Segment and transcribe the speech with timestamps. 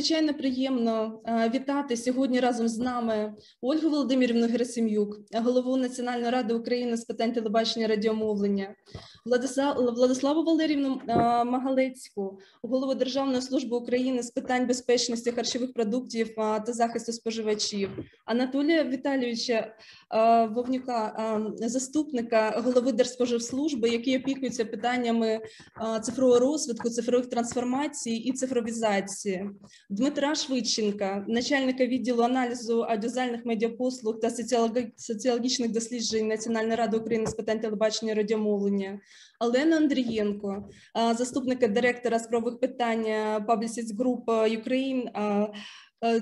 [0.00, 1.20] Надзвичайно приємно
[1.54, 7.86] вітати сьогодні разом з нами Ольгу Володимирівну Герасим'юк, голову Національної ради України з питань телебачення
[7.86, 8.74] радіомовлення,
[9.24, 11.00] Владиславу Валерівну
[11.46, 17.90] Магалецьку, голову Державної служби України з питань безпечності харчових продуктів та захисту споживачів,
[18.24, 19.74] Анатолія Віталійовича
[20.50, 25.40] Вовнюка, заступника голови Держспоживслужби, який опікується питаннями
[26.02, 29.50] цифрового розвитку, цифрових трансформацій і цифровізації,
[29.90, 34.30] Дмитра Швидченка, начальника відділу аналізу аудіозальних медіапослуг та
[34.96, 39.00] соціологічних досліджень Національної ради України з питань телебачення і радіомовлення,
[39.40, 43.04] Олену Андрієнко, заступника директора з правових питань
[43.46, 45.10] Publicist Group Ukraine,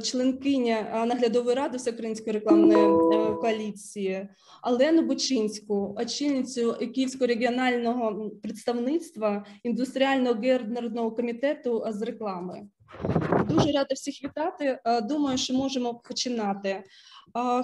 [0.03, 2.89] членкиня наглядової ради Всеукраїнської рекламної
[3.41, 4.29] коаліції,
[4.63, 12.67] Олену Бучинську, очільницю Київського регіонального представництва індустріального гернерного комітету з реклами.
[13.49, 14.79] Дуже рада всіх вітати.
[15.03, 16.85] Думаю, що можемо починати.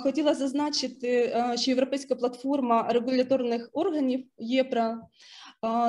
[0.03, 5.01] Хотіла зазначити, що європейська платформа регуляторних органів ЄПРА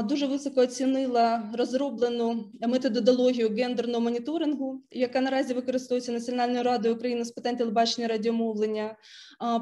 [0.04, 7.58] дуже високо оцінила розроблену методологію гендерного моніторингу, яка наразі використовується Національною радою України з питань
[7.58, 8.96] телебачення і радіомовлення,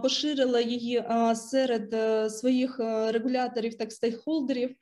[0.01, 1.03] поширила її
[1.35, 1.95] серед
[2.31, 4.75] своїх регуляторів та стейкхолдерів.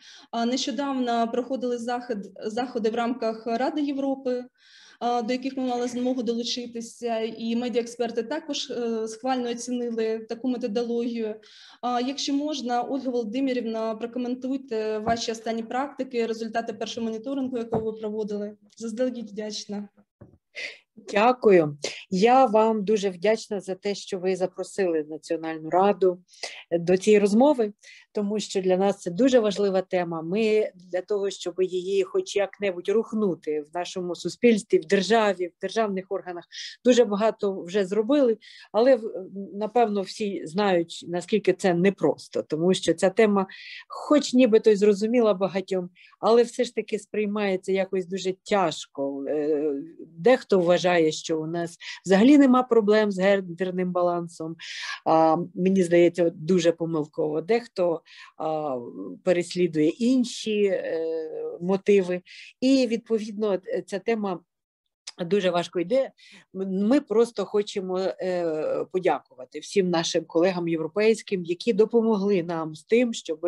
[0.46, 1.78] Нещодавно проходили
[2.46, 4.46] заходи в рамках Ради Європи
[5.02, 8.74] до яких ми мали змогу долучитися, і медіаексперти також
[9.08, 11.36] схвально оцінили таку методологію.
[12.08, 18.58] Якщо можна, Ольга Володимирівна, прокоментуйте ваші останні практики, результати першого моніторингу, якого ви проводили.
[18.78, 19.90] Заздалегідь вдячна.
[21.12, 21.78] Дякую.
[22.10, 26.22] Я вам дуже вдячна за те, що ви запросили Національну раду
[26.72, 27.74] до цієї розмови,
[28.14, 30.22] тому що для нас це дуже важлива тема.
[30.22, 36.06] Ми для того, щоб її, хоч як-небудь, рухнути в нашому суспільстві, в державі, в державних
[36.10, 36.44] органах,
[36.86, 38.38] дуже багато вже зробили,
[38.72, 39.00] але
[39.54, 43.48] напевно всі знають наскільки це непросто, тому що ця тема,
[43.88, 45.90] хоч нібито й зрозуміла багатьом,
[46.20, 49.26] але все ж таки сприймається якось дуже тяжко.
[50.18, 54.56] Дехто вважає, що у нас взагалі нема проблем з гендерним балансом.
[55.06, 57.42] А, Мені здається, дуже помилково.
[57.42, 58.01] Дехто
[59.24, 61.06] переслідує інші е,
[61.62, 62.22] мотиви,
[62.62, 64.40] і відповідно ця тема
[65.20, 66.12] Дуже важко йде.
[66.54, 73.40] Ми просто хочемо е, подякувати всім нашим колегам європейським, які допомогли нам з тим, щоб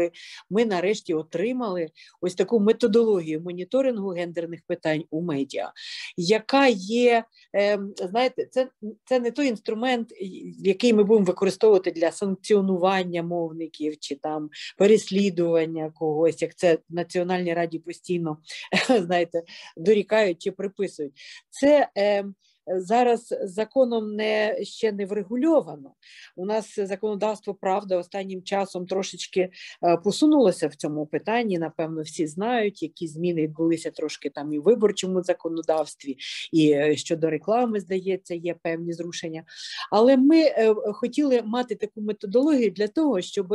[0.49, 1.89] ми нарешті отримали
[2.21, 5.71] ось таку методологію моніторингу гендерних питань у медіа,
[6.17, 7.23] яка є,
[7.55, 8.69] е, знаєте, це
[9.05, 10.13] це не той інструмент,
[10.59, 17.53] який ми будемо використовувати для санкціонування мовників чи там переслідування когось, як це в Національній
[17.53, 18.37] раді постійно
[18.99, 19.43] знаєте,
[19.77, 21.13] дорікають чи приписують.
[21.53, 22.25] Це е,
[22.67, 25.93] зараз законом не ще не врегульовано.
[26.35, 29.49] У нас законодавство правда останнім часом трошечки
[29.83, 31.59] е, посунулося в цьому питанні.
[31.59, 36.17] Напевно, всі знають, які зміни відбулися трошки там і в виборчому законодавстві,
[36.51, 39.43] і е, щодо реклами, здається, є певні зрушення.
[39.91, 43.53] Але ми е, хотіли мати таку методологію для того, щоб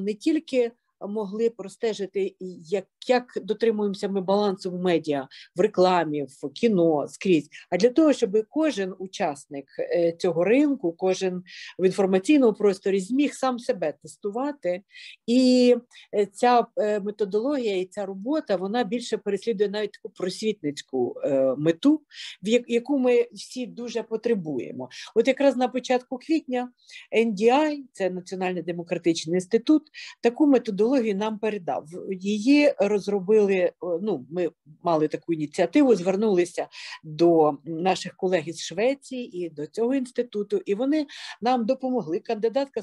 [0.00, 0.70] не тільки
[1.08, 2.34] могли простежити,
[2.68, 7.48] як як дотримуємося ми балансу в медіа, в рекламі, в кіно скрізь.
[7.70, 11.42] А для того, щоб кожен учасник е, цього ринку, кожен
[11.78, 14.82] в інформаційному просторі зміг сам себе тестувати,
[15.26, 15.76] і
[16.14, 21.16] е, ця е, методологія і ця робота вона більше переслідує навіть таку просвітницьку
[21.58, 22.02] мету,
[22.42, 24.88] в яку ми всі дуже потребуємо.
[25.14, 26.70] От якраз на початку квітня
[27.16, 29.82] NDI, це Національний демократичний інститут,
[30.20, 31.84] таку методологію методологію нам передав.
[32.10, 33.72] Її розробили.
[34.02, 34.50] Ну, ми
[34.82, 36.68] мали таку ініціативу, звернулися
[37.04, 41.06] до наших колег із Швеції і до цього інституту, і вони
[41.40, 42.20] нам допомогли.
[42.20, 42.82] Кандидатка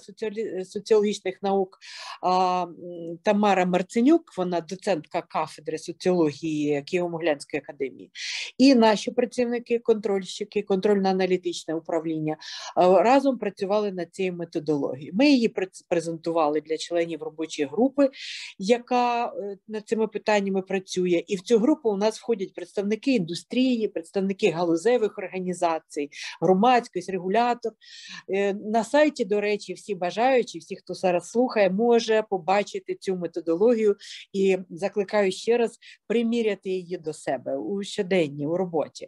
[0.65, 1.79] соціологічних наук
[3.23, 8.11] Тамара Марценюк, вона доцентка кафедри соціології Києво-Могилянської академії,
[8.57, 12.37] і наші працівники, контрольщики, контрольно-аналітичне управління
[12.75, 15.13] разом працювали над цією методологією.
[15.15, 15.55] Ми її
[15.89, 18.15] презентували для членів робочої групи групи,
[18.59, 21.23] яка е, над цими питаннями працює.
[21.27, 26.09] І в цю групу у нас входять представники індустрії, представники галузевих організацій,
[26.41, 27.71] громадськість, регулятор.
[28.29, 33.95] Е, на сайті, до речі, всі бажаючі, всі, хто зараз слухає, може побачити цю методологію
[34.33, 35.77] і закликаю ще раз
[36.07, 39.07] приміряти її до себе у щоденній у роботі.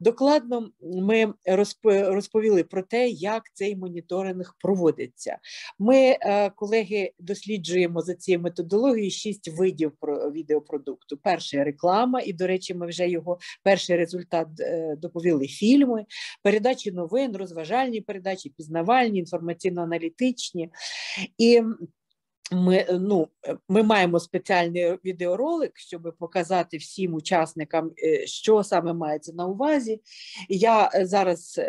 [0.00, 1.34] Докладно ми
[1.84, 5.38] розповіли про те, як цей моніторинг проводиться.
[5.78, 9.92] Ми, е, колеги, досліджуємо за ці цією методології шість видів
[10.32, 11.16] відеопродукту.
[11.16, 16.04] Перший реклама, і, до речі, ми вже його перший результат е, доповіли фільми,
[16.42, 20.68] передачі новин, розважальні передачі, пізнавальні, інформаційно-аналітичні.
[21.38, 21.62] І
[22.52, 28.92] ми е, ну, е, ми маємо спеціальний відеоролик, щоб показати всім учасникам, е, що саме
[28.92, 30.00] мається на увазі.
[30.48, 31.60] Я зараз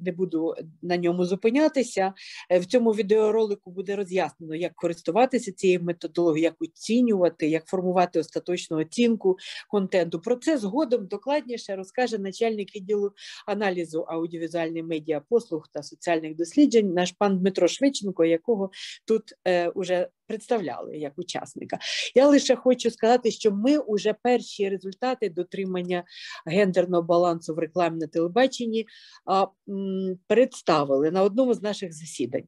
[0.00, 2.12] не буду на ньому зупинятися.
[2.50, 9.36] В цьому відеоролику буде роз'яснено, як користуватися цією методологією, як оцінювати, як формувати остаточну оцінку
[9.68, 10.20] контенту.
[10.20, 13.12] Про це згодом докладніше розкаже начальник відділу
[13.46, 18.70] аналізу аудіовізуальних медіа послуг та соціальних досліджень, наш пан Дмитро Швидченко, якого
[19.04, 21.78] тут е, уже представляли як учасника.
[22.14, 26.04] Я лише хочу сказати, що ми вже перші результати дотримання
[26.46, 28.86] гендерного балансу в рекламі на телебаченні
[29.26, 32.44] а, м, представили на одному з наших засідань.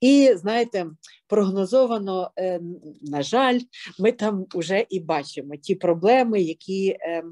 [0.00, 0.86] І знаєте,
[1.26, 2.60] прогнозовано, е,
[3.02, 3.60] на жаль,
[3.98, 6.96] ми там вже і бачимо ті проблеми, які.
[7.00, 7.22] Е,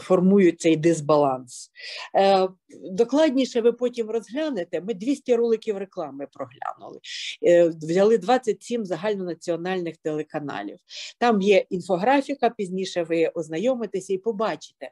[0.00, 1.70] формують цей дисбаланс.
[2.16, 2.48] Е,
[2.90, 4.80] докладніше ви потім розглянете.
[4.80, 7.00] Ми 200 роликів реклами проглянули,
[7.46, 10.76] е, взяли 27 загальнонаціональних телеканалів.
[11.18, 14.90] Там є інфографіка, пізніше ви ознайомитеся і побачите,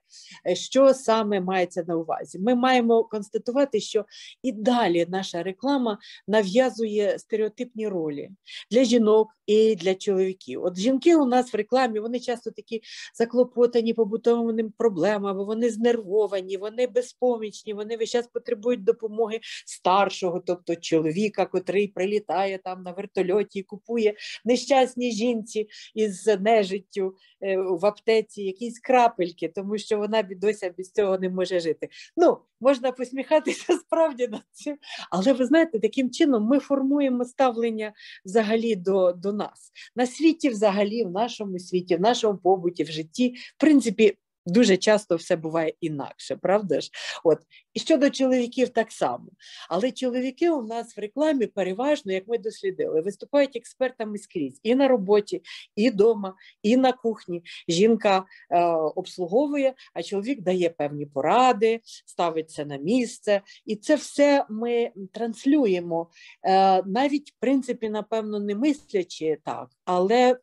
[0.54, 2.38] що саме мається на увазі.
[2.38, 4.04] Ми маємо констатувати, що
[4.43, 5.98] і далі наша реклама
[6.28, 8.31] нав'язує стереотипні ролі
[8.70, 10.64] для жінок і для чоловіків.
[10.64, 12.82] От жінки у нас в рекламі вони часто такі
[13.14, 20.77] заклопотані побутові побутовими проблемами, вони знервовані, вони безпомічні, вони весь час потребують допомоги старшого, тобто
[20.77, 28.43] чоловіка, котрий прилітає там на вертольоті і купує нещасній жінці із нежиттю е, в аптеці
[28.43, 31.88] якісь крапельки, тому що вона бідося без цього не може жити.
[32.17, 34.77] Ну, можна посміхатися справді над цим,
[35.11, 37.93] але ви знаєте, таким чином ми формуємо ставлення
[38.25, 43.35] взагалі до, до нас на світі, взагалі, в нашому світі, в нашому побуті, в житті,
[43.56, 44.17] в принципі.
[44.46, 46.90] Дуже часто все буває інакше, правда ж?
[47.25, 47.38] От
[47.75, 49.26] і щодо чоловіків так само.
[49.69, 54.88] Але чоловіки у нас в рекламі переважно, як ми дослідили, виступають експертами скрізь і на
[54.88, 55.42] роботі,
[55.76, 57.42] і вдома, і на кухні.
[57.69, 58.64] Жінка е,
[58.96, 63.43] обслуговує, а чоловік дає певні поради, ставиться на місце.
[63.66, 66.10] І це все ми транслюємо,
[66.43, 70.38] е, навіть в принципі, напевно, не мислячи так, але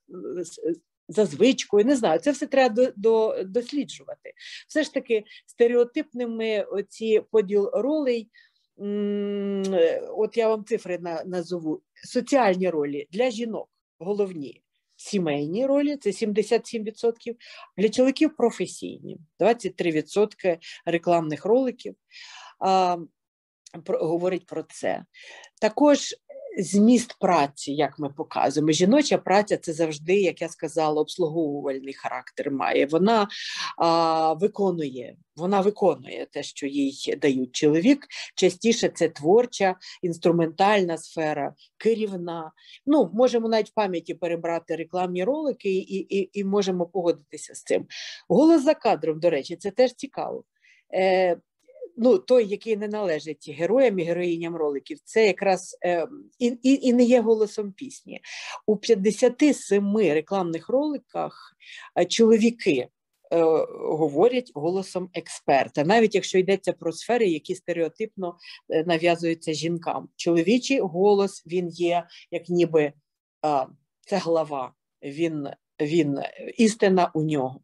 [1.07, 4.33] за звичкою, не знаю, це все треба до, до, досліджувати.
[4.67, 8.29] Все ж таки, стереотипними оці поділ ролей.
[10.17, 13.69] От я вам цифри назову: соціальні ролі для жінок
[13.99, 14.63] головні.
[14.99, 17.35] Сімейні ролі це 77%,
[17.77, 21.95] для чоловіків професійні, 23% рекламних роликів
[22.59, 22.97] а,
[23.83, 25.05] про, говорить про це.
[25.61, 26.15] Також
[26.57, 28.71] зміст праці, як ми показуємо.
[28.71, 32.85] Жіноча праця це завжди, як я сказала, обслуговувальний характер має.
[32.85, 33.27] Вона
[33.77, 38.07] а, виконує, вона виконує те, що їй дають чоловік.
[38.35, 42.51] Частіше це творча, інструментальна сфера, керівна.
[42.85, 47.85] Ну, можемо навіть в пам'яті перебрати рекламні ролики і, і, і можемо погодитися з цим.
[48.29, 50.43] Голос за кадром, до речі, це теж цікаво.
[50.93, 51.37] Е,
[51.97, 56.07] ну, той, який не належить героям і героїням роликів, це якраз е,
[56.39, 58.21] і, і, і не є голосом пісні.
[58.65, 61.55] У 57 рекламних роликах
[61.99, 62.87] е, чоловіки.
[63.31, 68.37] Е, говорять голосом експерта, навіть якщо йдеться про сфери, які стереотипно
[68.69, 70.09] е, нав'язуються жінкам.
[70.15, 72.93] Чоловічий голос він є як ніби
[74.01, 74.73] це глава,
[75.03, 75.47] він,
[75.79, 76.19] він
[76.57, 77.61] істина у нього.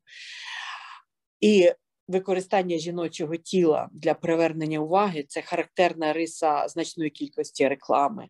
[1.41, 1.71] І
[2.07, 8.27] використання жіночого тіла для привернення уваги це характерна риса значної кількості реклами.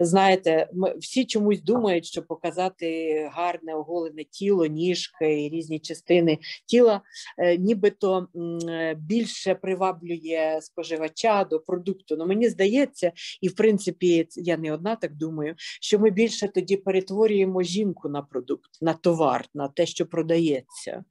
[0.00, 7.00] Знаєте, ми всі чомусь думають, що показати гарне оголене тіло, ніжки і різні частини тіла,
[7.38, 8.28] е, нібито
[8.68, 12.16] е, більше приваблює споживача до продукту.
[12.16, 16.76] Ну мені здається, і в принципі я не одна так думаю, що ми більше тоді
[16.76, 21.04] перетворюємо жінку на продукт, на товар, на те, що продається.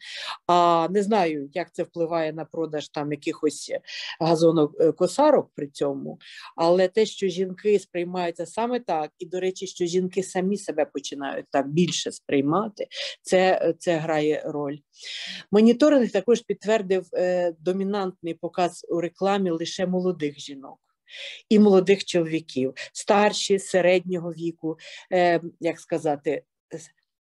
[0.48, 3.72] А не знаю, як це впливає впливає на продаж там якихось
[4.20, 6.20] газонокосарок при цьому,
[6.56, 11.46] але те, що жінки сприймаються саме так, і до речі, що жінки самі себе починають
[11.52, 12.88] так більше сприймати,
[13.22, 14.78] це це грає роль.
[15.52, 20.80] Моніторинг також підтвердив е, домінантний показ у рекламі лише молодих жінок.
[21.50, 24.78] І молодих чоловіків, старші середнього віку,
[25.12, 26.44] е, як сказати,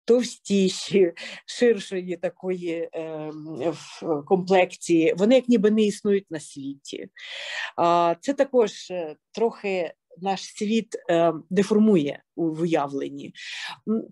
[0.06, 1.14] товстіші,
[1.46, 3.32] ширшої такої е,
[4.26, 7.08] комплекції, вони як ніби не існують на світі.
[8.22, 13.34] Це також е, трохи наш світ е, деформує в уявленні.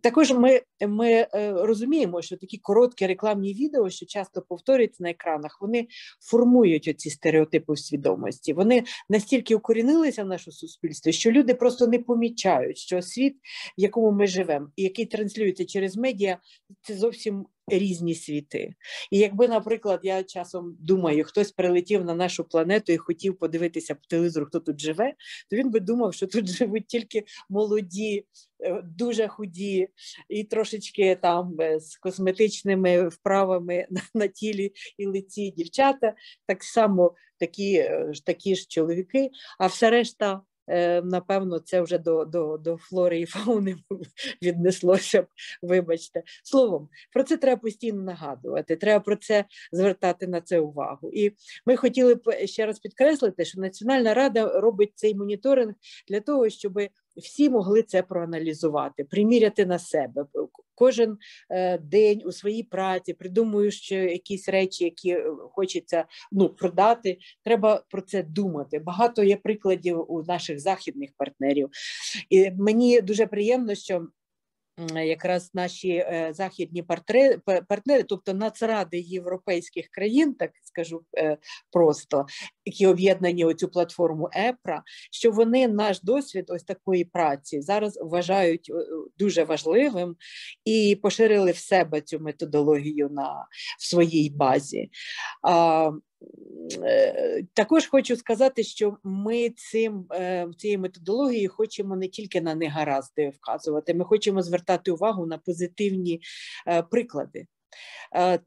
[0.02, 5.58] Також ми ми е, розуміємо, що такі короткі рекламні відео, що часто повторюються на екранах,
[5.62, 5.88] вони
[6.22, 8.54] формують оці стереотипи в свідомості.
[8.54, 13.36] Вони настільки укорінилися в нашому суспільстві, що люди просто не помічають, що світ,
[13.78, 16.38] в якому ми живемо, і який транслюється через медіа,
[16.82, 18.74] це зовсім різні світи.
[19.12, 24.02] І якби, наприклад, я часом думаю, хтось прилетів на нашу планету і хотів подивитися по
[24.08, 25.14] телевізору, хто тут живе,
[25.50, 28.26] то він би думав, що тут живуть тільки молоді,
[28.60, 29.88] е, дуже худі
[30.30, 36.14] і трошечки там з косметичними вправами на тілі і лиці дівчата,
[36.48, 40.42] так само такі, е, такі ж чоловіки, а все решта.
[40.68, 43.76] Е, напевно, це вже до до, до флори і фауни
[44.42, 45.28] віднеслося.
[45.62, 48.76] Вибачте, словом, про це треба постійно нагадувати.
[48.76, 51.12] Треба про це звертати на це увагу.
[51.14, 51.32] І
[51.66, 55.74] ми хотіли б ще раз підкреслити, що Національна рада робить цей моніторинг
[56.08, 56.80] для того, щоб
[57.18, 60.26] всі могли це проаналізувати, приміряти на себе.
[60.76, 61.18] Кожен
[61.50, 68.02] е, день у своїй праці придумуєш якісь речі, які е, хочеться ну, продати, треба про
[68.02, 68.80] це думати.
[68.80, 71.70] Багато є прикладів у наших західних партнерів.
[72.30, 74.08] І мені дуже приємно, що
[74.90, 76.84] якраз наші е, західні
[77.68, 81.38] партнери, тобто нацради європейських країн, так скажу е,
[81.72, 82.26] просто,
[82.66, 88.70] які об'єднані у цю платформу ЕПРА, що вони наш досвід ось такої праці зараз вважають
[88.70, 88.86] е,
[89.18, 90.16] дуже важливим
[90.66, 93.46] і поширили в себе цю методологію на
[93.80, 94.90] в своїй базі.
[96.84, 103.30] Е, також хочу сказати, що ми цим е, цією методологією хочемо не тільки на негаразди
[103.30, 106.22] вказувати, ми хочемо звертати увагу на позитивні
[106.68, 107.46] е, приклади.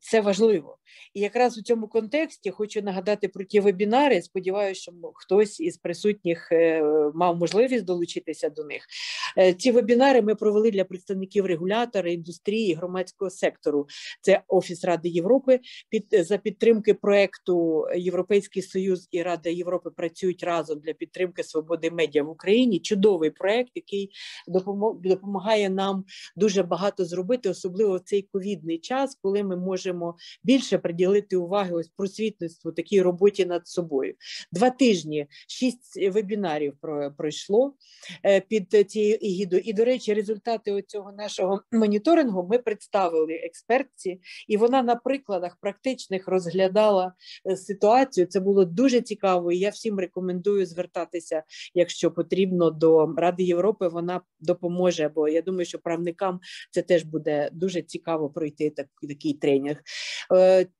[0.00, 0.78] Це важливо.
[1.14, 4.23] І якраз у цьому контексті хочу нагадати про ті вебінари.
[4.23, 6.83] Сподіваюся, що хтось із присутніх е,
[7.14, 8.87] мав можливість долучитися до них.
[9.38, 13.87] Е, ці вебінари ми провели для представників регулятора, індустрії, громадського сектору.
[14.21, 20.81] Це Офіс Ради Європи під за підтримки проекту Європейський Союз і Рада Європи працюють разом
[20.81, 22.81] для підтримки свободи медіа в Україні.
[22.81, 24.11] Чудовий проект, який
[25.03, 26.05] допомагає нам
[26.37, 31.88] дуже багато зробити, особливо в цей ковідний час, коли ми можемо більше приділити уваги ось
[31.88, 34.14] просвітництву, такій роботі над собою.
[34.53, 36.75] Два тижні, шість вебінарів
[37.17, 37.75] пройшло
[38.25, 39.62] е, під цією егідою.
[39.64, 46.29] І, до речі, результати цього нашого моніторингу ми представили експертці, і вона на прикладах практичних
[46.29, 47.12] розглядала
[47.50, 48.26] е, ситуацію.
[48.26, 49.53] Це було дуже цікаво.
[49.53, 51.43] і Я всім рекомендую звертатися,
[51.75, 53.88] якщо потрібно, до Ради Європи.
[53.88, 55.11] Вона допоможе.
[55.14, 58.71] Бо я думаю, що правникам це теж буде дуже цікаво пройти
[59.09, 59.76] такий тренінг.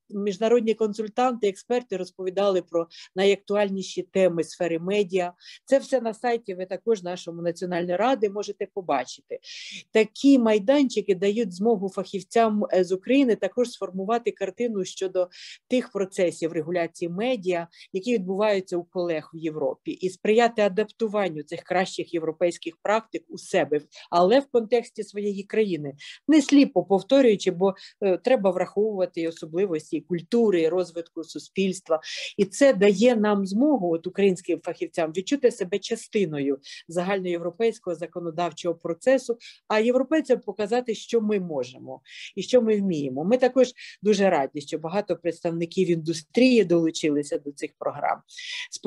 [0.09, 5.33] Міжнародні консультанти, експерти розповідали про найактуальніші теми сфери медіа.
[5.65, 6.55] Це все на сайті.
[6.55, 9.39] Ви також нашому національної ради можете побачити.
[9.91, 15.29] Такі майданчики дають змогу фахівцям е, з України також сформувати картину щодо
[15.67, 22.13] тих процесів регуляції медіа, які відбуваються у колег в Європі, і сприяти адаптуванню цих кращих
[22.13, 25.93] європейських практик у себе, але в контексті своєї країни,
[26.27, 31.99] не сліпо повторюючи, бо е, треба враховувати особливості і культури, і розвитку суспільства,
[32.37, 39.79] і це дає нам змогу, от українським фахівцям, відчути себе частиною загальноєвропейського законодавчого процесу, а
[39.79, 42.01] європейцям показати, що ми можемо
[42.35, 43.23] і що ми вміємо.
[43.23, 43.67] Ми також
[44.01, 48.21] дуже раді, що багато представників індустрії долучилися до цих програм.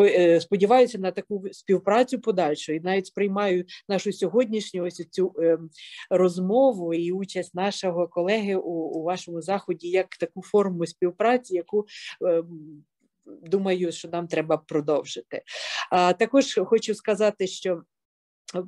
[0.01, 5.71] Е, сподіваюся на таку співпрацю подальшу і навіть сприймаю нашу сьогоднішню ось цю ем,
[6.11, 11.87] розмову і участь нашого колеги у вашому заході як таку форму співпраці, яку
[12.21, 12.85] ем,
[13.27, 15.43] думаю, що нам треба продовжити.
[16.19, 17.83] Також хочу сказати, що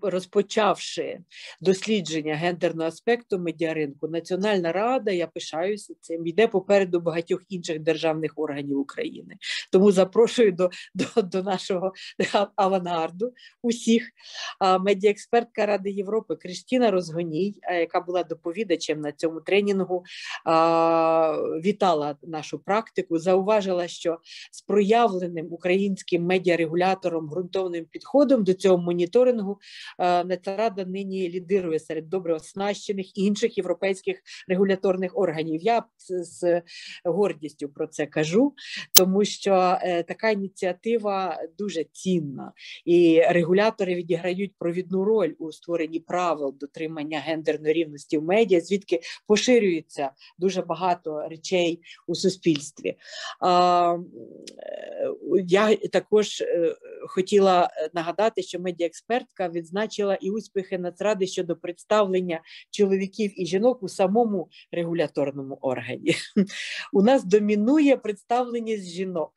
[0.02, 1.18] розпочавши
[1.60, 8.78] дослідження гендерного аспекту медіаринку, Національна рада, я пишаюся цим, йде попереду багатьох інших державних органів
[8.78, 9.36] України.
[9.72, 11.92] Тому запрошую до до, до нашого
[12.56, 13.32] авангарду
[13.62, 14.10] усіх.
[14.80, 20.04] Медіаекспертка Ради Європи Кристіна Розгоній, яка була доповідачем на цьому тренінгу,
[21.64, 24.18] вітала нашу практику, зауважила, що
[24.52, 29.58] з проявленим українським медіарегулятором ґрунтовним підходом до цього моніторингу
[29.98, 35.62] Е, Нацрада нині лідирує серед добре оснащених інших європейських регуляторних органів.
[35.62, 36.62] Я з
[37.04, 38.54] гордістю про це кажу,
[38.94, 42.52] тому що е, така ініціатива дуже цінна,
[42.84, 50.10] і регулятори відіграють провідну роль у створенні правил дотримання гендерної рівності в медіа, звідки поширюється
[50.38, 52.88] дуже багато речей у суспільстві.
[52.88, 52.96] Е,
[55.46, 56.42] я також
[57.08, 62.40] хотіла нагадати, що медіаекспертка відзначила і успіхи Нацради щодо представлення
[62.70, 66.14] чоловіків і жінок у самому регуляторному органі.
[66.92, 69.32] У нас домінує представленість жінок.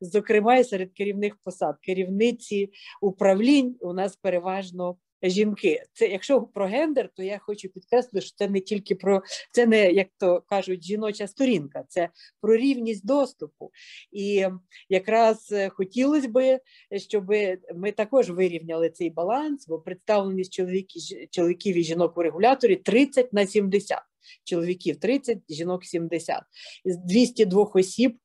[0.00, 5.82] Зокрема, і серед керівних посад керівниці управлінь у нас переважно жінки.
[5.92, 9.22] Це якщо про гендер, то я хочу підкреслити, що це не тільки про
[9.52, 12.08] це, не як то кажуть, жіноча сторінка, це
[12.40, 13.70] про рівність доступу.
[14.12, 14.46] І
[14.88, 16.60] якраз е, хотілося би,
[16.96, 17.30] щоб
[17.74, 23.46] ми також вирівняли цей баланс, бо представленість чоловіків, чоловіків і жінок у регуляторі 30 на
[23.46, 23.98] 70.
[24.44, 26.42] Чоловіків 30, жінок 70.
[26.84, 28.18] Із 202 осіб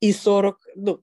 [0.00, 0.98] і 40, ну,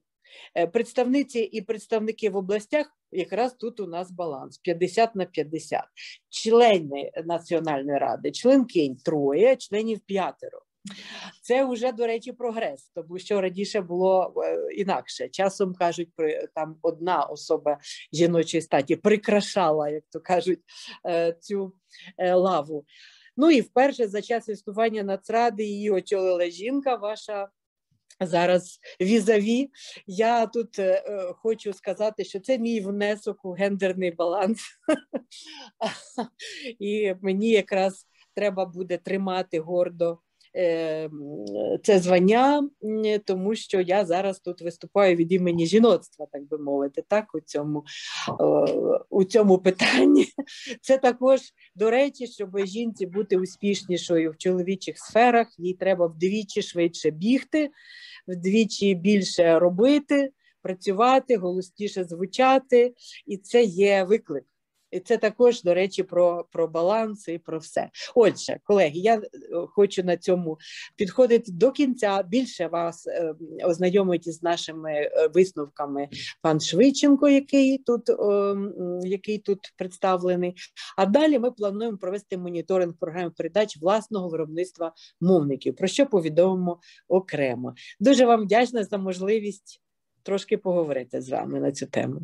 [0.72, 5.82] представниці і представники в областях якраз тут у нас баланс 50 на 50.
[6.28, 10.62] Члени Національної ради, членкинь троє, членів п'ятеро.
[11.42, 15.28] Це вже, до речі, прогрес, тому що раніше було е, інакше.
[15.28, 16.08] Часом кажуть,
[16.54, 17.78] там одна особа
[18.12, 20.60] жіночої статі прикрашала, як то кажуть,
[21.06, 21.72] е, цю
[22.18, 22.84] е, лаву.
[23.36, 27.48] Ну і вперше за час існування Нацради її очолила жінка, ваша
[28.20, 29.70] Зараз візаві,
[30.06, 34.60] я тут е, е, хочу сказати, що це мій внесок у гендерний баланс,
[36.78, 40.18] і мені якраз треба буде тримати гордо
[41.82, 42.68] це звання,
[43.24, 47.84] тому що я зараз тут виступаю від імені жіноцтва, так би мовити, так у цьому
[49.10, 50.26] у цьому питанні.
[50.80, 51.40] Це також
[51.74, 57.70] до речі, щоб жінці бути успішнішою в чоловічих сферах, їй треба вдвічі швидше бігти,
[58.28, 60.30] вдвічі більше робити,
[60.62, 62.94] працювати, голосніше звучати,
[63.26, 64.44] і це є виклик.
[64.96, 67.90] І це також, до речі, про про баланс і про все.
[68.14, 69.20] Отже, колеги, я е,
[69.68, 70.58] хочу на цьому
[70.96, 72.22] підходити до кінця.
[72.22, 76.08] Більше вас е, ознайомить з нашими е, висновками
[76.42, 78.56] пан Швидченко, який тут е,
[79.02, 80.54] який тут представлений.
[80.96, 87.74] А далі ми плануємо провести моніторинг програми передач власного виробництва мовників, про що повідомимо окремо.
[88.00, 89.82] Дуже вам вдячна за можливість
[90.22, 92.20] трошки поговорити з вами на цю тему.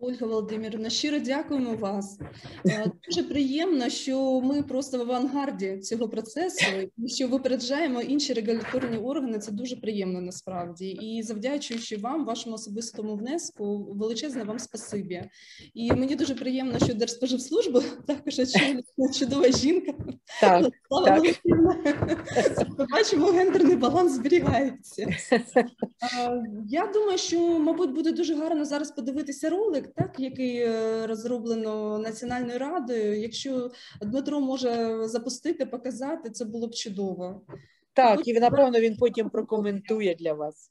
[0.00, 2.18] Ольга Володимирівна, щиро дякуємо вас.
[2.66, 6.64] Е, дуже приємно, що ми просто в авангарді цього процесу,
[6.98, 9.38] і що випереджаємо інші регуляторні органи.
[9.38, 10.88] Це дуже приємно насправді.
[10.88, 15.22] І завдячуючи вам, вашому особистому внеску, величезне вам спасибі.
[15.74, 18.34] І мені дуже приємно, що Держспоживслужба також
[19.18, 19.92] чудова жінка.
[20.40, 20.66] Так,
[21.04, 21.22] так.
[22.78, 25.08] Ми бачимо, гендерний баланс зберігається.
[26.68, 32.58] Я думаю, що, мабуть, буде дуже гарно зараз подивитися ролик так який е, розроблено Національною
[32.58, 33.20] радою.
[33.20, 33.70] Якщо
[34.02, 37.42] Дмитро може запустити, показати, це було б чудово.
[37.92, 40.70] Так, і напевно він потім прокоментує для вас.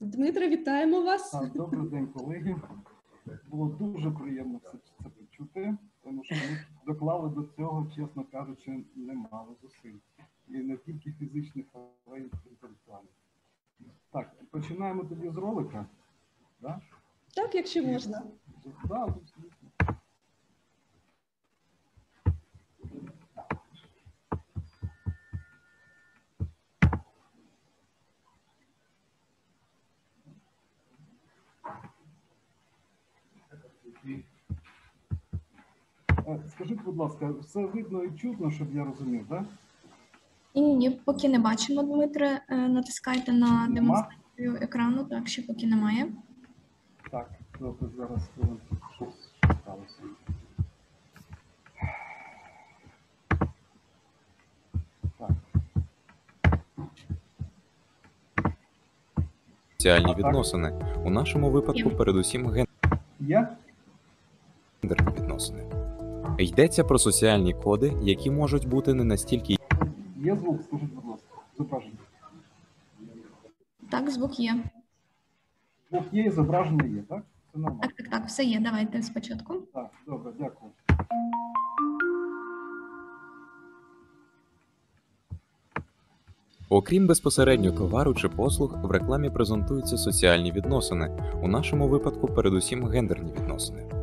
[0.00, 1.36] Дмитро, вітаємо вас.
[1.54, 2.56] Добрий день, колеги.
[3.50, 9.56] Було дуже приємно все це почути, тому що ми доклали до цього, чесно кажучи, немало
[9.62, 9.98] зусиль
[10.58, 11.66] не тільки фізичних,
[12.06, 13.12] але й інтелектуальних.
[14.10, 15.86] Так, починаємо тоді з ролика.
[16.60, 16.80] Да?
[17.34, 18.22] Так, якщо можна.
[18.84, 19.14] Да.
[36.28, 39.44] Е, скажіть, будь ласка, все видно і чутно, щоб я розумів, так?
[40.54, 42.40] Ні, ні, поки не бачимо, Дмитре.
[42.48, 46.06] Е, натискайте на демонстрацію екрану, так, ще поки немає.
[47.10, 48.20] Так, добре, зараз
[48.96, 50.02] щось сталося.
[59.78, 60.72] Соціальні відносини.
[61.04, 62.66] У нашому випадку, передусім,
[63.20, 63.46] гендерні
[65.18, 65.64] відносини.
[66.38, 69.56] Йдеться про соціальні коди, які можуть бути не настільки
[70.22, 71.96] Є звук, скажіть, будь ласка, зображення.
[73.90, 74.64] Так, звук є.
[75.90, 77.22] Звук є і зображення є, так?
[77.52, 77.80] Це нормально.
[77.82, 78.60] Так, так, так, все є.
[78.60, 79.54] Давайте спочатку.
[79.54, 80.72] Так, добре, дякую.
[86.68, 93.32] Окрім безпосередньо товару чи послуг, в рекламі презентуються соціальні відносини, у нашому випадку, передусім, гендерні
[93.32, 94.01] відносини.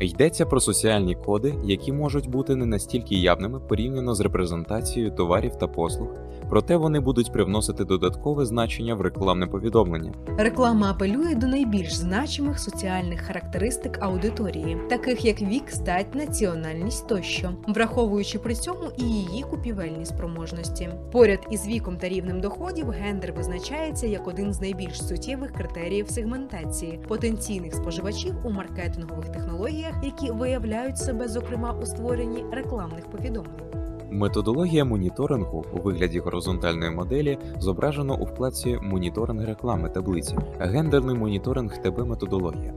[0.00, 5.66] Йдеться про соціальні коди, які можуть бути не настільки явними порівняно з репрезентацією товарів та
[5.68, 6.08] послуг,
[6.54, 10.12] проте вони будуть привносити додаткове значення в рекламне повідомлення.
[10.38, 18.38] Реклама апелює до найбільш значимих соціальних характеристик аудиторії, таких як вік, стать, національність тощо, враховуючи
[18.38, 20.88] при цьому і її купівельні спроможності.
[21.12, 27.00] Поряд із віком та рівнем доходів гендер визначається як один з найбільш суттєвих критеріїв сегментації
[27.08, 33.83] потенційних споживачів у маркетингових технологіях, які виявляють себе зокрема у створенні рекламних повідомлень.
[34.14, 42.06] Методологія моніторингу у вигляді горизонтальної моделі зображено у вкладці Моніторинг реклами таблиці, гендерний моніторинг ТБ
[42.06, 42.74] методологія.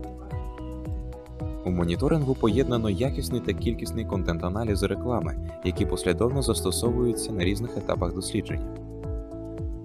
[1.66, 8.76] У моніторингу поєднано якісний та кількісний контент-аналіз реклами, які послідовно застосовуються на різних етапах дослідження.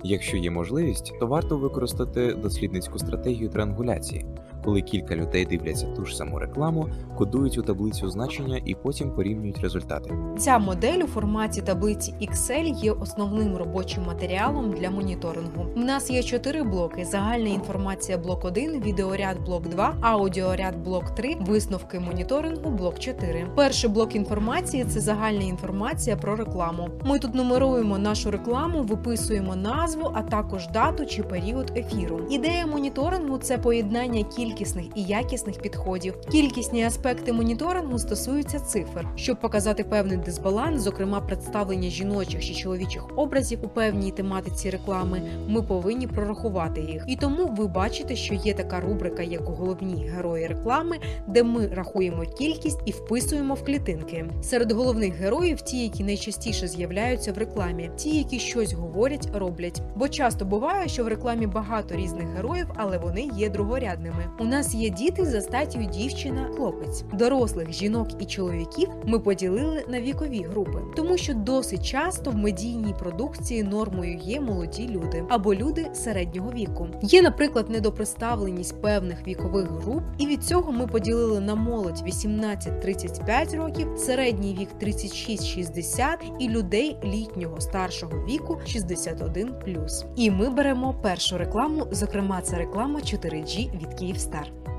[0.05, 4.27] Якщо є можливість, то варто використати дослідницьку стратегію триангуляції,
[4.65, 9.59] коли кілька людей дивляться ту ж саму рекламу, кодують у таблицю значення і потім порівнюють
[9.59, 10.15] результати.
[10.39, 15.67] Ця модель у форматі таблиці Excel є основним робочим матеріалом для моніторингу.
[15.77, 21.37] У нас є чотири блоки: загальна інформація блок 1, відеоряд блок 2, аудіоряд блок 3,
[21.41, 23.47] висновки моніторингу блок 4.
[23.57, 26.89] Перший блок інформації це загальна інформація про рекламу.
[27.05, 32.21] Ми тут нумеруємо нашу рекламу, виписуємо назву, а також дату чи період ефіру.
[32.31, 34.23] Ідея моніторингу це поєднання
[34.53, 36.15] кількісних і якісних підходів.
[36.31, 43.59] Кількісні аспекти моніторингу стосуються цифр, щоб показати певний дисбаланс, зокрема представлення жіночих чи чоловічих образів
[43.63, 45.23] у певній тематиці реклами.
[45.49, 47.05] Ми повинні прорахувати їх.
[47.09, 52.23] І тому ви бачите, що є така рубрика, як головні герої реклами, де ми рахуємо
[52.23, 54.25] кількість і вписуємо в клітинки.
[54.43, 59.83] Серед головних героїв ті, які найчастіше з'являються в рекламі, ті, які щось говорять, роблять.
[59.97, 64.27] Бо часто буває, що в рекламі багато різних героїв, але вони є другорядними.
[64.43, 70.01] У нас є діти за статтю дівчина, хлопець, дорослих жінок і чоловіків ми поділили на
[70.01, 75.91] вікові групи, тому що досить часто в медійній продукції нормою є молоді люди або люди
[75.93, 76.89] середнього віку.
[77.03, 83.89] Є, наприклад, недопредставленість певних вікових груп, і від цього ми поділили на молодь 18-35 років,
[83.97, 90.05] середній вік 36-60 і людей літнього старшого віку 61+.
[90.17, 94.32] І ми беремо першу рекламу, зокрема, це реклама 4G від Київстар.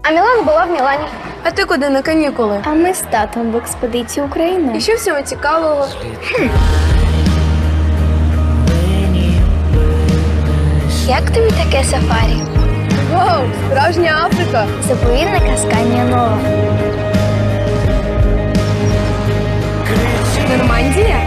[0.03, 1.03] А Мілана була в Мілані.
[1.43, 2.61] А ти куди на канікули?
[2.63, 4.73] А ми з татом в експедиції України.
[4.77, 5.87] І що в цьому цікавого?
[11.07, 12.37] Як тобі таке сафарі?
[13.13, 14.65] Вау, справжня Африка!
[14.87, 16.37] Заповідник Асканія Нова.
[20.57, 21.17] Нормандія?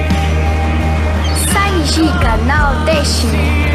[1.52, 3.65] Саніжіка на Одещині.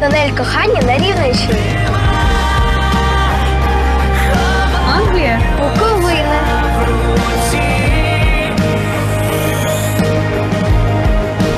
[0.00, 1.78] Тунель кохання на Рівненщині.
[4.96, 5.40] Англія?
[5.58, 6.40] Буковина.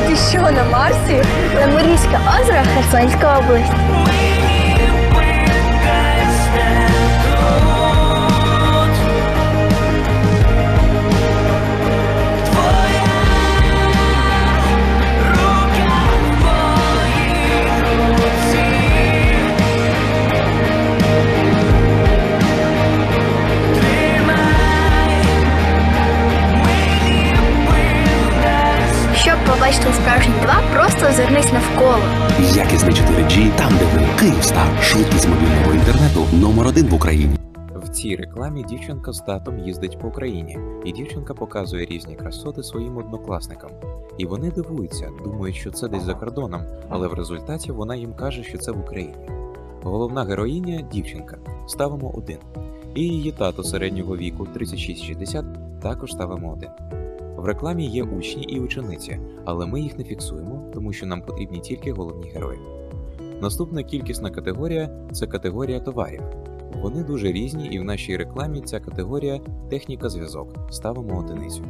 [0.09, 1.23] Ти що, на Марсі?
[1.61, 3.73] Ламурійське озеро Херсонська область.
[29.63, 31.99] Побачити справжні два, просто озирнись навколо.
[32.55, 34.07] Якісний 4G там, де ви.
[34.21, 34.83] Київстар.
[34.83, 37.37] Швидкість мобільного інтернету номер один в Україні.
[37.75, 42.97] В цій рекламі дівчинка з татом їздить по Україні, і дівчинка показує різні красоти своїм
[42.97, 43.71] однокласникам.
[44.19, 48.43] І вони дивуються, думають, що це десь за кордоном, але в результаті вона їм каже,
[48.43, 49.29] що це в Україні.
[49.83, 51.39] Головна героїня дівчинка.
[51.69, 52.39] Ставимо один.
[52.95, 55.45] І її тато середнього віку 36-60
[55.83, 57.02] також ставимо один.
[57.43, 61.61] В рекламі є учні і учениці, але ми їх не фіксуємо, тому що нам потрібні
[61.61, 62.59] тільки головні герої.
[63.41, 66.23] Наступна кількісна категорія це категорія товарів.
[66.83, 70.49] Вони дуже різні, і в нашій рекламі ця категорія техніка зв'язок.
[70.71, 71.65] Ставимо одиницю.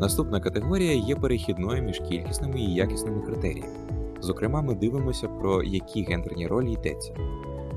[0.00, 3.72] Наступна категорія є перехідною між кількісними і якісними критеріями.
[4.20, 7.14] Зокрема, ми дивимося, про які гендерні ролі йдеться.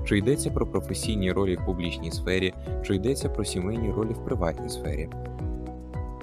[0.06, 4.70] Чи йдеться про професійні ролі в публічній сфері, чи йдеться про сімейні ролі в приватній
[4.70, 5.10] сфері.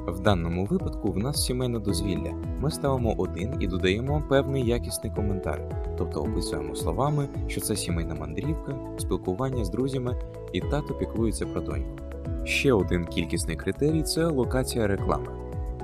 [0.06, 2.32] В даному випадку в нас сімейне дозвілля.
[2.60, 5.60] Ми ставимо один і додаємо певний якісний коментар,
[5.98, 10.16] тобто описуємо словами, що це сімейна мандрівка, спілкування з друзями
[10.52, 11.98] і тато піклується про доньку.
[12.44, 15.28] Ще один кількісний критерій це локація реклами.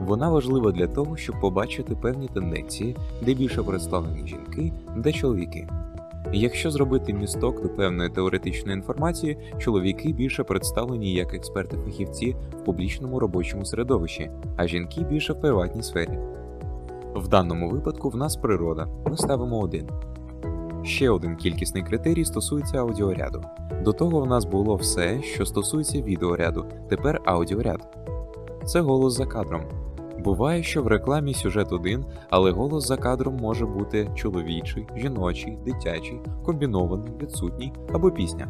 [0.00, 5.68] Вона важлива для того, щоб побачити певні тенденції, де більше представлені жінки, де чоловіки.
[6.32, 13.64] Якщо зробити місток до певної теоретичної інформації, чоловіки більше представлені як експерти-фахівці в публічному робочому
[13.64, 16.18] середовищі, а жінки більше в приватній сфері.
[17.14, 19.88] В даному випадку в нас природа, ми ставимо один.
[20.82, 23.44] Ще один кількісний критерій стосується аудіоряду.
[23.84, 27.96] До того в нас було все, що стосується відеоряду, тепер аудіоряд.
[28.64, 29.62] Це голос за кадром.
[30.24, 36.20] Буває, що в рекламі сюжет один, але голос за кадром може бути чоловічий, жіночий, дитячий,
[36.44, 38.48] комбінований, відсутній або пісня.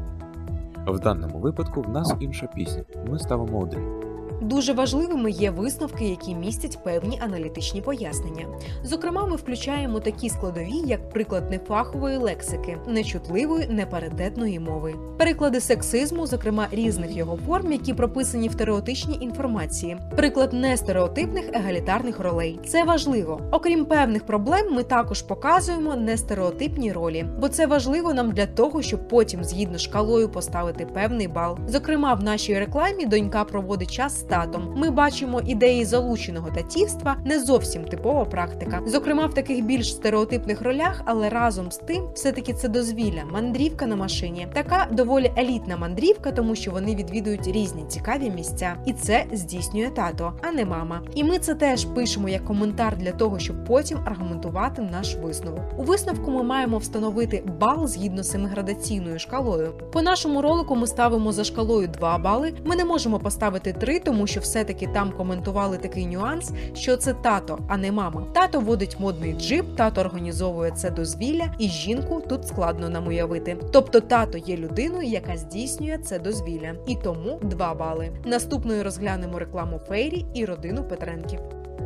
[0.86, 2.84] В даному випадку в нас інша пісня.
[3.10, 4.11] Ми ставимо один.
[4.42, 8.46] Дуже важливими є висновки, які містять певні аналітичні пояснення.
[8.84, 16.68] Зокрема, ми включаємо такі складові, як приклад нефахової лексики, нечутливої, непередетної мови, переклади сексизму, зокрема
[16.72, 22.60] різних його форм, які прописані в теоретичній інформації, приклад нестереотипних егалітарних ролей.
[22.66, 23.40] Це важливо.
[23.50, 29.08] Окрім певних проблем, ми також показуємо нестереотипні ролі, бо це важливо нам для того, щоб
[29.08, 31.58] потім згідно шкалою поставити певний бал.
[31.68, 34.72] Зокрема, в нашій рекламі донька проводить час татом.
[34.76, 38.80] Ми бачимо ідеї залученого татівства, не зовсім типова практика.
[38.86, 43.96] Зокрема, в таких більш стереотипних ролях, але разом з тим, все-таки це дозвілля, мандрівка на
[43.96, 44.48] машині.
[44.52, 50.32] Така доволі елітна мандрівка, тому що вони відвідують різні цікаві місця, і це здійснює тато,
[50.42, 51.02] а не мама.
[51.14, 55.64] І ми це теж пишемо як коментар для того, щоб потім аргументувати наш висновок.
[55.78, 59.72] У висновку ми маємо встановити бал згідно семиградаційною шкалою.
[59.92, 62.52] По нашому ролику ми ставимо за шкалою 2 бали.
[62.64, 67.58] Ми не можемо поставити 3, тому що все-таки там коментували такий нюанс, що це тато,
[67.68, 68.26] а не мама.
[68.32, 73.56] Тато водить модний джип, тато організовує це дозвілля, і жінку тут складно нам уявити.
[73.72, 78.10] Тобто тато є людиною, яка здійснює це дозвілля, і тому 2 бали.
[78.24, 81.40] Наступною розглянемо рекламу Фейрі і родину Петренків.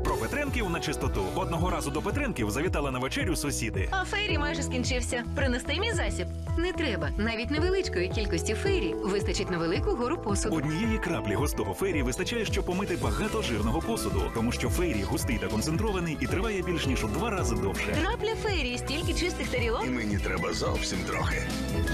[0.05, 1.23] Про Петренків на чистоту.
[1.35, 3.89] Одного разу до Петренків завітали на вечерю сусіди.
[3.91, 5.25] А фейрі майже скінчився.
[5.37, 6.27] Принести мій засіб.
[6.59, 7.11] Не треба.
[7.19, 10.57] Навіть невеличкої кількості фейрі вистачить на велику гору посуду.
[10.57, 15.47] Однієї краплі густого фейрі вистачає, щоб помити багато жирного посуду, тому що фейрі густий та
[15.47, 17.97] концентрований і триває більш ніж у два рази довше.
[18.03, 19.83] Крапля фейрі, стільки чистих тарілок.
[19.87, 21.43] І мені треба зовсім трохи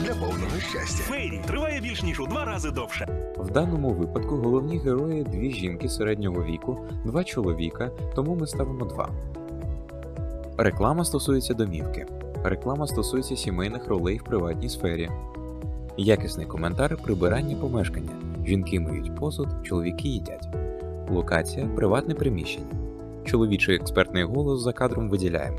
[0.04, 1.02] для повного щастя.
[1.02, 3.06] Фейрі триває більш ніж у два рази довше.
[3.38, 7.81] В даному випадку головні герої дві жінки середнього віку, два чоловіка,
[8.14, 9.08] тому ми ставимо два.
[10.58, 12.06] Реклама стосується домівки.
[12.44, 15.10] Реклама стосується сімейних ролей в приватній сфері.
[15.96, 18.10] Якісний коментар прибирання помешкання.
[18.46, 20.48] Жінки миють посуд, чоловіки їдять.
[21.10, 22.66] Локація приватне приміщення.
[23.24, 25.58] Чоловічий експертний голос за кадром виділяємо.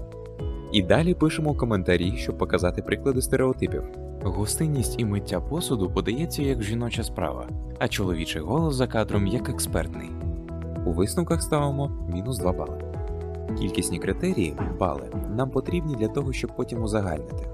[0.71, 3.83] І далі пишемо коментарі, щоб показати приклади стереотипів.
[4.23, 7.47] Гостинність і миття посуду подається як жіноча справа,
[7.79, 10.09] а чоловічий голос за кадром як експертний.
[10.85, 12.81] У висновках ставимо мінус 2 бали.
[13.59, 17.47] Кількісні критерії бали нам потрібні для того, щоб потім узагальнити.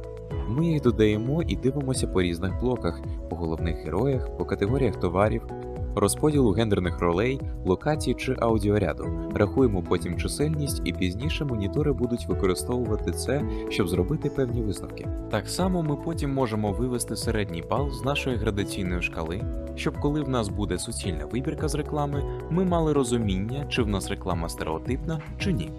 [0.47, 5.47] Ми їх додаємо і дивимося по різних блоках, по головних героях, по категоріях товарів,
[5.95, 9.05] розподілу гендерних ролей, локацій чи аудіоряду.
[9.35, 15.07] Рахуємо потім чисельність і пізніше монітори будуть використовувати це, щоб зробити певні висновки.
[15.31, 19.41] Так само ми потім можемо вивести середній бал з нашої градаційної шкали,
[19.75, 24.09] щоб коли в нас буде суцільна вибірка з реклами, ми мали розуміння, чи в нас
[24.09, 25.71] реклама стереотипна чи ні.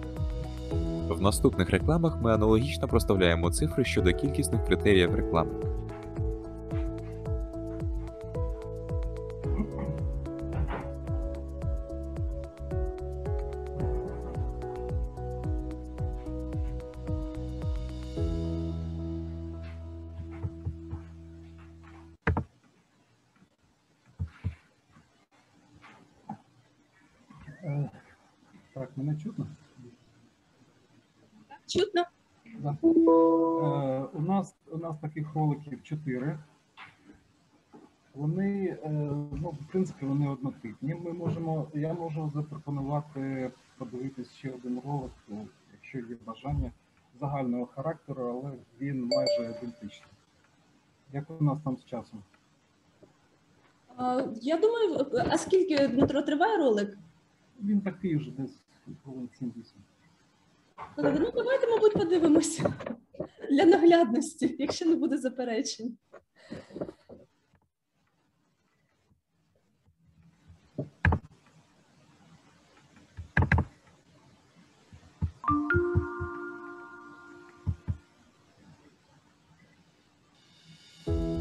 [1.09, 5.51] В наступних рекламах ми аналогічно проставляємо цифри щодо кількісних критеріїв реклами.
[28.81, 29.47] Так, мене чутно?
[31.67, 32.05] Чутно?
[32.59, 32.77] Да.
[32.83, 32.87] Е,
[34.13, 36.37] у, нас, у нас таких роликів чотири.
[38.15, 38.89] Вони, е,
[39.31, 40.95] ну, в принципі, вони однотипні.
[40.95, 46.71] Ми можемо, я можу запропонувати подивитись ще один ролик, ну, якщо є бажання
[47.19, 50.11] загального характеру, але він майже ідентичний.
[51.13, 52.23] Як у нас там з часом?
[54.41, 56.97] Я думаю, а скільки Дмитро триває ролик?
[57.63, 58.70] Він такий вже десь хвилин 7-8.
[60.97, 62.73] Ну, давайте, мабуть, подивимося
[63.51, 65.97] для наглядності, якщо не буде заперечень.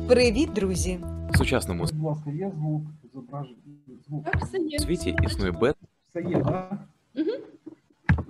[0.09, 1.00] Привіт, друзі!
[1.31, 2.83] В сучасному Будь ласка, є звук,
[3.14, 3.57] зображення,
[4.09, 4.24] звук.
[4.24, 4.79] Так, все є.
[4.79, 5.76] світі існує бет
[6.09, 6.81] Все є, так?
[7.14, 7.49] Добре,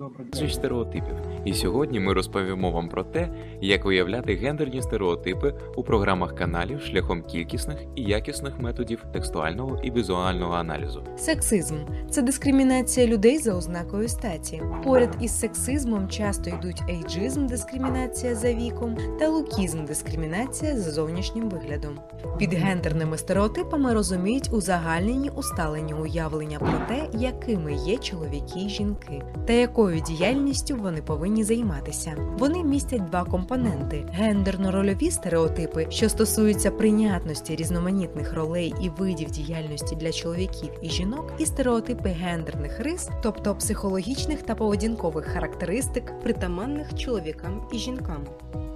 [0.09, 1.15] безліч стереотипів.
[1.45, 3.29] І сьогодні ми розповімо вам про те,
[3.61, 10.53] як виявляти гендерні стереотипи у програмах каналів шляхом кількісних і якісних методів текстуального і візуального
[10.53, 11.03] аналізу.
[11.17, 11.75] Сексизм
[12.09, 14.61] це дискримінація людей за ознакою статі.
[14.83, 21.99] Поряд із сексизмом часто йдуть ейджизм, дискримінація за віком та лукізм, дискримінація за зовнішнім виглядом.
[22.37, 29.53] Під гендерними стереотипами розуміють узагальнені усталені уявлення про те, якими є чоловіки й жінки, та
[29.53, 32.13] якою діяльністю вони повинні займатися.
[32.37, 40.11] Вони містять два компоненти: гендерно-рольові стереотипи, що стосуються прийнятності різноманітних ролей і видів діяльності для
[40.11, 47.77] чоловіків і жінок, і стереотипи гендерних рис, тобто психологічних та поведінкових характеристик, притаманних чоловікам і
[47.77, 48.25] жінкам.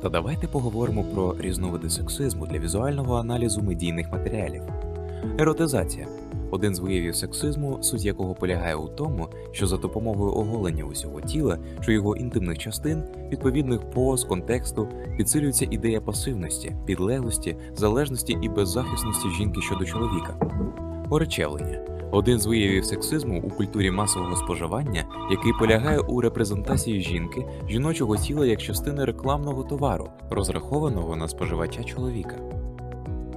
[0.01, 4.61] Та давайте поговоримо про різновиди сексизму для візуального аналізу медійних матеріалів.
[5.39, 6.07] Еротизація
[6.51, 11.59] один з виявів сексизму, суть якого полягає у тому, що за допомогою оголення усього тіла
[11.85, 19.61] чи його інтимних частин, відповідних поз, контексту, підсилюється ідея пасивності, підлеглості, залежності і беззахисності жінки
[19.61, 20.39] щодо чоловіка.
[21.09, 28.17] Оречевлення один з виявів сексизму у культурі масового споживання, який полягає у репрезентації жінки, жіночого
[28.17, 32.35] тіла як частини рекламного товару, розрахованого на споживача чоловіка.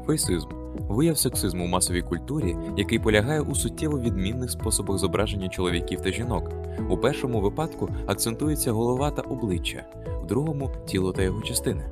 [0.06, 0.48] Фейсизм
[0.88, 6.50] вияв сексизму у масовій культурі, який полягає у суттєво відмінних способах зображення чоловіків та жінок.
[6.90, 9.84] У першому випадку акцентується голова та обличчя,
[10.22, 11.84] в другому тіло та його частини.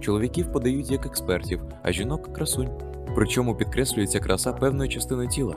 [0.00, 2.70] Чоловіків подають як експертів, а жінок красунь.
[3.14, 5.56] Причому підкреслюється краса певної частини тіла.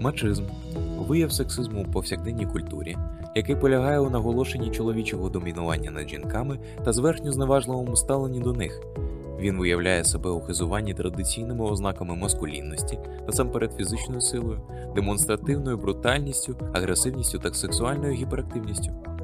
[0.00, 0.44] Мачизм
[0.98, 2.96] вияв сексизму у повсякденній культурі,
[3.34, 8.82] який полягає у наголошенні чоловічого домінування над жінками та зверхньо зневажливому ставленні до них.
[9.38, 14.60] Він виявляє себе у хизуванні традиційними ознаками маскулінності, насамперед фізичною силою,
[14.94, 19.15] демонстративною брутальністю, агресивністю та сексуальною гіперактивністю.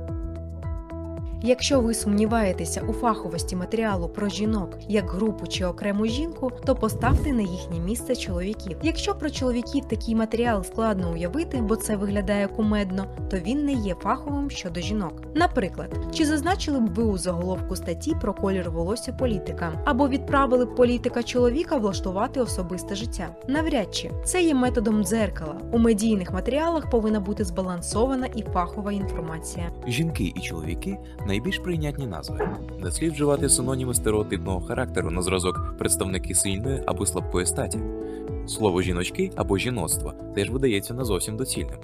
[1.44, 7.32] Якщо ви сумніваєтеся у фаховості матеріалу про жінок як групу чи окрему жінку, то поставте
[7.32, 8.76] на їхнє місце чоловіків.
[8.82, 13.94] Якщо про чоловіків такий матеріал складно уявити, бо це виглядає кумедно, то він не є
[13.94, 15.22] фаховим щодо жінок.
[15.34, 20.74] Наприклад, чи зазначили б ви у заголовку статті про колір волосся політика, або відправили б
[20.74, 23.28] політика чоловіка влаштувати особисте життя?
[23.48, 25.60] Навряд чи це є методом дзеркала.
[25.72, 29.70] У медійних матеріалах повинна бути збалансована і фахова інформація.
[29.86, 30.98] Жінки і чоловіки
[31.32, 37.46] найбільш прийнятні назви, не слід вживати синоніми стереотипного характеру на зразок представники сильної або слабкої
[37.46, 37.78] статі.
[38.46, 41.78] Слово жіночки або жіноцтво теж видається не зовсім доцільним.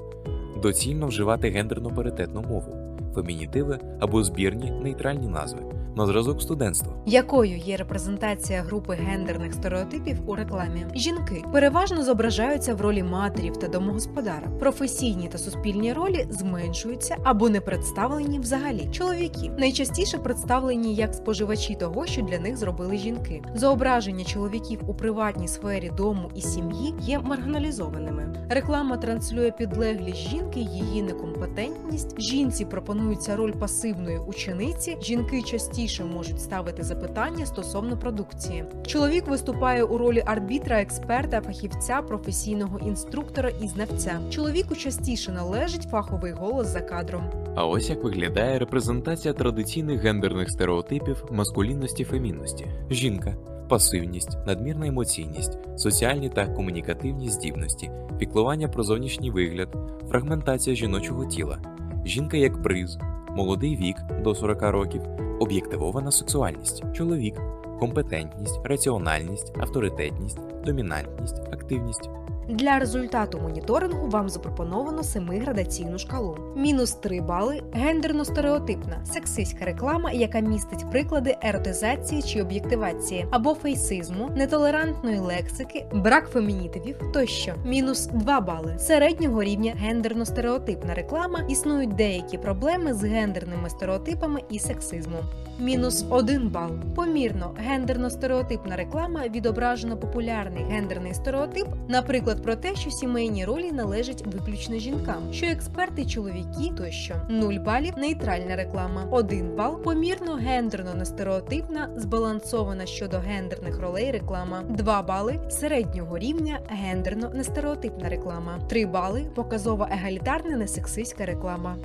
[0.62, 5.60] Доцільно вживати гендерно паритетну мову, фемінітиви або збірні нейтральні назви
[5.98, 6.92] на зразок студентства.
[7.06, 10.86] Якою є репрезентація групи гендерних стереотипів у рекламі?
[10.94, 14.48] Жінки переважно зображаються в ролі матерів та домогосподара.
[14.60, 18.88] Професійні та суспільні ролі зменшуються або не представлені взагалі.
[18.92, 23.42] Чоловіки найчастіше представлені як споживачі того, що для них зробили жінки.
[23.54, 28.46] Зображення чоловіків у приватній сфері дому і сім'ї є маргіналізованими.
[28.48, 32.20] Реклама транслює підлеглість жінки, її некомпетентність.
[32.20, 34.96] Жінці пропонується роль пасивної учениці.
[35.02, 38.64] Жінки частіше можуть ставити запитання стосовно продукції.
[38.86, 44.20] Чоловік виступає у ролі арбітра, експерта, фахівця, професійного інструктора і знавця.
[44.30, 47.22] Чоловіку частіше належить фаховий голос за кадром.
[47.56, 52.66] А ось як виглядає репрезентація традиційних гендерних стереотипів маскулінності фемінності.
[52.90, 53.36] Жінка,
[53.68, 59.68] пасивність, надмірна емоційність, соціальні та комунікативні здібності, піклування про зовнішній вигляд,
[60.08, 61.58] фрагментація жіночого тіла,
[62.04, 62.98] жінка як приз,
[63.38, 65.02] молодий вік до 40 років,
[65.40, 67.40] об'єктивована сексуальність, чоловік,
[67.80, 72.10] компетентність, раціональність, авторитетність, домінантність, активність.
[72.48, 76.36] Для результату моніторингу вам запропоновано семиградаційну шкалу.
[76.56, 85.18] Мінус 3 бали гендерно-стереотипна, сексистська реклама, яка містить приклади еротизації чи об'єктивації, або фейсизму, нетолерантної
[85.18, 87.54] лексики, брак фемінітивів тощо.
[87.64, 91.40] Мінус 2 бали середнього рівня гендерно-стереотипна реклама.
[91.48, 95.20] Існують деякі проблеми з гендерними стереотипами і сексизмом.
[95.60, 96.70] Мінус 1 бал.
[96.94, 104.78] Помірно гендерно-стереотипна реклама відображено популярний гендерний стереотип, наприклад, про те, що сімейні ролі належать виключно
[104.78, 107.14] жінкам, що експерти чоловіки тощо.
[107.28, 115.02] 0 балів нейтральна реклама, 1 бал помірно гендерно нестереотипна, збалансована щодо гендерних ролей реклама, 2
[115.02, 121.76] бали середнього рівня гендерно нестереотипна реклама, 3 бали показова егалітарна несексистська реклама.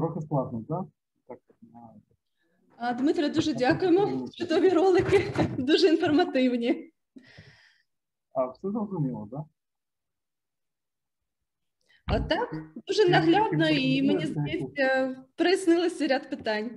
[0.00, 0.84] Трохи складно, так?
[1.28, 1.38] Так,
[2.76, 4.28] А, Дмитре, дуже дякуємо.
[4.28, 6.92] Чудові ролики, дуже інформативні.
[8.32, 9.40] А все зрозуміло, так?
[12.06, 12.54] А так,
[12.86, 16.70] дуже наглядно, і мені здається, прояснилося ряд питань.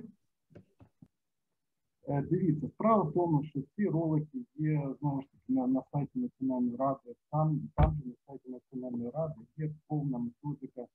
[2.08, 6.18] Е, Дивіться, справа в тому, що ці ролики є знову ж таки на, на сайті
[6.18, 7.14] Національної ради.
[7.30, 10.86] Там, там же на сайті Національної ради є повна методика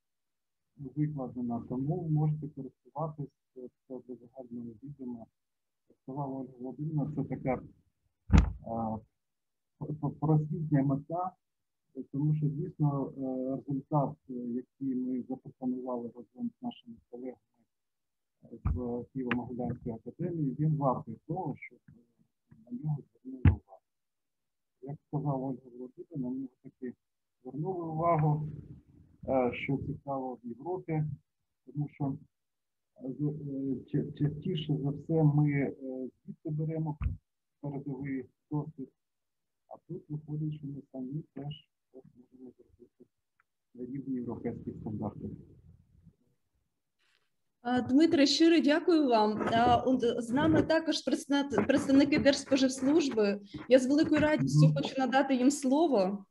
[0.80, 3.28] викладена, тому можете користуватись
[3.58, 5.26] е, це до загального відома.
[6.04, 7.62] Сказала Ольга Володимирівна, це така
[9.80, 11.32] е, просвітня мета,
[12.12, 17.40] тому що дійсно е, результат, який ми запропонували разом з нашими колегами
[18.52, 18.76] з
[19.16, 21.80] Києво-Могилянської академії, він вартий того, щоб
[22.66, 23.82] на нього звернули увагу.
[24.82, 26.94] Як сказала Ольга Володимирівна, на нього таки
[27.44, 28.50] звернули увагу,
[29.54, 31.04] що цікаво в Європі,
[31.66, 32.18] тому що
[33.04, 33.26] е, е,
[33.94, 35.74] ча- частіше за все ми е,
[36.26, 36.98] звідти беремо
[37.62, 38.90] передовий досвід,
[39.68, 43.06] а тут виходить, що ми самі теж можемо зробити
[43.76, 45.30] на рівні європейських стандартів.
[47.90, 49.50] Дмитре, щиро дякую вам.
[50.18, 50.96] З нами також
[51.68, 53.42] представники Держспоживслужби.
[53.70, 56.26] Я з великою радістю хочу надати їм слово.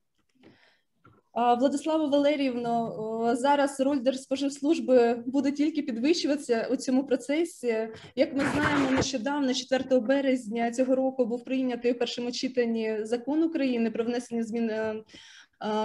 [1.39, 7.89] Владислава Валеріївно, зараз роль Держспоживслужби буде тільки підвищуватися у цьому процесі.
[8.17, 13.91] Як ми знаємо, нещодавно, 4 березня цього року, був прийнятий у першому читанні закон України
[13.91, 15.05] про внесення змін е,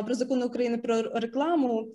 [0.05, 1.93] про закон України про рекламу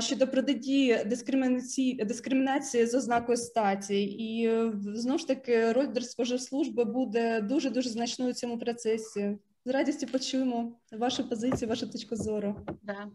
[0.00, 7.40] щодо протидії дискримінації дискримінації з ознакою статі, і е, знову ж таки роль Держспоживслужби буде
[7.40, 9.38] дуже дуже значною у цьому процесі.
[9.66, 12.66] З радістю почуємо вашу позицію, вашу точку зору.
[12.82, 13.08] Да.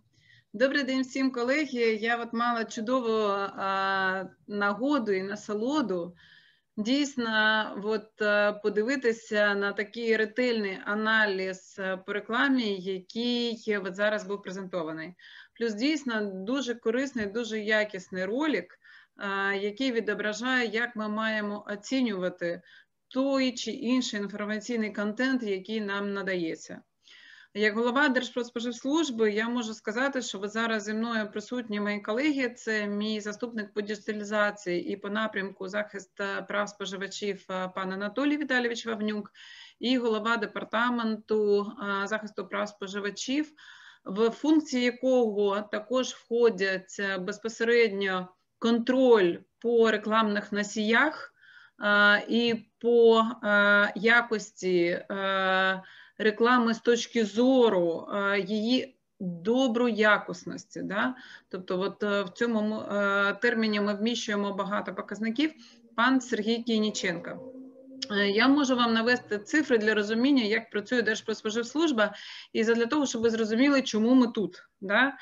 [0.53, 1.81] Добрий день всім, колеги.
[1.81, 6.15] Я от мала чудову а, нагоду і насолоду
[6.77, 8.07] дійсно от,
[8.63, 15.13] подивитися на такий ретельний аналіз по рекламі, який от зараз був презентований.
[15.59, 18.79] Плюс дійсно дуже корисний, дуже якісний ролик,
[19.61, 22.61] який відображає, як ми маємо оцінювати
[23.13, 26.81] той чи інший інформаційний контент, який нам надається.
[27.53, 32.49] Як голова Держпродспоживслужби, я можу сказати, що от зараз зі мною присутні мої колеги.
[32.49, 38.37] Це мій заступник по діджиталізації і по напрямку захист е, прав споживачів е, пан Анатолій
[38.37, 39.31] Віталійович Вавнюк,
[39.79, 41.61] і голова департаменту
[42.03, 43.51] е, захисту прав споживачів,
[44.05, 51.30] в функції якого також входять безпосередньо контроль по рекламних носіях
[52.27, 53.25] і по
[53.95, 55.05] якості.
[56.17, 58.07] реклами з точки зору
[58.45, 60.81] її доброякісності.
[60.81, 61.15] Да?
[61.49, 65.51] Тобто, от е, в цьому е, терміні ми вміщуємо багато показників.
[65.95, 67.53] Пан Сергій Кініченко.
[68.11, 72.13] Е, Я можу вам навести цифри для розуміння, як працює Держпродспоживслужба,
[72.53, 74.63] і для того, щоб ви зрозуміли, чому ми тут.
[74.81, 75.13] Да?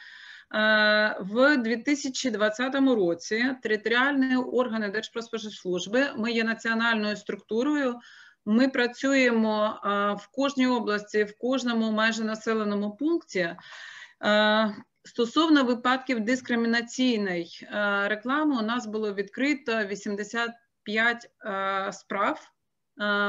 [0.55, 7.99] Е, В 2020 році територіальні органи Держпродспоживслужби, ми є національною структурою,
[8.45, 9.79] ми працюємо
[10.19, 13.55] в кожній області, в кожному майже населеному пункті.
[15.03, 17.67] Стосовно випадків дискримінаційної
[18.05, 22.51] реклами, у нас було відкрито 85 а, справ.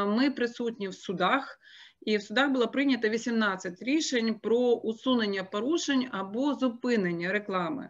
[0.07, 1.59] Ми присутні в судах,
[2.03, 7.89] і в судах було прийнято 18 рішень про усунення порушень або зупинення реклами.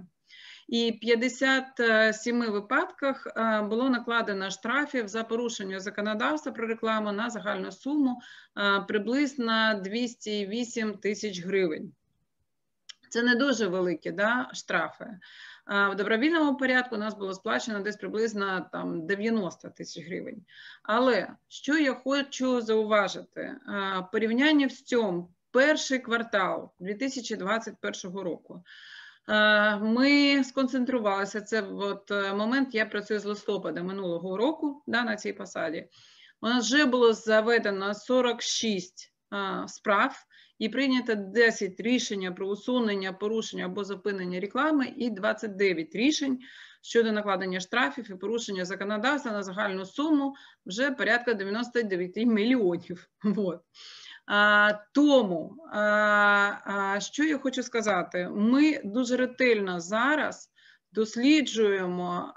[0.69, 7.73] І в 57 випадках е, було накладено штрафів за порушення законодавства про рекламу на загальну
[7.73, 8.21] суму
[8.59, 11.93] е, приблизно 208 тисяч гривень.
[13.09, 15.07] Це не дуже великі да, штрафи.
[15.71, 20.45] В добровільному порядку у нас було сплачено десь приблизно там 90 тисяч гривень.
[20.83, 23.57] Але що я хочу зауважити?
[24.12, 28.64] Порівняння в цьому перший квартал 2021 року.
[29.81, 31.41] Ми сконцентрувалися.
[31.41, 32.75] Це от е, момент.
[32.75, 35.89] Я працюю з листопада минулого року да, на цій посаді.
[36.41, 40.25] У нас вже було заведено 46 а, справ
[40.61, 46.39] і прийнято 10 рішень про усунення, порушення або зупинення реклами, і 29 рішень
[46.83, 50.35] щодо накладення штрафів і порушення законодавства на загальну суму
[50.67, 53.07] вже порядка 99 мільйонів.
[53.25, 53.61] Вот.
[54.27, 55.81] А, Тому, а,
[56.65, 60.51] а, що я хочу сказати, ми дуже ретельно зараз
[60.93, 62.35] досліджуємо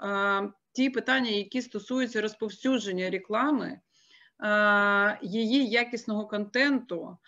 [0.72, 3.80] ті питання, які стосуються розповсюдження реклами,
[5.22, 7.18] її якісного контенту,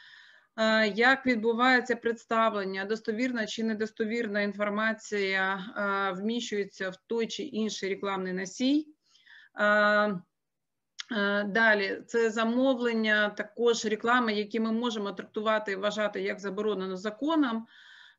[0.94, 5.58] як відбувається представлення, достовірна чи недостовірна інформація
[6.18, 8.86] вміщується в той чи інший рекламний носій.
[11.46, 17.66] Далі це замовлення також реклами, які ми можемо трактувати і вважати як заборонено законом.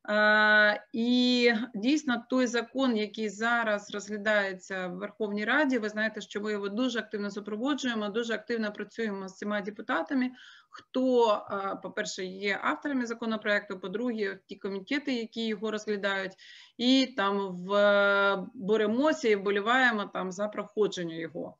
[0.09, 6.51] Е, І дійсно той закон, який зараз розглядається в Верховній Раді, ви знаєте, що ми
[6.51, 10.31] його дуже активно супроводжуємо, дуже активно працюємо з цими депутатами.
[10.69, 16.33] Хто, е, по-перше, є авторами законопроекту, по-друге, ті комітети, які його розглядають,
[16.77, 21.57] і там в боремося і вболіваємо там за проходження його.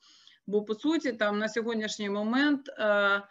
[0.48, 3.22] Бо по суті, там на сьогоднішній момент е,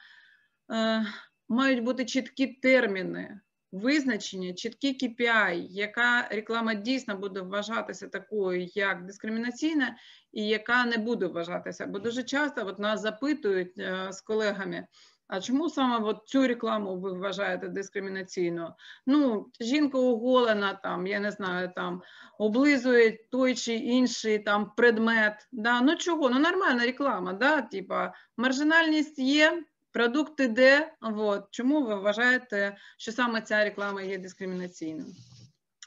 [0.70, 1.07] е,
[1.48, 3.40] мають бути чіткі терміни
[3.82, 9.96] визначення, чіткі KPI, яка реклама дійсно буде вважатися такою, як дискримінаційна,
[10.32, 11.86] і яка не буде вважатися.
[11.86, 14.86] Бо дуже часто от нас запитують е, з колегами.
[15.28, 18.74] А чому саме от цю рекламу ви вважаєте дискримінаційною?
[19.06, 22.02] Ну, жінка оголена, там, я не знаю, там
[22.38, 25.48] облизує той чи інший там предмет.
[25.52, 25.80] Да?
[25.80, 26.30] Ну чого?
[26.30, 27.62] Ну нормальна реклама, да?
[27.62, 29.62] типа маржинальність є,
[29.97, 30.92] продукт іде.
[31.01, 31.44] От.
[31.51, 35.14] Чому ви вважаєте, що саме ця реклама є дискримінаційною?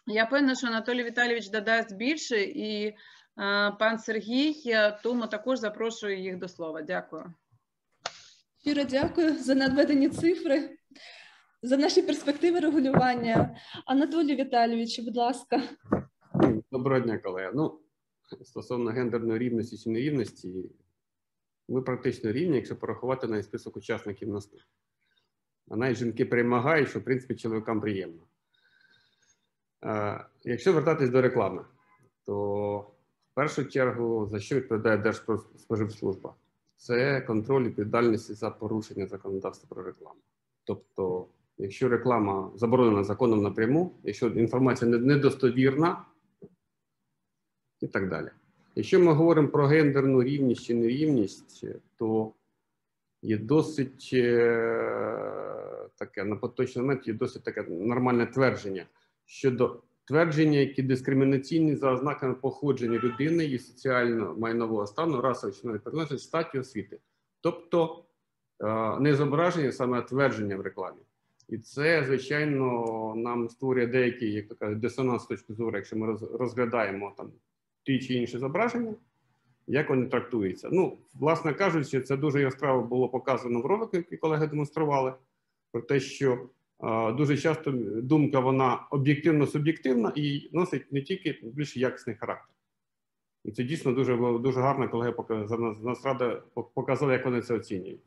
[0.07, 2.95] Я певна, що Анатолій Віталійович додасть більше, і е,
[3.79, 6.81] пан Сергій, тому також запрошую їх до слова.
[6.81, 7.33] Дякую.
[8.61, 10.77] Щиро дякую за надведені цифри,
[11.61, 13.55] за наші перспективи регулювання.
[13.85, 15.61] Анатолій Віталійович, будь ласка.
[16.71, 17.51] Доброго дня, колеги.
[17.55, 17.79] Ну,
[18.43, 20.47] стосовно гендерної рівності чи нерівності,
[21.69, 24.59] ми практично рівні, якщо порахувати навіть список учасників наступ.
[25.69, 28.21] А навіть жінки перемагають, що в принципі чоловікам приємно.
[30.43, 31.65] Якщо вертатись до реклами,
[32.25, 32.77] то
[33.31, 36.35] в першу чергу за що відповідає Держспоживслужба?
[36.75, 40.19] Це контроль відповідальності за порушення законодавства про рекламу.
[40.63, 46.05] Тобто, якщо реклама заборонена законом напряму, якщо інформація недостовірна
[47.81, 48.29] і так далі.
[48.79, 51.65] Якщо ми говоримо про гендерну рівність чи нерівність,
[51.97, 52.33] то
[53.21, 58.85] є досить е, таке на поточний момент є досить таке нормальне твердження
[59.25, 66.59] щодо твердження, які дискримінаційні за ознаками походження людини і соціально-майнового стану, расової чи приналежності, статі
[66.59, 66.99] освіти.
[67.41, 68.03] Тобто
[68.63, 71.01] е, не зображення, саме твердження в рекламі.
[71.49, 76.17] І це, звичайно, нам створює деякий як то кажуть, дисонанс з точки зору, якщо ми
[76.33, 77.31] розглядаємо там
[77.83, 78.93] ті чи інші зображення,
[79.67, 80.69] як вони трактуються.
[80.71, 85.13] Ну, власне кажучи, це дуже яскраво було показано в ролику, який колеги демонстрували,
[85.71, 86.49] про те, що
[86.83, 87.71] е, дуже часто
[88.01, 92.55] думка вона об'єктивно-суб'єктивна і носить не тільки більш якісний характер.
[93.45, 95.13] І це дійсно дуже дуже гарно, колеги
[95.81, 96.43] Нацрада
[96.75, 98.01] показали, як вони це оцінюють.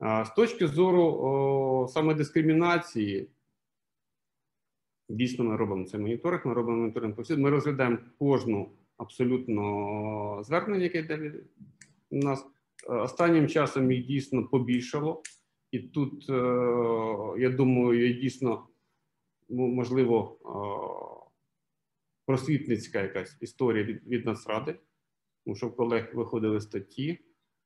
[0.00, 3.28] З точки зору о, саме дискримінації,
[5.08, 10.98] дійсно ми робимо цей моніторинг, ми робимо моніторинг по Ми розглядаємо кожну абсолютно звернення, яке
[10.98, 11.34] йде
[12.10, 12.46] у нас.
[12.86, 15.22] Останнім часом їх дійсно побільшало.
[15.70, 16.28] І тут,
[17.38, 18.66] я думаю, дійсно,
[19.48, 20.38] можливо,
[22.26, 24.74] просвітницька якась історія від, від Нацради,
[25.44, 27.18] тому що в колег виходили статті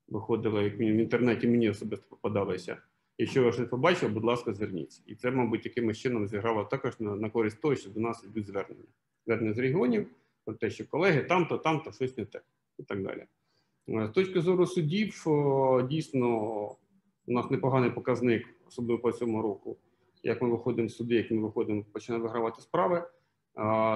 [0.09, 2.83] виходило, як в інтернеті мені особисто попадалося.
[3.19, 5.03] Якщо ви щось побачили, будь ласка, зверніться.
[5.07, 8.47] І це, мабуть, якимось чином зіграло також на, на користь того, що до нас йдуть
[8.47, 8.85] звернення.
[9.27, 10.07] Звернення з регіонів
[10.45, 12.41] про те, що колеги там-то, там-то щось не те
[12.79, 13.25] і так далі.
[13.89, 15.25] З точки зору судів,
[15.89, 16.29] дійсно,
[17.27, 19.77] у нас непоганий показник, особливо по цьому року,
[20.23, 23.09] як ми виходимо в суди, як ми виходимо, починаємо вигравати справи.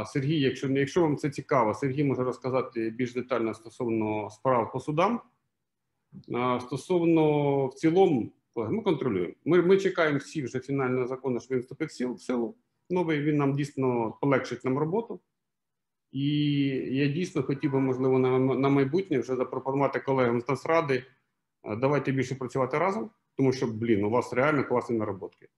[0.06, 5.20] Сергій, якщо якщо вам це цікаво, Сергій може розказати більш детально стосовно справ по судам.
[6.60, 9.34] Стосовно в цілому, ми контролюємо.
[9.44, 12.54] Ми ми чекаємо всі вже фінального закону, що він вступить в силу.
[12.90, 15.20] Новий він нам дійсно полегшить нам роботу.
[16.12, 16.28] І
[16.90, 21.04] я дійсно хотів би, можливо, на на майбутнє вже запропонувати колегам з Нацради.
[21.78, 25.48] Давайте більше працювати разом, тому що, блін, у вас реально класні нароботки.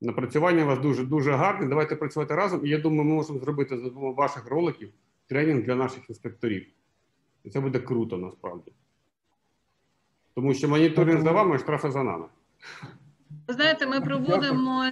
[0.00, 1.66] Напрацювання у вас дуже дуже гарне.
[1.66, 2.66] Давайте працювати разом.
[2.66, 4.92] І я думаю, ми можемо зробити за ваших роликів
[5.26, 6.66] тренінг для наших інспекторів.
[7.44, 8.72] І це буде круто насправді.
[10.40, 12.24] Тому що моніторинг за вами, штрафи за нами.
[13.48, 14.90] Ви знаєте, ми проводимо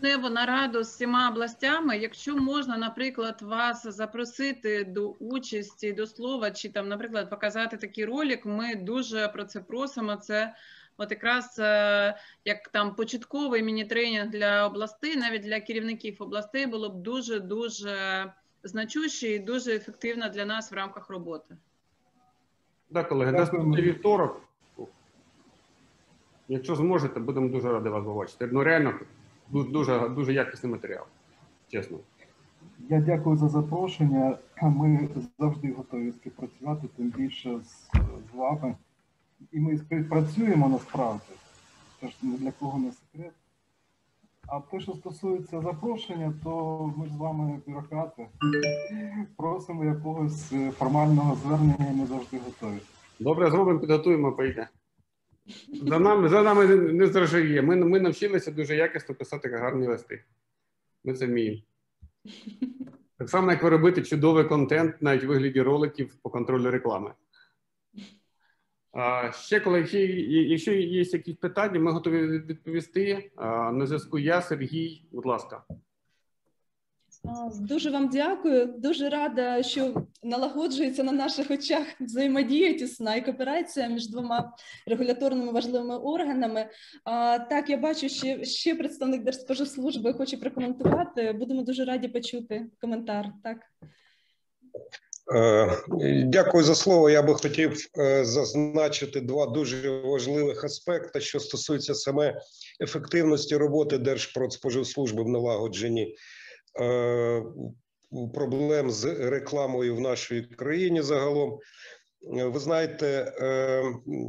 [0.00, 1.98] тижневу нараду з всіма областями.
[1.98, 8.46] Якщо можна, наприклад, вас запросити до участі, до слова, чи там, наприклад, показати такий ролик,
[8.46, 10.16] ми дуже про це просимо.
[10.16, 10.54] Це
[10.96, 11.58] от якраз
[12.44, 18.24] як там початковий міні-тренінг для областей, навіть для керівників областей, було б дуже дуже
[18.62, 21.56] значуще і дуже ефективно для нас в рамках роботи.
[22.92, 24.47] Так, колеги, наступний вівторок.
[26.48, 28.48] Якщо зможете, будемо дуже раді вас побачити.
[28.52, 28.94] Ну реально
[29.50, 31.04] дуже дуже якісний матеріал.
[31.68, 31.98] Чесно.
[32.88, 34.36] Я дякую за запрошення.
[34.62, 37.90] Ми завжди готові співпрацювати, тим більше з,
[38.32, 38.74] з вами.
[39.52, 41.32] і ми співпрацюємо насправді.
[42.00, 43.32] Це ж для кого не секрет.
[44.46, 48.26] А те, що стосується запрошення, то ми ж з вами бюрократи.
[49.36, 52.78] Просимо якогось е, формального звернення, ми завжди готові.
[53.20, 54.68] Добре, зробимо, підготуємо, поїде.
[55.82, 57.62] За нами, за нами не- зрожає.
[57.62, 60.24] Ми, ми навчилися дуже якісно писати гарні листи.
[61.04, 61.62] Ми це вміємо.
[63.18, 67.12] Так само, як ви робите чудовий контент навіть у вигляді роликів по контролю реклами.
[68.92, 69.60] А, ще,
[70.08, 73.30] є- якщо є якісь питання, ми готові відповісти.
[73.36, 75.64] А, на зв'язку я, Сергій, будь ласка.
[77.60, 78.66] Дуже вам дякую.
[78.66, 84.52] Дуже рада, що налагоджується на наших очах взаємодія тісна і кооперація між двома
[84.86, 86.70] регуляторними важливими органами.
[87.04, 91.32] А, Так, я бачу, ще, ще представник Держспоживслужби хоче прокоментувати.
[91.32, 93.26] Будемо дуже раді почути коментар.
[93.44, 93.56] Так.
[95.34, 97.10] Е, Дякую за слово.
[97.10, 102.40] Я би хотів е, зазначити два дуже важливих аспекти, що стосуються саме
[102.80, 106.16] ефективності роботи Держпродспоживслужби в налагодженні
[108.34, 111.58] проблем з рекламою в нашій країні загалом.
[112.38, 113.06] Е, Ви знаєте,
[113.40, 113.82] е,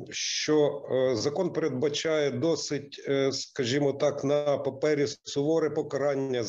[0.10, 6.44] що е, закон передбачає досить, е, скажімо так, на папері суворе покарання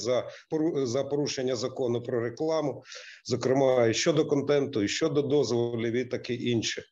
[0.75, 2.83] за порушення закону про рекламу,
[3.25, 6.83] зокрема і щодо контенту, і щодо дозволів, і таке інше.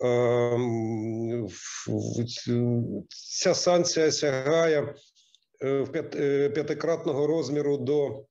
[0.00, 1.48] Ем,
[3.08, 4.94] Ця санкція сягає е, е,
[6.54, 8.24] п'ятикратного розміру до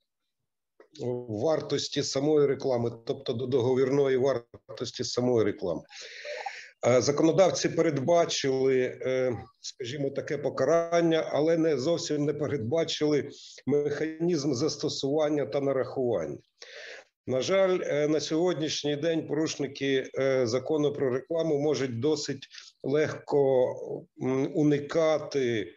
[1.30, 5.82] вартості самої реклами, тобто до договірної вартості самої реклами.
[6.88, 13.30] Е, Законодавці передбачили, е, скажімо, таке покарання, але не зовсім не передбачили
[13.66, 16.38] механізм застосування та нарахування.
[17.28, 22.48] На жаль, е, на сьогоднішній день порушники е, закону про рекламу можуть досить
[22.84, 23.74] легко
[24.54, 25.68] уникати е,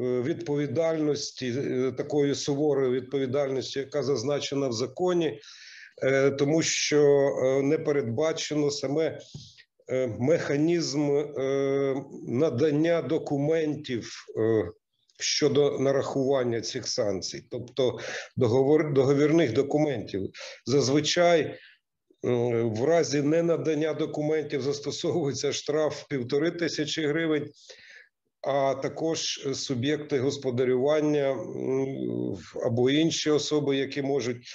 [0.00, 5.40] відповідальності, е, такої суворої відповідальності, яка зазначена в законі,
[6.02, 9.20] е, тому що е, не передбачено саме
[9.90, 11.94] е, механізм е,
[12.28, 14.70] надання документів е,
[15.18, 17.98] щодо нарахування цих санкцій, тобто
[18.36, 20.30] договор, договірних документів.
[20.66, 21.58] Зазвичай е,
[22.62, 27.50] в разі ненадання документів застосовується штраф півтори тисячі гривень,
[28.42, 31.36] а також суб'єкти господарювання
[32.64, 34.46] або інші особи, які можуть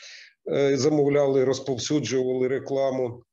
[0.52, 3.24] е, замовляли, розповсюджували рекламу,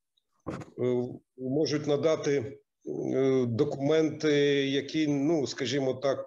[0.78, 4.32] е, можуть надати е, документи,
[4.70, 6.26] які, ну скажімо так,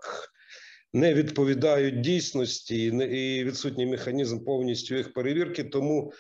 [0.93, 5.63] не відповідають дійсності і відсутній механізм повністю їх перевірки.
[5.63, 6.13] Тому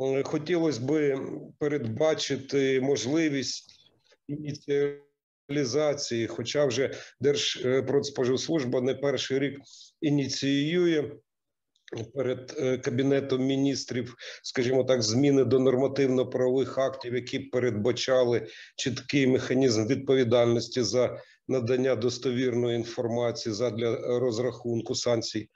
[0.00, 1.20] е, хотілося би
[1.58, 3.72] передбачити можливість
[5.48, 6.90] ініціалізації, хоча вже
[7.20, 9.60] Держпродспоживслужба не перший рік
[10.00, 11.10] ініціює
[12.14, 20.82] перед е, кабінетом міністрів, скажімо так, зміни до нормативно-правових актів, які передбачали чіткий механізм відповідальності
[20.82, 21.18] за
[21.48, 25.48] надання достовірної інформації задля розрахунку санкцій.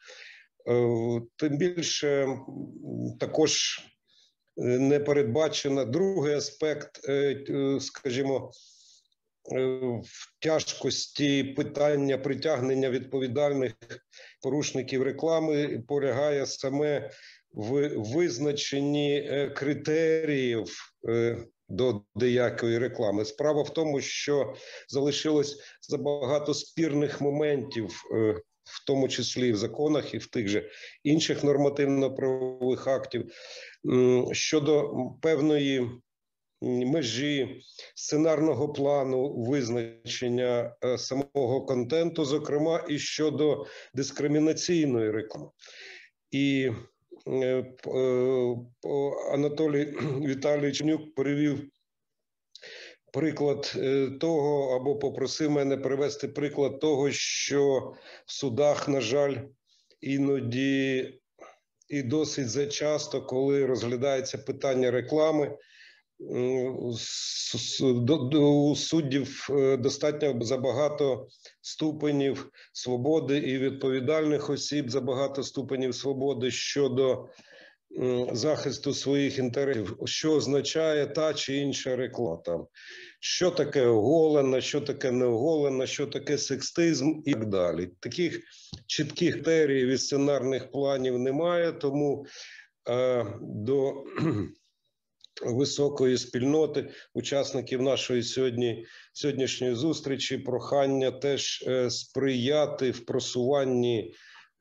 [0.68, 2.28] Е, Тим більше
[3.20, 3.80] також
[4.58, 7.12] е, не передбачено другий аспект, е,
[7.50, 8.75] е, скажімо, е,
[9.50, 13.72] в тяжкості питання притягнення відповідальних
[14.42, 17.10] порушників реклами полягає саме
[17.56, 20.74] в визначенні е, критеріїв
[21.08, 21.38] е,
[21.68, 23.24] до деякої реклами.
[23.24, 24.54] Справа в тому, що
[24.88, 30.70] залишилось забагато спірних моментів, е, в тому числі в законах, і в тих же
[31.04, 33.32] інших нормативно-правових актів
[34.32, 35.90] щодо певної
[36.62, 37.62] межі
[37.94, 45.50] сценарного плану визначення е, самого контенту, зокрема і щодо дискримінаційної реклами.
[46.30, 46.70] І
[47.26, 48.56] е, е,
[49.32, 49.84] Анатолій
[50.26, 51.70] Віталійович Нюк перевів
[53.12, 53.76] приклад
[54.20, 57.94] того, або попросив мене привести приклад того, що
[58.26, 59.36] в судах, на жаль,
[60.00, 61.12] іноді
[61.88, 65.58] і досить зачасто, коли розглядається питання реклами,
[66.18, 66.92] у
[68.76, 71.26] суддів е, достатньо забагато
[71.60, 77.28] ступенів свободи і відповідальних осіб забагато ступенів свободи щодо
[78.32, 82.66] захисту своїх інтересів, що означає та чи інша реклама.
[83.20, 87.88] Що таке оголена, що таке неоголена, що таке секстизм і так далі.
[88.00, 88.40] Таких
[88.86, 92.26] чітких критеріїв і сценарних планів немає, тому
[92.88, 94.04] е, до
[95.44, 100.38] високої спільноти, учасників нашої сьогодні сьогоднішньої зустрічі.
[100.38, 104.14] Прохання теж е, сприяти в просуванні,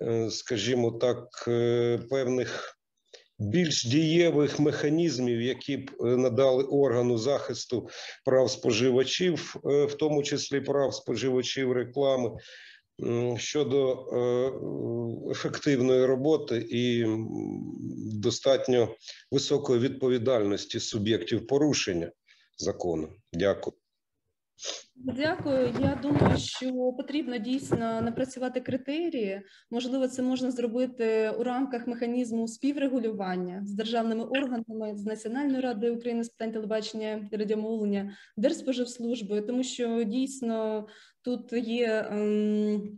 [0.03, 2.77] е, скажімо так, е, певних
[3.39, 7.89] більш дієвих механізмів, які б надали органу захисту
[8.25, 12.31] прав споживачів, в тому числі прав споживачів реклами.
[13.37, 14.05] Щодо
[15.31, 17.05] ефективної роботи і
[18.21, 18.95] достатньо
[19.31, 22.11] високої відповідальності суб'єктів порушення
[22.57, 23.09] закону.
[23.33, 23.75] Дякую.
[24.95, 25.73] Дякую.
[25.81, 29.41] Я думаю, що потрібно дійсно напрацювати критерії.
[29.71, 36.23] Можливо, це можна зробити у рамках механізму співрегулювання з державними органами, з Національною радою України
[36.23, 40.87] з питань телебачення і радіомовлення, Держспоживслужбою, тому що дійсно
[41.25, 42.07] тут є.
[42.11, 42.97] Ем,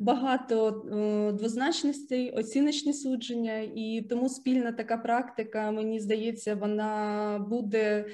[0.00, 8.04] багато е, двозначностей, оціночні судження, і тому спільна така практика, мені здається, вона буде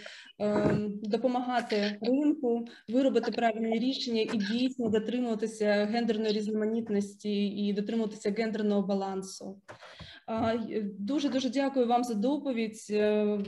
[0.40, 9.60] е, допомагати ринку виробити правильні рішення і дійсно дотримуватися гендерної різноманітності і дотримуватися гендерного балансу.
[10.98, 12.86] Дуже дуже дякую вам за доповідь.
[12.90, 13.38] Е,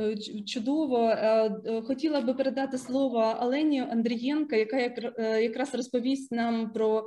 [0.00, 1.08] е, чудово.
[1.08, 4.78] Е, хотіла би передати слово Олені Андрієнка, яка
[5.38, 7.06] якраз розповість нам про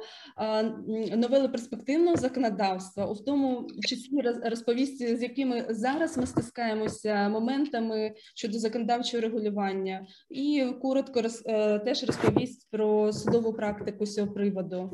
[1.16, 9.22] новели перспективного законодавства, у тому числі розповість, з якими зараз ми стискаємося моментами щодо законодавчого
[9.22, 11.42] регулювання, і коротко роз,
[11.86, 14.92] теж розповість про судову практику з цього приводу.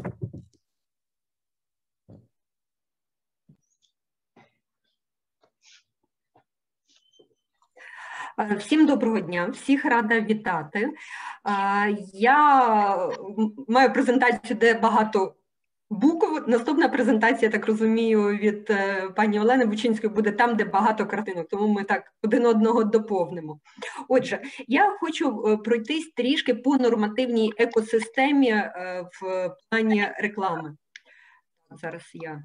[8.57, 10.79] Всім доброго дня, всіх рада вітати.
[10.79, 10.93] Е,
[12.13, 13.09] я
[13.67, 15.35] маю презентацію, де багато
[15.89, 16.43] букв.
[16.47, 21.67] Наступна презентація, так розумію, від е, пані Олени Бучинської буде там, де багато картинок, тому
[21.67, 23.59] ми так один одного доповнимо.
[24.09, 28.53] Отже, я хочу пройтись трішки по нормативній екосистемі
[29.21, 30.75] в плані реклами.
[31.81, 32.43] Зараз я.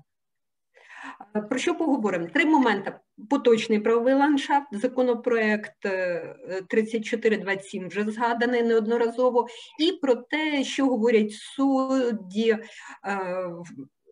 [1.48, 2.26] Про що поговоримо?
[2.26, 3.00] Три моменти:
[3.30, 5.74] поточний правовий ландшафт, законопроект
[6.68, 9.46] 3427 е, вже згаданий неодноразово,
[9.80, 12.58] і про те, що говорять судді е,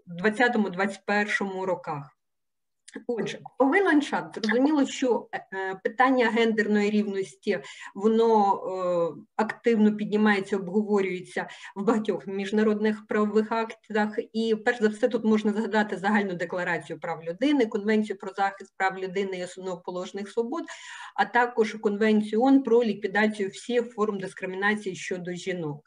[0.07, 2.16] в 2020-2021 роках.
[3.07, 7.61] Отже, ландшафт зрозуміло, що е, е, питання гендерної рівності
[7.95, 14.19] воно е, активно піднімається, обговорюється в багатьох міжнародних правових актах.
[14.33, 18.99] І перш за все, тут можна згадати загальну декларацію прав людини, конвенцію про захист прав
[18.99, 20.65] людини і основоположних свобод,
[21.15, 25.85] а також конвенцію ООН про ліквідацію всіх форм дискримінації щодо жінок.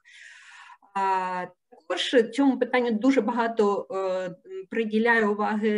[1.90, 4.36] Також цьому питанню дуже багато е,
[4.70, 5.70] приділяє уваги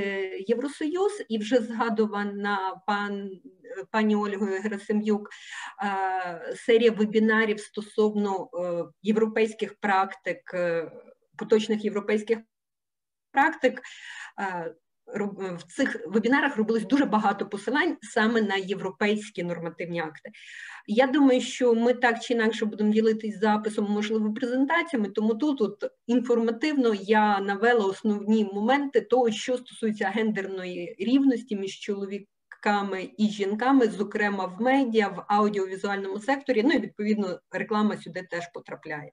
[0.47, 3.31] Євросоюз і вже згадувана пан
[3.91, 5.29] пані Ольгою Герасим'юк
[5.83, 10.91] е, серія вебінарів стосовно е, європейських практик, е,
[11.37, 12.39] поточних європейських
[13.31, 13.81] практик.
[15.15, 20.31] Е, в цих вебінарах робилось дуже багато посилань саме на європейські нормативні акти.
[20.87, 25.91] Я думаю, що ми так чи інакше будемо ділитись записом, можливо, презентаціями, тому тут, тут
[26.07, 34.45] інформативно я навела основні моменти того, що стосується гендерної рівності між чоловіками і жінками, зокрема
[34.45, 36.63] в медіа, в аудіовізуальному секторі.
[36.63, 39.11] Ну і відповідно реклама сюди теж потрапляє.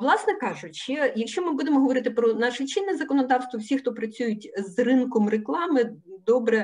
[0.00, 5.28] Власне кажучи, якщо ми будемо говорити про наше чинне законодавство, всі, хто працюють з ринком
[5.28, 5.92] реклами,
[6.26, 6.58] добре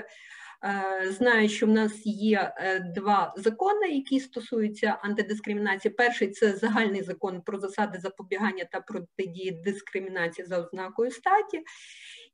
[0.64, 5.94] е, знають, що в нас є е, два закони, які стосуються антидискримінації.
[5.94, 11.62] Перший це загальний закон про засади запобігання та протидії дискримінації за ознакою статі.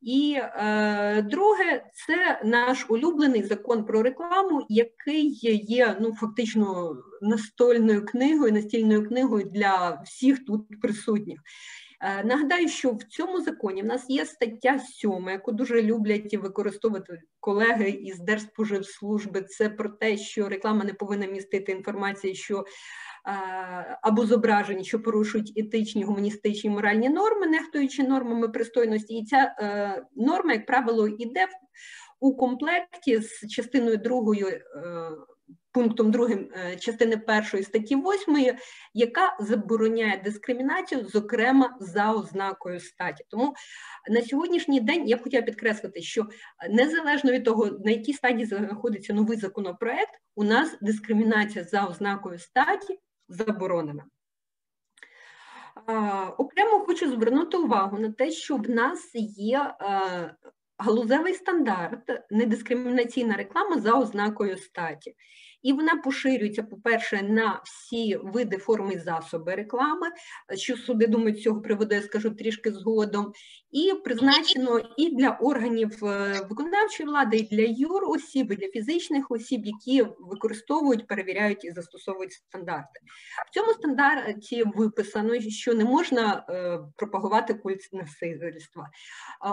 [0.01, 5.39] І е, друге, це наш улюблений закон про рекламу, який
[5.69, 11.41] є ну фактично настольною книгою, настільною книгою для всіх тут присутніх.
[12.03, 17.23] Е, нагадаю, що в цьому законі в нас є стаття 7, яку дуже люблять використовувати
[17.41, 19.43] колеги із Держспоживслужби.
[19.43, 22.65] Це про те, що реклама не повинна містити інформації, що
[24.03, 29.15] або зображень, що порушують етичні, гуманістичні моральні норми, нехтуючи нормами пристойності.
[29.15, 31.49] І ця е, норма, як правило, йде
[32.21, 34.47] у комплекті з частиною другою.
[34.47, 34.61] Е,
[35.73, 38.57] пунктом другим е, частини першої статті 8,
[38.95, 43.25] яка забороняє дискримінацію, зокрема за ознакою статі.
[43.29, 43.55] Тому
[44.11, 46.27] на сьогоднішній день я б хотіла підкреслити, що
[46.71, 52.99] незалежно від того, на якій стадії знаходиться новий законопроект, у нас дискримінація за ознакою статі
[53.29, 54.05] заборонена.
[56.39, 59.75] Окремо хочу звернути увагу на те, що в нас є
[60.79, 65.15] галузевий стандарт, недискримінаційна реклама за ознакою статі.
[65.63, 70.07] І вона поширюється, по-перше, на всі види форми і засоби реклами,
[70.57, 73.33] що суди думають з цього приводу, я скажу трішки згодом,
[73.73, 79.65] і призначено і для органів е, виконавчої влади, і для юросіб, і для фізичних осіб,
[79.65, 83.01] які використовують, перевіряють і застосовують стандарти.
[83.51, 88.89] В цьому стандарті виписано, що не можна е, пропагувати культ насильства.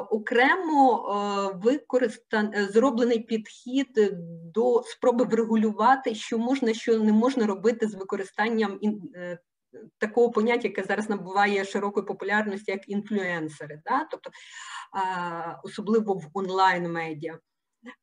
[0.09, 1.09] Окремо
[1.53, 4.13] е, використан зроблений підхід
[4.53, 8.79] до спроби врегулювати сказати, що можна, що не можна робити з використанням
[9.15, 9.39] е,
[9.97, 14.07] такого поняття, яке зараз набуває широкої популярності, як інфлюенсери, да?
[14.11, 14.29] тобто
[15.63, 17.39] особливо в онлайн-медіа.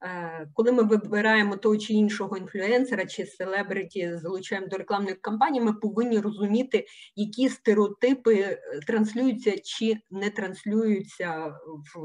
[0.02, 5.72] Е, коли ми вибираємо того чи іншого інфлюенсера чи селебриті, залучаємо до рекламної кампанії, ми
[5.72, 11.54] повинні розуміти, які стереотипи е, транслюються чи не транслюються
[11.94, 11.98] в,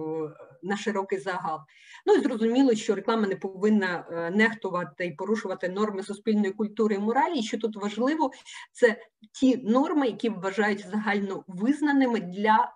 [0.63, 1.59] на широкий загал.
[2.05, 6.99] Ну і зрозуміло, що реклама не повинна е, нехтувати і порушувати норми суспільної культури і
[6.99, 7.39] моралі.
[7.39, 8.31] І що тут важливо,
[8.71, 8.97] це
[9.39, 12.73] ті норми, які вважають загально визнаними для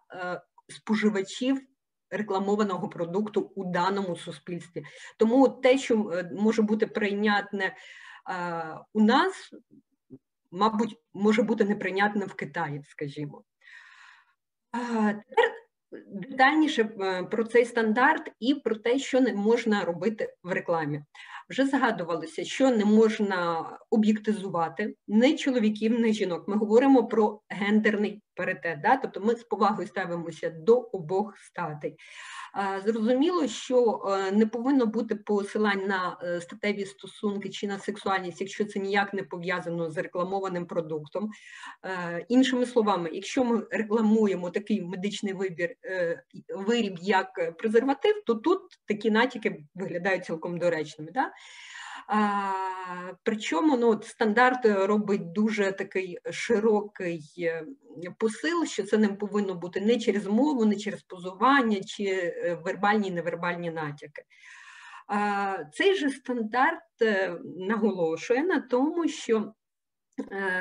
[0.67, 1.61] споживачів
[2.13, 4.83] рекламованого продукту у даному суспільстві.
[5.17, 7.75] Тому те, що е, може бути прийнятне е,
[8.93, 9.53] у нас,
[10.51, 13.43] мабуть, може бути неприйнятне в Китаї, скажімо.
[15.29, 15.53] Тепер
[16.07, 21.03] детальніше е, про цей стандарт і про те, що не можна робити в рекламі.
[21.49, 26.47] Вже згадувалося, що не можна об'єктизувати ні чоловіків, ні жінок.
[26.47, 28.97] Ми говоримо про гендерний паритет, да?
[28.97, 31.95] тобто ми з повагою ставимося до обох статей.
[32.85, 38.65] Зрозуміло, що е, не повинно бути посилань на е, статеві стосунки чи на сексуальність, якщо
[38.65, 41.29] це ніяк не пов'язано з рекламованим продуктом.
[41.85, 45.69] Е, іншими словами, якщо ми рекламуємо такий медичний вибір
[46.55, 51.11] виріб як презерватив, то тут такі натяки виглядають цілком доречними.
[51.11, 51.31] Да?
[53.23, 57.65] Причому ну, стандарт робить дуже такий широкий е,
[58.17, 63.07] посил, що це не повинно бути не через мову, не через позування, чи е, вербальні
[63.07, 64.23] і невербальні натяки.
[65.73, 69.62] Цей же стандарт е, наголошує на тому, що Е,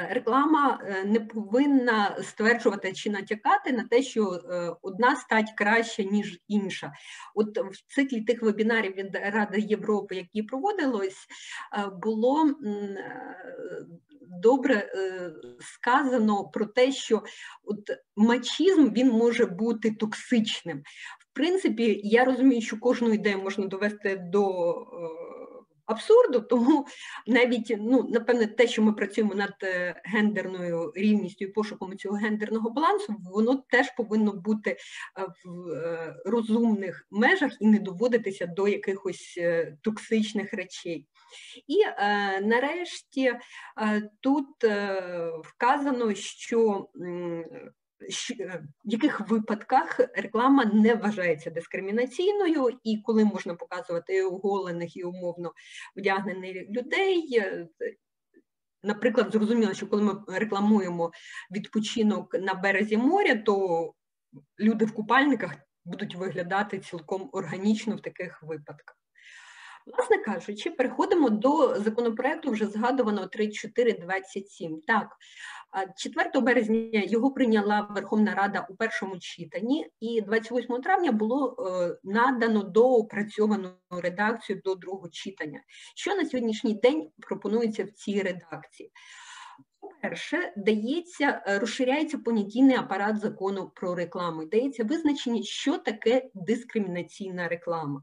[0.08, 6.40] реклама е, не повинна стверджувати чи натякати на те, що е, одна стать краща, ніж
[6.48, 6.92] інша.
[7.34, 11.26] От в циклі тих вебінарів від Ради Європи, які проводилось,
[12.02, 12.54] було
[14.42, 14.92] добре
[15.60, 17.22] сказано про те, що
[17.64, 20.78] от мачізм він може бути токсичним.
[21.18, 24.74] В принципі, я розумію, що кожну ідею можна довести до
[25.86, 26.86] абсурду, тому
[27.26, 32.70] навіть ну напевне, те, що ми працюємо над е, гендерною рівністю і пошуком цього гендерного
[32.70, 34.76] балансу, воно теж повинно бути е,
[35.44, 39.38] в е, розумних межах і не доводитися до якихось
[39.82, 41.06] токсичних речей.
[41.66, 43.38] І е, нарешті е,
[44.20, 45.02] тут е,
[45.44, 46.88] вказано, що
[48.84, 55.52] в яких випадках реклама не вважається дискримінаційною, і коли можна показувати оголених і умовно
[55.96, 57.38] вдягнених людей.
[57.38, 57.68] Е,
[58.82, 61.12] наприклад, зрозуміло, що коли ми рекламуємо
[61.50, 63.94] відпочинок на березі моря, то
[64.60, 69.01] люди в купальниках будуть виглядати цілком органічно в таких випадках.
[69.86, 74.80] Власне кажучи, переходимо до законопроекту вже згадуваного 3427.
[74.86, 75.16] Так,
[75.96, 82.62] 4 березня його прийняла Верховна Рада у першому читанні, і 28 травня було е, надано
[82.62, 85.60] доопрацьовану редакцію до другого читання.
[85.96, 88.90] Що на сьогоднішній день пропонується в цій редакції?
[89.80, 94.44] По-перше, дається, е, розширяється понятійний апарат закону про рекламу.
[94.44, 98.02] Дається визначення, що таке дискримінаційна реклама.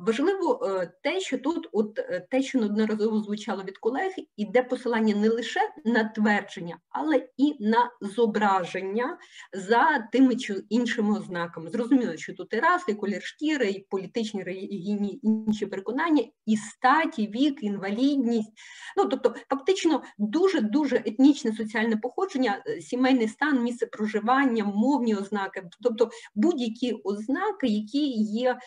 [0.00, 5.14] Важливо е, те, що тут, от е, те, що неодноразово звучало від колег, іде посилання
[5.14, 9.18] не лише на твердження, але і на зображення
[9.52, 11.70] за тими чи іншими ознаками.
[11.70, 17.26] Зрозуміло, що тут і раси, і колір шкіри, і політичні релігійні інші переконання, і статі,
[17.26, 18.52] вік, інвалідність.
[18.96, 25.62] Ну тобто, фактично, дуже дуже етнічне соціальне походження, е, сімейний стан, місце проживання, мовні ознаки,
[25.82, 28.58] тобто будь-які ознаки, які є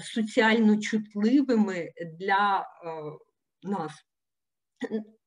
[0.00, 2.64] суттєвими соціально чутливими для е,
[3.62, 3.92] нас.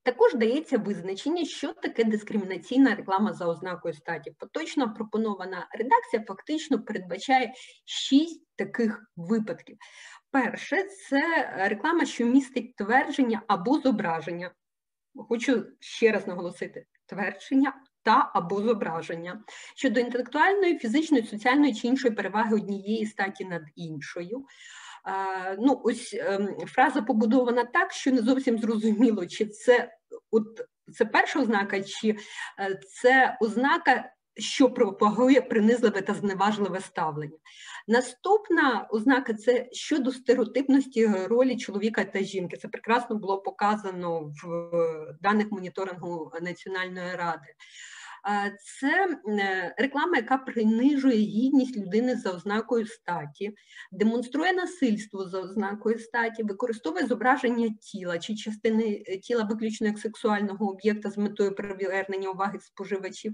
[0.03, 4.31] Також дається визначення, що таке дискримінаційна реклама за ознакою статі.
[4.39, 7.53] Поточно пропонована редакція фактично передбачає
[7.85, 9.77] шість таких випадків.
[10.31, 14.51] Перше, це реклама, що містить твердження або зображення.
[15.15, 17.73] Хочу ще раз наголосити: твердження
[18.03, 19.43] та або зображення
[19.75, 24.45] щодо інтелектуальної, фізичної, соціальної чи іншої переваги однієї статі над іншою.
[25.59, 29.93] Ну, ось ем, фраза побудована так, що не зовсім зрозуміло, чи це
[30.31, 30.61] от
[30.93, 32.09] це перша ознака, чи
[32.59, 37.37] е, це ознака, що пропагує принизливе та зневажливе ставлення.
[37.87, 42.57] Наступна ознака це щодо стереотипності ролі чоловіка та жінки.
[42.57, 44.47] Це прекрасно було показано в
[45.21, 47.47] даних моніторингу Національної ради.
[48.79, 53.55] Це е, реклама, яка принижує гідність людини за ознакою статі,
[53.91, 60.69] демонструє насильство за ознакою статі, використовує зображення тіла чи частини е, тіла виключно як сексуального
[60.71, 63.33] об'єкта з метою привернення уваги споживачів,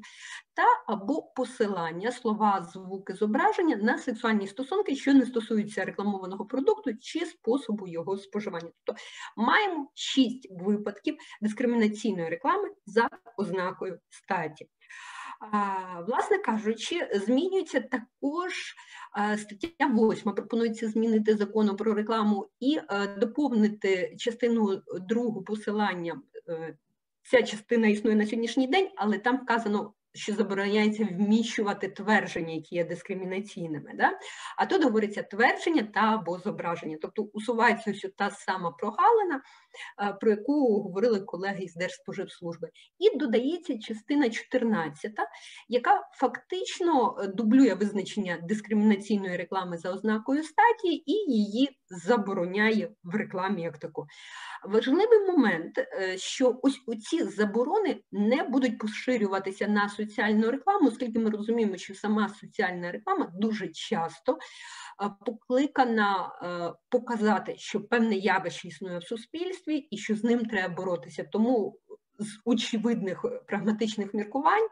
[0.53, 7.25] та або посилання слова, звуки, зображення на сексуальні стосунки, що не стосуються рекламованого продукту чи
[7.25, 8.71] способу його споживання.
[8.83, 9.01] Тобто
[9.37, 14.69] маємо шість випадків дискримінаційної реклами за ознакою статі.
[16.07, 18.75] Власне кажучи, змінюється також
[19.37, 22.79] стаття 8, пропонується змінити закону про рекламу і
[23.17, 26.21] доповнити частину другу посилання.
[26.49, 26.77] Е,
[27.23, 32.85] ця частина існує на сьогоднішній день, але там вказано що забороняється вміщувати твердження, які є
[32.85, 33.91] дискримінаційними.
[33.95, 34.19] Да?
[34.57, 36.97] А тут говориться твердження та або зображення.
[37.01, 39.41] Тобто усувається ось та сама прогалина,
[40.01, 42.69] е, про яку говорили колеги з Держспоживслужби.
[42.99, 45.13] І додається частина 14,
[45.67, 53.61] яка фактично е, дублює визначення дискримінаційної реклами за ознакою статі і її забороняє в рекламі
[53.61, 54.07] як таку.
[54.63, 61.29] Важливий момент, е, що ось оці заборони не будуть поширюватися на соціальну рекламу, оскільки ми
[61.29, 64.37] розуміємо, що сама соціальна реклама дуже часто е,
[65.25, 71.23] покликана е, показати, що певне явище існує в суспільстві і що з ним треба боротися.
[71.23, 71.79] Тому
[72.19, 74.67] з очевидних прагматичних міркувань.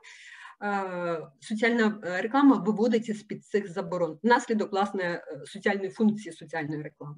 [1.39, 7.15] Соціальна реклама виводиться з під цих заборон внаслідок власне соціальної функції соціальної реклами.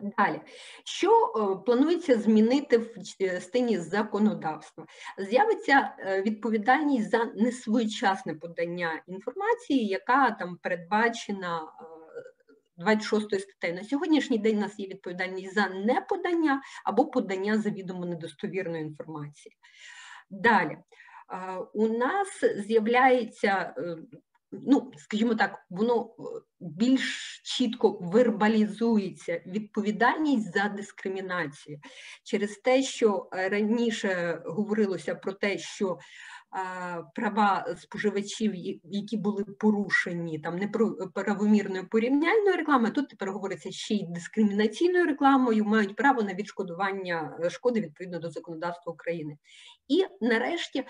[0.00, 0.40] Далі,
[0.84, 4.86] що е, планується змінити в частині законодавства?
[5.18, 11.72] З'явиться е, відповідальність за несвоєчасне подання інформації, яка там передбачена
[12.76, 13.74] 26 е, статтею.
[13.74, 19.56] На сьогоднішній день у нас є відповідальність за неподання або подання завідомо недостовірної інформації.
[20.30, 20.78] Далі.
[21.74, 23.74] У нас з'являється
[24.66, 26.22] ну, скажімо так, воно е,
[26.60, 31.80] більш чітко вербалізується відповідальність за дискримінацію.
[32.24, 35.98] Через те, що раніше говорилося про те, що
[37.14, 38.52] права споживачів,
[38.84, 45.96] які були порушені там неправомірною порівняльною рекламою, тут тепер говориться ще й дискримінаційною рекламою, мають
[45.96, 49.36] право на відшкодування е, шкоди відповідно до законодавства України.
[49.88, 50.86] І нарешті е,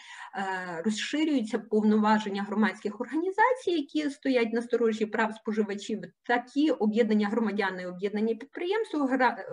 [0.85, 6.01] розширюються повноваження громадських організацій, які стоять на сторожі прав споживачів.
[6.23, 8.97] Такі об'єднання громадян і об'єднання підприємств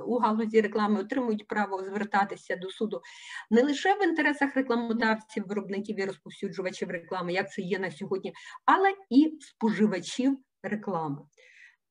[0.08, 3.02] у галузі реклами отримують право звертатися до суду
[3.50, 8.34] не лише в інтересах рекламодавців, виробників і розповсюджувачів реклами, як це є на сьогодні,
[8.66, 11.18] але і споживачів реклами.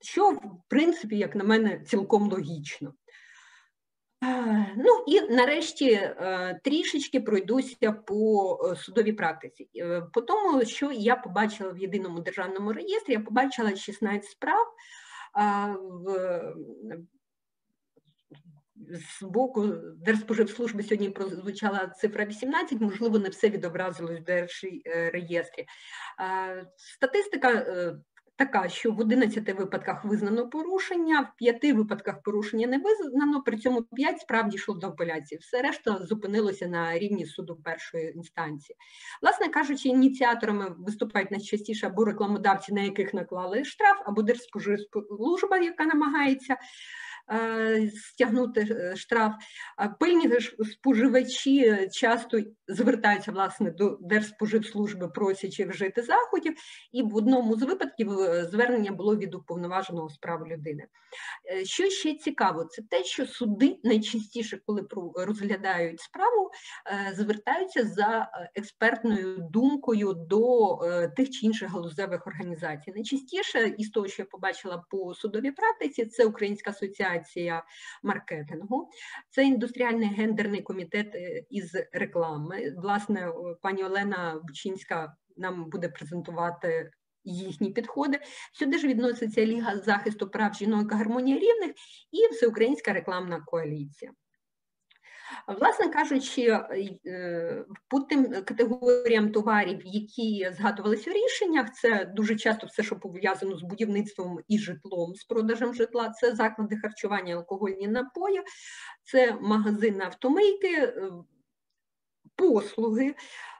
[0.00, 2.94] Що, в принципі, як на мене, цілком логічно.
[4.24, 9.68] Е, ну і нарешті е, трішечки пройдуся по е, судовій практиці.
[10.12, 14.66] По тому, що я побачила в єдиному державному реєстрі, я побачила 16 справ
[18.88, 19.66] з боку
[19.96, 25.66] Держспоживслужби сьогодні прозвучала цифра 18, можливо, не все відобразилось в Держреєстрі.
[26.76, 27.66] Статистика
[28.40, 33.82] така, що в 11 випадках визнано порушення, в 5 випадках порушення не визнано, при цьому
[33.82, 35.38] 5 справді йшло до апеляції.
[35.38, 38.76] Все решта зупинилося на рівні суду першої інстанції.
[39.22, 46.54] Власне кажучи, ініціаторами виступають найчастіше або рекламодавці, на яких наклали штраф, або Держспоживслужба, яка намагається
[46.54, 46.58] Е,
[47.94, 49.32] стягнути е, штраф.
[50.00, 50.40] Пильні
[50.72, 56.54] споживачі часто звертаються власне до Держспоживслужби, просячи вжити заходів,
[56.92, 60.86] і в одному з випадків е, звернення було від уповноваженого справ людини.
[61.64, 66.50] Що ще цікаво, це те, що суди найчастіше, коли розглядають справу,
[67.14, 70.78] звертаються за експертною думкою до
[71.16, 72.92] тих чи інших галузевих організацій.
[72.92, 77.64] Найчастіше із того, що я побачила по судовій практиці, це Українська асоціація асоціація
[78.02, 78.90] маркетингу,
[79.30, 82.74] це індустріальний гендерний комітет е, із реклами.
[82.76, 86.90] Власне, пані Олена Бучинська нам буде презентувати.
[87.24, 88.20] Їхні підходи
[88.52, 91.70] сюди ж відноситься Ліга захисту прав жінок гармонія рівних
[92.10, 94.12] і Всеукраїнська рекламна коаліція.
[95.46, 96.58] Власне кажучи,
[97.88, 103.62] по тим категоріям товарів, які згадувалися в рішеннях, це дуже часто все, що пов'язано з
[103.62, 108.42] будівництвом і житлом, з продажем житла, це заклади харчування, алкогольні напої,
[109.02, 110.94] це магазини автомийки,
[112.36, 113.14] послуги,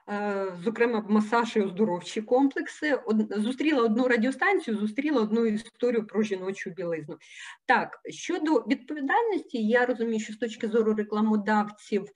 [0.63, 2.99] зокрема масаж і оздоровчі комплекси.
[3.29, 7.17] Зустріла одну радіостанцію, зустріла одну історію про жіночу білизну.
[7.65, 12.09] Так, щодо відповідальності, я розумію, що з точки зору рекламодавців е,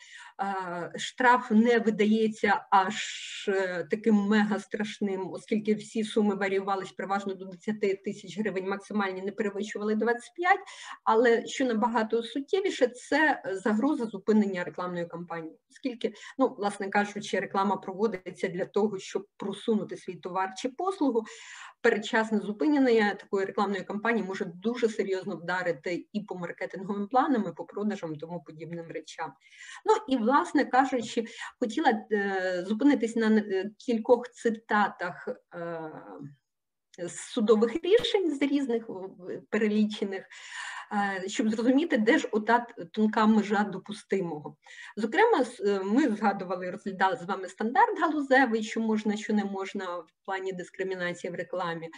[0.95, 2.95] штраф не видається аж
[3.47, 9.31] е, таким мега страшним, оскільки всі суми варіювалися переважно до 10 тисяч гривень, максимальні не
[9.31, 10.59] перевищували 25,
[11.03, 18.47] але що набагато суттєвіше, це загроза зупинення рекламної кампанії, оскільки, ну, власне кажучи, реклама проводиться
[18.47, 21.23] для того, щоб просунути свій товар чи послугу.
[21.85, 27.63] Передчасне зупинення такої рекламної кампанії може дуже серйозно вдарити і по маркетинговим планам, і по
[27.63, 29.33] продажам, тому подібним речам.
[29.85, 31.25] Ну і, власне кажучи,
[31.59, 35.27] хотіла е, зупинитись на е, кількох цитатах.
[36.99, 38.89] З судових рішень з різних
[39.49, 40.25] перелічених,
[40.91, 44.55] Е, щоб зрозуміти, де ж ота тонка межа допустимого.
[44.97, 50.07] Зокрема, е, ми згадували, розглядали з вами стандарт галузевий, що можна, що не можна в
[50.25, 51.89] плані дискримінації в рекламі.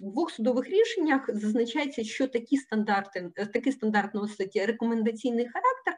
[0.00, 5.94] В двох судових рішеннях зазначається, що такі стандарти, е, такий стандарт носить рекомендаційний характер,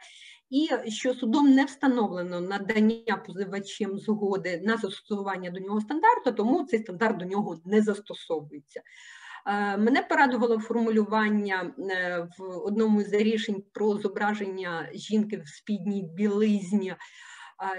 [0.53, 6.81] і що судом не встановлено надання позивачем згоди на застосування до нього стандарту, тому цей
[6.81, 8.83] стандарт до нього не застосовується.
[9.47, 16.95] Е, мене порадувало формулювання е, в одному з рішень про зображення жінки в спідній білизні.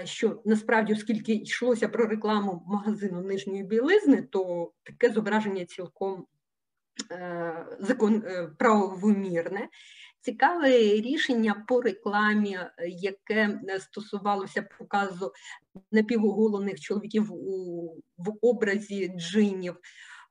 [0.00, 6.26] Е, що насправді, оскільки йшлося про рекламу магазину нижньої білизни, то таке зображення цілком
[8.58, 9.68] правомірне.
[10.24, 12.58] Цікаве рішення по рекламі,
[12.88, 15.32] яке стосувалося показу
[15.92, 17.82] напівоголених чоловіків у,
[18.18, 19.76] в образі джинів.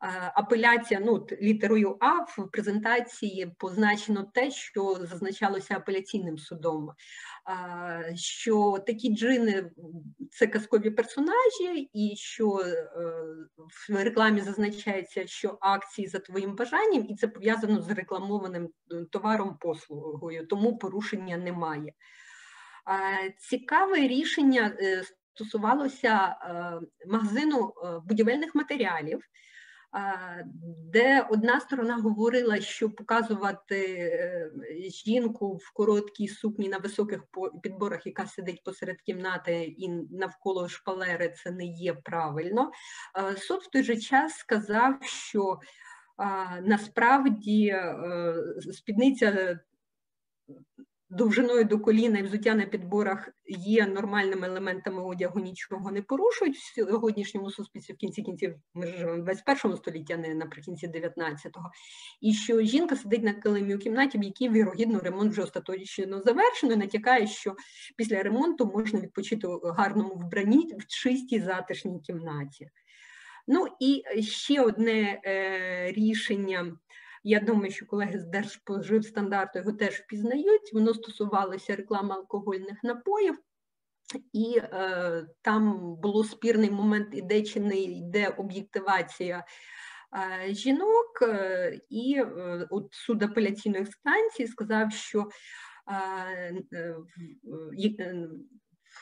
[0.04, 8.84] Е, апеляція, ну літерою А в презентації позначено те, що зазначалося апеляційним судом, е, що
[8.88, 9.72] такі джини
[10.32, 12.88] це казкові персонажі, і що е,
[13.90, 18.70] в рекламі зазначається, що акції за твоїм бажанням, і це пов'язано з рекламованим
[19.12, 21.94] товаром послугою, тому порушення немає.
[23.38, 24.78] Цікаве рішення
[25.34, 26.36] стосувалося
[27.08, 27.74] магазину
[28.06, 29.24] будівельних матеріалів
[30.94, 34.52] де одна сторона говорила, що показувати е,
[34.90, 37.24] жінку в короткій сукні на високих
[37.64, 42.72] підборах, яка сидить посеред кімнати і навколо шпалери, це не є правильно.
[43.38, 45.60] Суд в той же час сказав, що
[46.62, 47.96] насправді е,
[48.74, 49.60] спідниця
[51.14, 56.76] довжиною до коліна і взуття на підборах є нормальними елементами одягу, нічого не порушують в
[56.76, 61.72] сьогоднішньому суспільстві в кінці кінців ми живемо в 21 столітті, а не наприкінці 19-го.
[62.22, 66.74] І що жінка сидить на килимі у кімнаті, в якій вірогідно ремонт вже остаточно завершено,
[66.74, 67.56] і натякає, що
[67.98, 72.70] після ремонту можна відпочити у гарному вбранні в чистій затишній кімнаті.
[73.48, 76.78] Ну і ще одне е, рішення
[77.24, 80.74] я думаю, що колеги з Держспоживстандарту його теж впізнають.
[80.74, 83.38] Воно стосувалося реклами алкогольних напоїв.
[84.34, 89.46] І е, там було спірний момент, іде чи не йде об'єктивація
[90.48, 95.30] е, жінок, е, і е, от суд апеляційної станції сказав, що
[95.88, 96.96] е, е,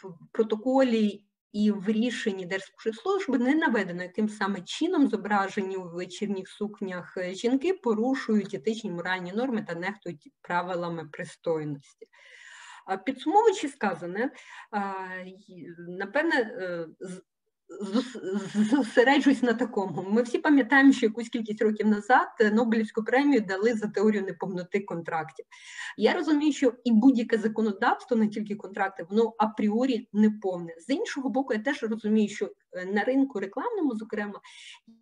[0.04, 7.18] в протоколі і в рішенні Держспоживслужби не наведено, яким саме чином зображені у вечірніх сукнях
[7.18, 12.08] е, жінки порушують етичні моральні норми та нехтують правилами пристойності.
[13.06, 14.32] Підсумовуючи сказане,
[15.78, 16.88] напевне, е,
[18.56, 20.06] зосереджусь на такому.
[20.10, 25.46] Ми всі пам'ятаємо, що якусь кількість років назад Нобелівську премію дали за теорію неповноти контрактів.
[25.98, 30.76] Я розумію, що і будь-яке законодавство, не тільки контракти, воно апріорі неповне.
[30.88, 34.40] З іншого боку, я теж розумію, що е, на ринку рекламному, зокрема,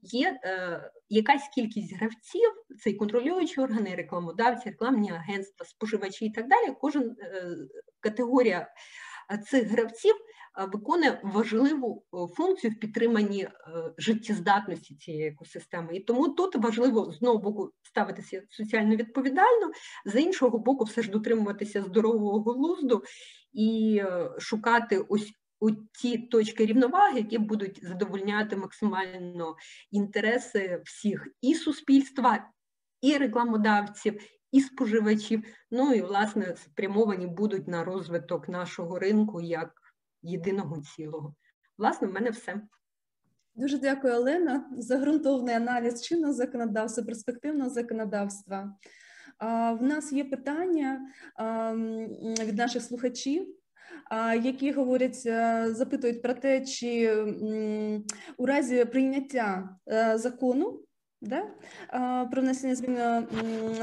[0.02, 2.50] є е, якась кількість гравців,
[2.84, 6.76] це і контролюючі органи, рекламодавці, рекламні агентства, споживачі і так далі.
[6.82, 7.58] Кожен е,
[8.00, 8.68] категорія
[9.38, 10.16] цих гравців
[10.74, 12.04] виконує важливу
[12.38, 13.52] функцію в підтриманні е,
[13.98, 15.96] життєздатності цієї екосистеми.
[15.96, 19.72] І тому тут важливо з одного боку ставитися соціально відповідально,
[20.06, 23.04] з іншого боку, все ж дотримуватися здорового глузду
[23.54, 29.56] і е, шукати ось у ті точки рівноваги, які будуть задовольняти максимально
[29.92, 32.50] інтереси всіх і суспільства,
[33.02, 34.22] і рекламодавців,
[34.52, 35.44] і споживачів.
[35.72, 39.79] Ну і власне спрямовані будуть на розвиток нашого ринку як
[40.22, 41.36] єдиного цілого.
[41.78, 42.62] Власне, в мене все.
[43.56, 48.76] Дуже дякую, Олена, за ґрунтовний аналіз чинного законодавства, перспективного законодавства.
[49.80, 51.02] В нас є питання
[52.46, 53.56] від наших слухачів,
[54.42, 55.22] які говорять,
[55.76, 57.16] запитують про те, чи
[58.38, 59.78] у разі прийняття
[60.16, 60.84] закону
[61.22, 61.44] да,
[62.32, 62.98] про внесення змін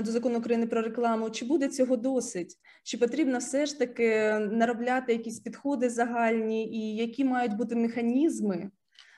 [0.03, 2.55] до закону України про рекламу, чи буде цього досить?
[2.85, 8.71] Чи потрібно все ж таки наробляти якісь підходи загальні, і які мають бути механізми?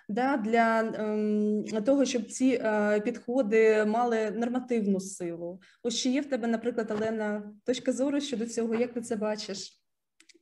[0.09, 5.61] Да, для ем, того, щоб ці е, підходи мали нормативну силу.
[5.83, 9.83] Ось чи є в тебе, наприклад, Олена, точка зору щодо цього, як ти це бачиш?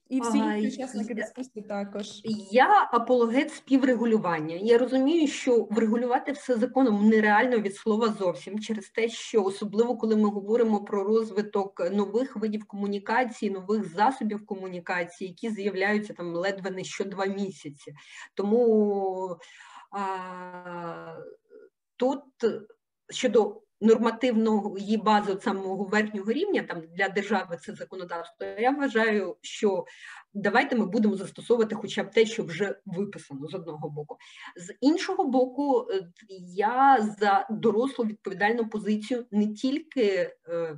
[0.08, 2.20] І всі інші учасники дискусії також.
[2.50, 4.56] Я апологет співрегулювання.
[4.56, 10.16] Я розумію, що врегулювати все законом нереально від слова зовсім через те, що особливо коли
[10.16, 16.84] ми говоримо про розвиток нових видів комунікації, нових засобів комунікації, які з'являються там ледве не
[16.84, 17.94] що два місяці.
[18.34, 19.36] Тому
[19.90, 21.16] а,
[21.96, 22.22] тут
[23.10, 28.46] щодо нормативної бази базу самого верхнього рівня, там для держави це законодавство.
[28.46, 29.84] Я вважаю, що
[30.34, 34.16] давайте ми будемо застосовувати хоча б те, що вже виписано з одного боку.
[34.56, 36.10] З іншого боку, е,
[36.54, 40.30] я за дорослу відповідальну позицію не тільки.
[40.48, 40.76] Е,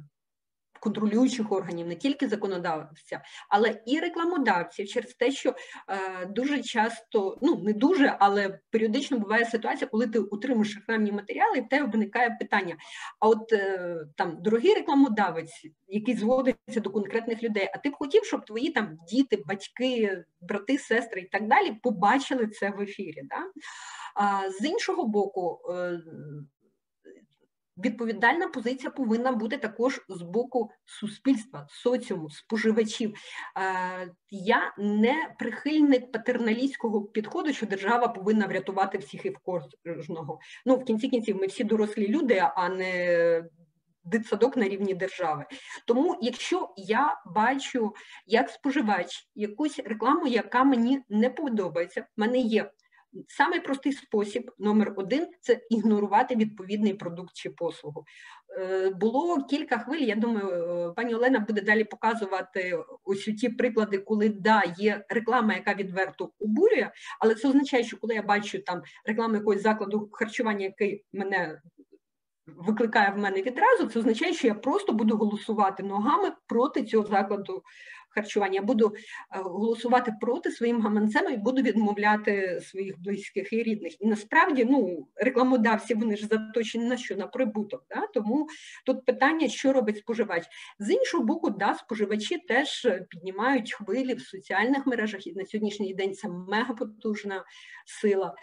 [0.81, 5.55] контролюючих органів, не тільки законодавця, але і рекламодавців через те, що
[5.89, 11.59] е, дуже часто, ну не дуже, але періодично буває ситуація, коли ти утримуєш рекламні матеріали,
[11.59, 12.77] і в тебе виникає питання:
[13.21, 18.25] а от е, там дорогий рекламодавець, який зводиться до конкретних людей, а ти б хотів,
[18.25, 23.23] щоб твої там діти, батьки, брати, сестри і так далі побачили це в ефірі.
[23.25, 23.45] Да?
[24.15, 26.01] А з іншого боку, е,
[27.85, 33.15] відповідальна позиція повинна бути також з боку суспільства, соціуму, споживачів.
[34.31, 40.39] Я не прихильник патерналістського підходу, що держава повинна врятувати всіх і в кожного.
[40.67, 43.45] Ну, в кінці кінців, ми всі дорослі люди, а не
[44.05, 45.45] дитсадок на рівні держави.
[45.87, 47.95] Тому, якщо я бачу
[48.27, 52.71] як споживач якусь рекламу, яка мені не подобається, в мене є
[53.29, 58.05] Самий простий спосіб номер один це ігнорувати відповідний продукт чи послугу.
[58.61, 60.01] Е, було кілька хвиль.
[60.01, 65.55] Я думаю, е, пані Олена буде далі показувати ось ті приклади, коли да, є реклама,
[65.55, 66.91] яка відверто обурює,
[67.21, 71.61] але це означає, що коли я бачу там рекламу якогось закладу харчування, який мене
[72.57, 77.63] викликає в мене відразу, це означає, що я просто буду голосувати ногами проти цього закладу
[78.09, 78.55] харчування.
[78.55, 84.03] Я буду е, голосувати проти своїм гаманцем і буду відмовляти своїх близьких і рідних.
[84.03, 87.87] І насправді ну, рекламодавці вони ж заточені на що на прибуток.
[87.91, 88.07] Да?
[88.15, 88.49] Тому
[88.87, 90.45] тут питання, що робить споживач.
[90.79, 96.15] З іншого боку, да, споживачі теж піднімають хвилі в соціальних мережах, і на сьогоднішній день
[96.15, 97.45] це мегапотужна
[97.87, 98.35] сила.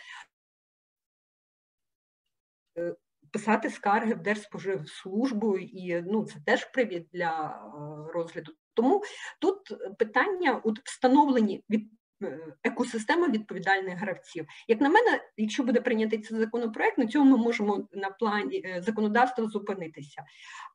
[2.77, 2.95] Е,
[3.31, 8.51] писати скарги в Держспоживслужбу, і ну це теж привід для е, розгляду.
[8.76, 9.03] Тому
[9.39, 9.57] тут
[9.97, 11.89] питання у встановленні від
[12.23, 14.45] е, екосистеми відповідальних гравців.
[14.68, 18.81] Як на мене, якщо буде прийнятий цей законопроект, на цьому ми можемо на плані е,
[18.81, 20.23] законодавства зупинитися.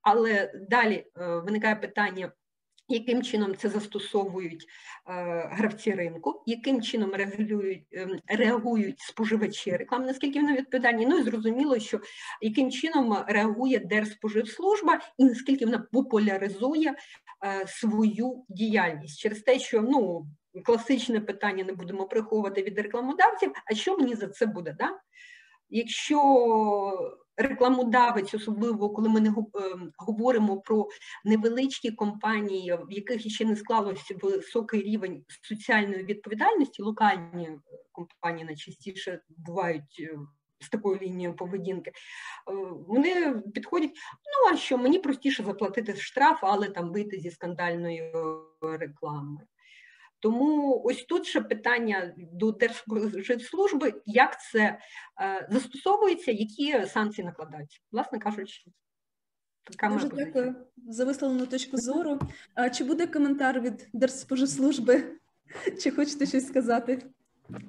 [0.03, 2.33] Але далі виникає питання
[2.91, 10.41] яким чином це застосовують е, гравці ринку, яким чином регулюють, е, реагують споживачі реклами, наскільки
[10.41, 11.07] вони відповідальні?
[11.07, 12.01] Ну і зрозуміло, що
[12.41, 16.95] яким чином реагує Держспоживслужба і наскільки вона популяризує
[17.45, 20.27] е, свою діяльність через те, що ну
[20.65, 23.53] класичне питання не будемо приховувати від рекламодавців.
[23.67, 24.77] А що мені за це буде?
[24.79, 25.01] Да?
[25.71, 26.19] Якщо
[27.43, 30.89] рекламодавець, особливо коли ми не ем, говоримо про
[31.25, 37.59] невеличкі компанії, в яких ще не склалося високий рівень соціальної відповідальності, локальні е,
[37.93, 40.01] компанії найчастіше бувають.
[40.01, 40.19] Е,
[40.63, 41.95] з такою лінією поведінки, е,
[42.89, 43.91] вони підходять.
[43.91, 48.13] Ну а що мені простіше заплатити штраф, але там вийти зі скандальної
[48.63, 49.41] реклами.
[50.21, 54.79] Тому ось тут ще питання до Держслужби, як це
[55.21, 58.63] е, застосовується, які санкції накладаються, власне кажучи.
[59.65, 60.55] Така Дуже дякую
[60.89, 62.19] за висловлену точку зору.
[62.55, 65.05] А Чи буде коментар від Держспоживслужби?
[65.83, 67.03] Чи хочете щось сказати?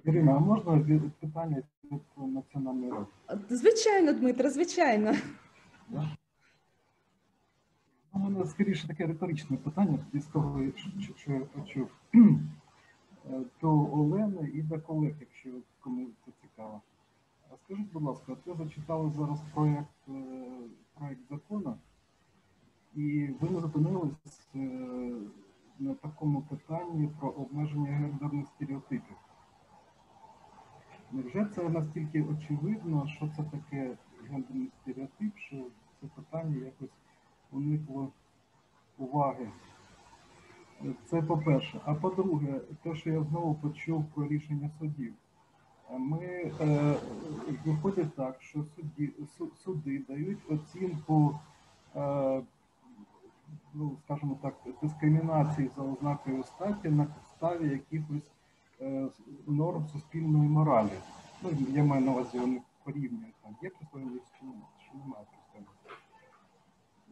[0.05, 0.85] Ірина, а можна
[1.19, 2.01] питання від
[2.33, 3.05] національної ради?
[3.55, 5.13] Звичайно, Дмитро, звичайно.
[8.13, 10.61] У мене скоріше таке риторичне питання, з того,
[11.15, 11.89] що я почув
[13.61, 16.81] до Олени і до колег, якщо кому це цікаво.
[17.49, 20.13] А Скажіть, будь ласка, ви зачитали зараз проєкт, е,
[20.93, 21.77] проєкт закону,
[22.95, 24.59] І ви не зупинились е,
[25.79, 29.17] на такому питанні про обмеження гендерних стереотипів.
[31.11, 33.97] Невже це настільки очевидно, що це таке
[34.29, 35.65] гендерний стереотип, що
[36.01, 36.89] це питання якось
[37.51, 38.11] уникло
[38.97, 39.47] уваги?
[41.05, 41.81] Це по-перше.
[41.85, 45.13] А по-друге, те, що я знову почув про рішення судів.
[45.97, 46.95] Ми е,
[47.65, 49.13] виходить так, що судді,
[49.63, 51.39] суди дають оцінку,
[51.95, 52.41] е,
[53.73, 58.31] ну, скажімо так, дискримінації за ознакою статі на підставі якихось
[58.81, 59.07] е,
[59.47, 60.97] норм суспільної моралі.
[61.43, 65.25] Ну, я маю на увазі, вони порівнюють там, є пристойність чи немає.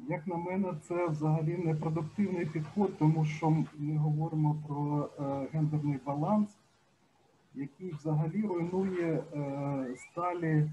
[0.07, 6.49] Як на мене, це взагалі непродуктивний підход, тому що ми говоримо про е, гендерний баланс,
[7.55, 10.69] який взагалі руйнує е, сталі,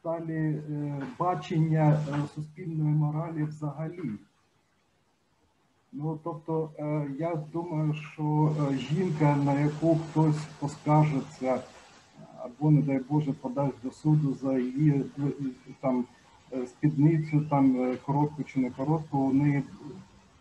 [0.00, 4.10] сталі е, бачення е, суспільної моралі взагалі.
[5.92, 11.60] Ну, тобто, е, я думаю, що е, жінка, на яку хтось поскаржиться,
[12.38, 15.04] або, не дай Боже, подасть до суду за її
[15.80, 16.04] там
[16.66, 19.62] спідницю, там е, коротку чи не коротку, у неї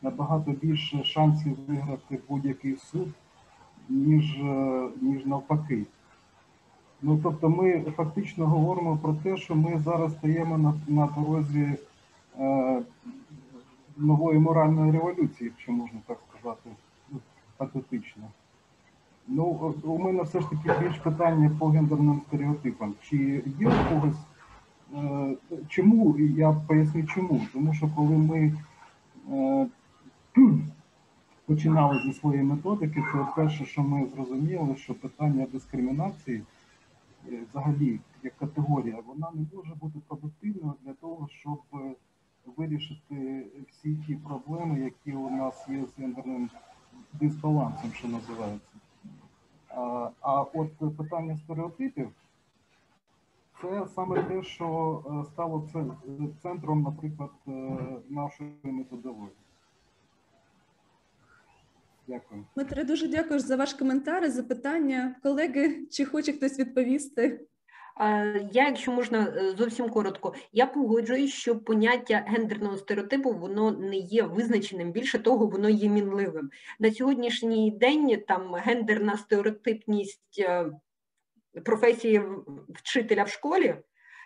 [0.02, 3.08] набагато більше шансів виграти будь-який суд,
[3.90, 5.86] ніж, е, ніж навпаки.
[7.02, 11.76] Ну, тобто ми фактично говоримо про те, що ми зараз стаємо на, на дорозі
[12.40, 12.82] е,
[13.98, 16.70] нової моральної революції, якщо можна так сказати,
[17.58, 18.24] патетично.
[19.28, 19.44] Ну,
[19.84, 22.94] у мене все ж таки більш питання по гендерним стереотипам.
[23.02, 24.35] Чи є у когось, е,
[25.68, 27.42] чому, я поясню чому.
[27.54, 28.54] Тому що коли ми
[29.32, 29.68] е,
[31.46, 36.44] починали зі своєї методики, то перше, що ми зрозуміли, що питання дискримінації
[37.28, 41.78] е, взагалі як категорія, вона не може бути продуктивною для того, щоб е,
[42.58, 46.50] вирішити всі ті проблеми, які у нас є з гендерним
[47.14, 48.68] дисбалансом, що називається.
[50.22, 52.10] А от питання стереотипів
[53.70, 55.70] це саме те, що е, стало
[56.42, 57.52] центром, наприклад, е,
[58.10, 59.38] нашої методології.
[62.08, 62.46] Дякую.
[62.56, 65.16] Дмитре, дуже дякую за ваш коментар і запитання.
[65.24, 67.46] Колеги, чи хоче хтось відповісти?
[68.52, 74.24] Я, якщо можна, е, зовсім коротко, я погоджуюсь, що поняття гендерного стереотипу воно не є
[74.24, 74.92] визначеним.
[74.92, 76.50] Більше того, воно є мінливим.
[76.80, 80.44] На сьогоднішній день там гендерна стереотипність
[81.66, 82.22] професії
[82.70, 83.76] вчителя в школі.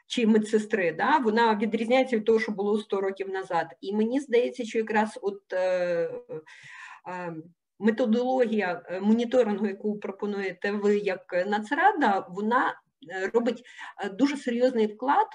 [0.08, 3.68] Чи медсестри, да, вона відрізняється від того, що було 100 років назад.
[3.82, 5.58] І мені здається, що якраз от е,
[7.08, 7.34] е,
[7.80, 13.64] методологія е, моніторингу, яку пропонуєте ви як Нацрада, вона е, робить
[14.04, 15.28] е, дуже серйозний вклад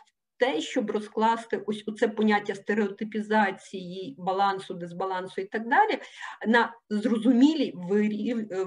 [0.45, 5.99] те, щоб розкласти ось це поняття стереотипізації, балансу, дисбалансу і так далі
[6.47, 7.75] на зрозумілі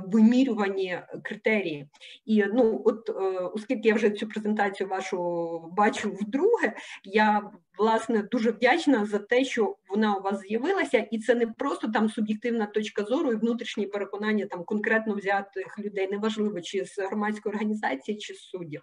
[0.08, 1.90] вимірювані критерії.
[2.26, 3.14] І ну, от е,
[3.54, 6.74] оскільки я вже цю презентацію вашу бачу вдруге,
[7.04, 11.88] я власне дуже вдячна за те, що вона у вас з'явилася, і це не просто
[11.88, 17.54] там суб'єктивна точка зору і внутрішні переконання там конкретно взятих людей, неважливо чи з громадської
[17.56, 18.82] організації, чи з суддів,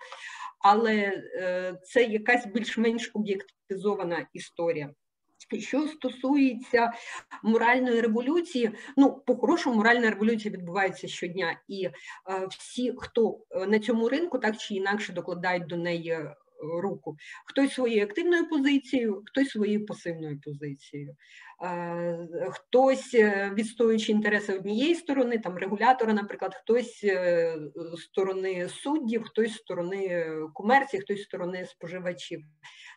[0.60, 4.90] але е, це якась більш-менш об'єктивізована історія.
[5.58, 6.92] Що стосується
[7.42, 11.92] моральної революції, ну по-хорошому моральна революція відбувається щодня, і е,
[12.50, 16.34] всі, хто е, на цьому ринку так чи інакше докладають до неї е,
[16.82, 17.16] руку.
[17.46, 21.16] Хтось своєю активною позицією, хтось своєю пасивною позицією.
[22.50, 29.52] Хтось е, відстоюючи інтереси однієї сторони, там регулятора, наприклад, хтось е, з сторони суддів, хтось
[29.52, 32.40] з сторони комерції, хтось з сторони споживачів.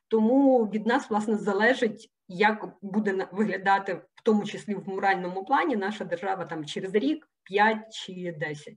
[0.07, 6.05] Тому від нас власне залежить, як буде виглядати, в тому числі в моральному плані, наша
[6.05, 8.73] держава там через рік, 5 чи 10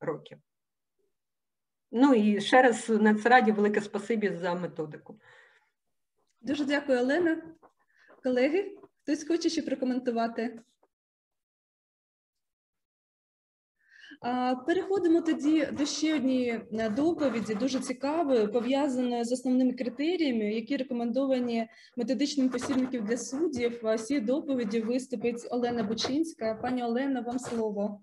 [0.00, 0.38] років.
[1.90, 5.20] Ну і ще раз Нацраді велике спасибі за методику.
[6.40, 7.42] Дуже дякую, Олена.
[8.22, 10.60] Колеги, хтось хоче ще прокоментувати?
[14.66, 21.68] Переходимо тоді до ще однієї е, доповіді, дуже цікавої, пов'язаної з основними критеріями, які рекомендовані
[21.96, 23.80] методичним посібників для суддів.
[23.94, 26.54] З доповіді виступить Олена Бучинська.
[26.54, 28.00] Пані Олена, вам слово.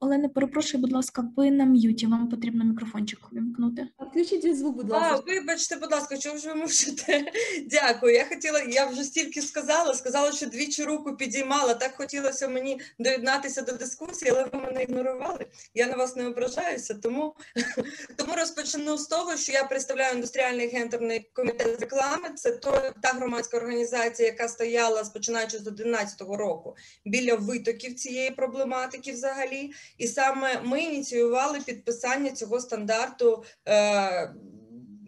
[0.00, 3.88] Олена, перепрошую, будь ласка, ви на м'юті, вам потрібно мікрофончик увімкнути.
[4.10, 5.22] Включіть звук, будь ласка.
[5.26, 7.24] А, вибачте, будь ласка, чого ж ви мовчите?
[7.70, 8.14] Дякую.
[8.14, 11.74] Я хотіла, я вже стільки сказала, сказала, що двічі руку підіймала.
[11.74, 15.46] Так хотілося мені доєднатися до дискусії, але ви мене ігнорували.
[15.74, 17.34] Я на вас не ображаюся, тому,
[18.16, 22.28] тому розпочну з того, що я представляю індустріальний гендерний комітет реклами.
[22.34, 29.12] Це то, та громадська організація, яка стояла починаючи з 2011 року біля витоків цієї проблематики
[29.12, 29.57] взагалі.
[29.98, 33.44] І саме ми ініціювали підписання цього стандарту.
[33.68, 34.34] Е,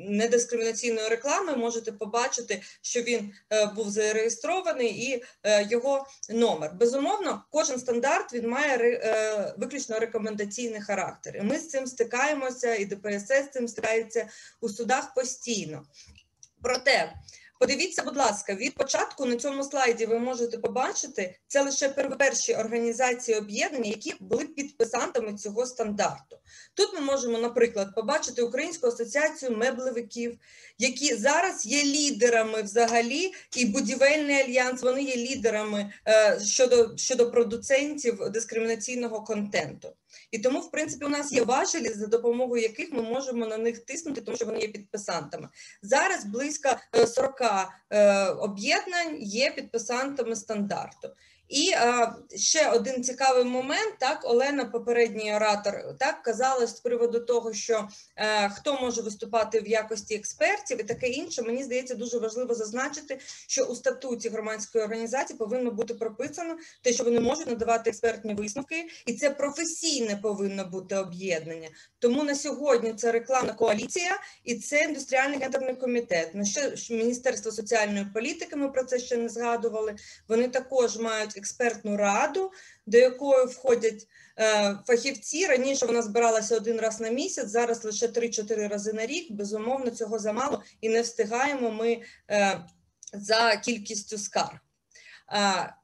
[0.03, 6.73] Недискримінаційної реклами можете побачити, що він е, був зареєстрований і е, його номер.
[6.75, 11.37] Безумовно, кожен стандарт він має е, виключно рекомендаційний характер.
[11.37, 14.29] І ми з цим стикаємося, і ДПСС з цим стикається
[14.61, 15.83] у судах постійно.
[16.63, 17.13] Проте,
[17.61, 23.39] подивіться, будь ласка, від початку на цьому слайді ви можете побачити це лише перші організації
[23.39, 26.39] об'єднання, які були підписантами цього стандарту.
[26.75, 30.39] Тут ми можемо, наприклад, побачити Українську асоціацію меблевиків,
[30.79, 34.83] які зараз є лідерами взагалі, і будівельний альянс.
[34.83, 39.93] Вони є лідерами е, щодо, щодо продуцентів дискримінаційного контенту.
[40.31, 43.79] І тому, в принципі, у нас є важелі, за допомогою яких ми можемо на них
[43.79, 45.49] тиснути, тому що вони є підписантами.
[45.83, 47.41] Зараз близько е, 40
[47.91, 51.09] е, об'єднань є підписантами стандарту.
[51.51, 57.53] І е, ще один цікавий момент, так Олена, попередній оратор, так казала з приводу того,
[57.53, 61.43] що е, хто може виступати в якості експертів і таке інше.
[61.43, 63.19] Мені здається, дуже важливо зазначити,
[63.49, 68.89] що у статуті громадської організації повинно бути прописано те, що вони можуть надавати експертні висновки,
[69.07, 71.69] і це професійне повинно бути об'єднання.
[71.99, 76.35] Тому на сьогодні це рекламна коаліція і це індустріальний гендерний комітет.
[76.35, 79.95] На що Міністерство соціальної політики ми про це ще не згадували.
[80.29, 82.53] Вони також мають експертну раду,
[82.87, 84.07] до якої входять
[84.39, 85.47] е, фахівці.
[85.47, 89.33] Раніше вона збиралася один раз на місяць, зараз лише 3-4 рази на рік.
[89.33, 92.61] Безумовно, цього замало і не встигаємо ми е,
[93.13, 94.59] за кількістю скарг.
[95.33, 95.75] Е,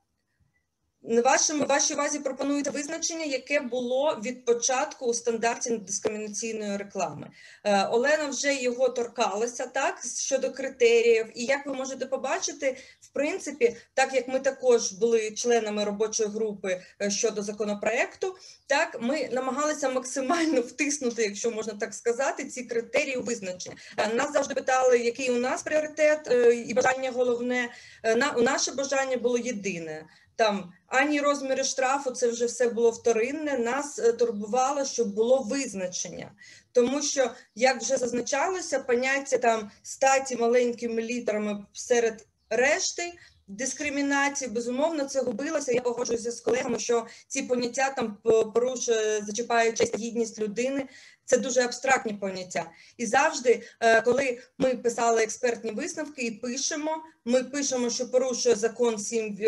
[1.06, 7.30] вашому вашій увазі пропонується визначення, яке було від початку у стандарті недискримінаційної реклами.
[7.64, 11.26] Е, Олена вже його торкалася так щодо критеріїв.
[11.34, 16.82] І як ви можете побачити, в принципі, так як ми також були членами робочої групи
[17.02, 23.22] е, щодо законопроекту, так ми намагалися максимально втиснути, якщо можна так сказати, ці критерії у
[23.22, 23.76] визначення.
[23.96, 27.68] Е, Нас завжди питали, який у нас пріоритет е, і бажання головне.
[28.02, 30.04] Е, На наше бажання було єдине.
[30.36, 33.58] Там ані розміри штрафу, це вже все було вторинне.
[33.58, 36.32] Нас е, турбувало, щоб було визначення,
[36.72, 43.12] тому що, як вже зазначалося, поняття там статі маленькими літерами серед решти.
[43.48, 45.72] Дискримінації, безумовно, це губилося.
[45.72, 48.16] Я погоджуюся з колегами, що ці поняття там
[48.54, 50.88] порушує, зачіпають честь гідність людини.
[51.24, 52.70] Це дуже абстрактні поняття.
[52.96, 58.98] І завжди, е, коли ми писали експертні висновки і пишемо, ми пишемо, що порушує закон
[58.98, 59.38] 7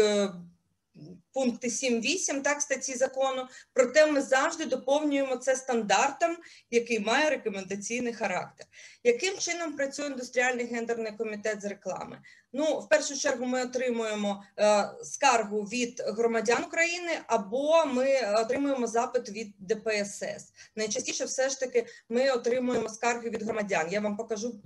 [0.98, 3.48] е, пункти 7-8 так статті закону.
[3.72, 6.36] Проте ми завжди доповнюємо це стандартом,
[6.70, 8.66] який має рекомендаційний характер.
[9.04, 12.20] Яким чином працює індустріальний гендерний комітет з реклами?
[12.52, 19.30] Ну, в першу чергу, ми отримуємо е, скаргу від громадян України або ми отримуємо запит
[19.30, 20.52] від ДПСС.
[20.76, 23.88] Найчастіше, все ж таки, ми отримуємо скарги від громадян.
[23.90, 24.60] Я вам покажу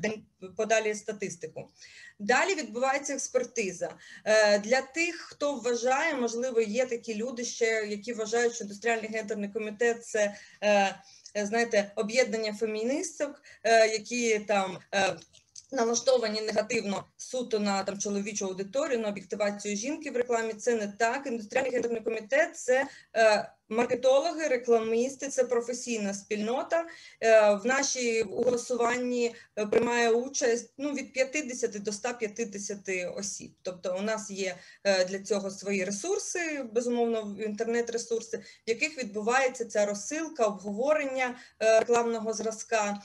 [0.57, 1.69] подалі статистику.
[2.19, 3.95] Далі відбувається експертиза.
[4.25, 9.49] Е, Для тих, хто вважає, можливо, є такі люди ще, які вважають, що індустріальний гендерний
[9.49, 10.35] комітет це.
[10.61, 10.97] е,
[11.37, 14.79] е, Знаєте, об'єднання феміністок, е, які там
[15.73, 20.55] налаштовані негативно суто на там чоловічу аудиторію, на об'єктивацію жінки в рекламі.
[20.55, 21.27] Це не так.
[21.27, 22.87] Індустріальний гендерний комітет це
[23.69, 26.87] маркетологи, рекламісти, це професійна спільнота.
[27.21, 32.79] Е, в нашій голосуванні е, приймає участь ну від 50 до 150
[33.17, 33.53] осіб.
[33.63, 39.87] Тобто, у нас є е, для цього свої ресурси, безумовно, інтернет-ресурси, в яких відбувається ця
[39.87, 43.03] розсилка, обговорення рекламного зразка.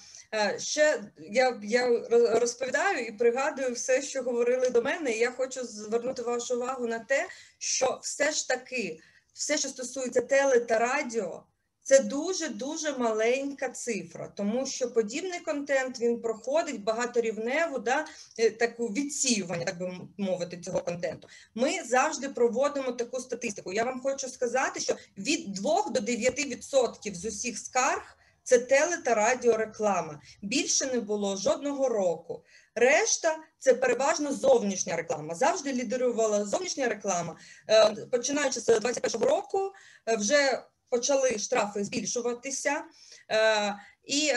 [0.57, 2.01] Ще я, я
[2.39, 5.11] розповідаю і пригадую все, що говорили до мене.
[5.11, 7.27] Я хочу звернути вашу увагу на те,
[7.57, 8.99] що все ж таки,
[9.37, 11.43] все, що стосується теле та радіо,
[11.81, 18.05] це дуже дуже маленька цифра, тому що подібний контент він проходить багаторівневу, да,
[18.39, 21.27] е, таку відсіювання, так би мовити, цього контенту.
[21.55, 23.73] Ми завжди проводимо таку статистику.
[23.73, 29.15] Я вам хочу сказати, що від 2 до 9% з усіх скарг це теле та
[29.15, 30.21] радіореклама.
[30.41, 32.43] Більше не було жодного року.
[32.79, 35.35] Решта це переважно зовнішня реклама.
[35.35, 37.35] Завжди лідерувала зовнішня реклама.
[37.69, 39.71] Е, Починаючи з 21 року,
[40.05, 42.83] е, вже почали штрафи збільшуватися,
[43.31, 44.31] е, і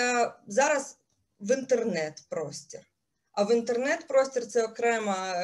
[0.47, 0.99] зараз
[1.41, 2.81] в інтернет-простір.
[3.33, 5.35] А в інтернет-простір це окрема.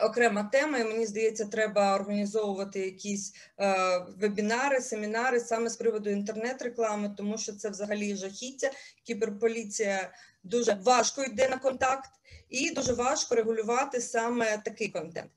[0.00, 7.14] Окрема тема, і мені здається, треба організовувати якісь е, вебінари, семінари саме з приводу інтернет-реклами,
[7.16, 8.70] тому що це взагалі жахіття.
[9.04, 10.10] Кіберполіція
[10.46, 12.10] дуже важко йде на контакт,
[12.48, 15.30] і дуже важко регулювати саме такий контент.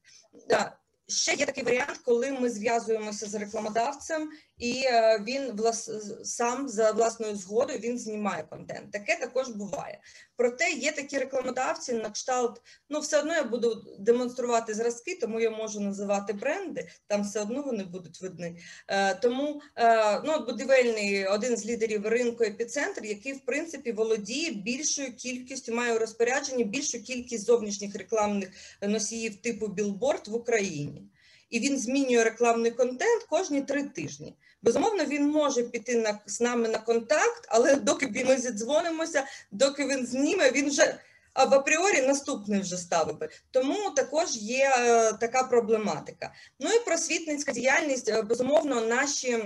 [1.07, 4.29] Ще є такий варіант, коли ми зв'язуємося з рекламодавцем,
[4.59, 5.89] і е, він влас,
[6.23, 8.91] сам за власною згодою він знімає контент.
[8.91, 9.99] Таке також буває.
[10.35, 12.61] Проте є такі рекламодавці на кшталт.
[12.89, 16.87] Ну, все одно я буду демонструвати зразки, тому я можу називати бренди.
[17.07, 18.55] Там все одно вони будуть видні.
[18.87, 25.15] Е, тому е, ну, будівельний один з лідерів ринку епіцентр, який в принципі володіє більшою
[25.15, 28.49] кількістю, має у розпорядженні більшу кількість зовнішніх рекламних
[28.81, 31.03] носіїв типу білборд в Україні.
[31.49, 34.35] І він змінює рекламний контент кожні три тижні.
[34.61, 40.05] Безумовно, він може піти на з нами на контакт, але доки ми зідзвонимося, доки він
[40.05, 40.99] зніме, він вже
[41.35, 43.29] в апріорі наступний вже ставив би.
[43.51, 46.33] Тому також є е, така проблематика.
[46.59, 49.43] Ну і просвітницька діяльність, е, безумовно, наші.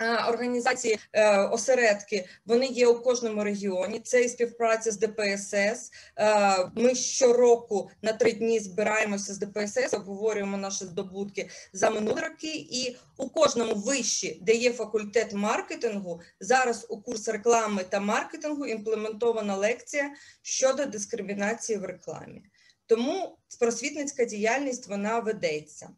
[0.00, 4.00] Е, Організації е, осередки вони є у кожному регіоні.
[4.00, 5.92] Це і співпраця з ДПСС.
[6.16, 12.54] Е, Ми щороку на три дні збираємося з ДПСС, обговорюємо наші здобутки за минулі роки.
[12.70, 19.56] І у кожному виші, де є факультет маркетингу, зараз у курс реклами та маркетингу імплементована
[19.56, 20.10] лекція
[20.42, 22.42] щодо дискримінації в рекламі.
[22.86, 25.90] Тому просвітницька діяльність вона ведеться.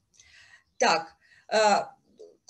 [0.77, 1.17] Так.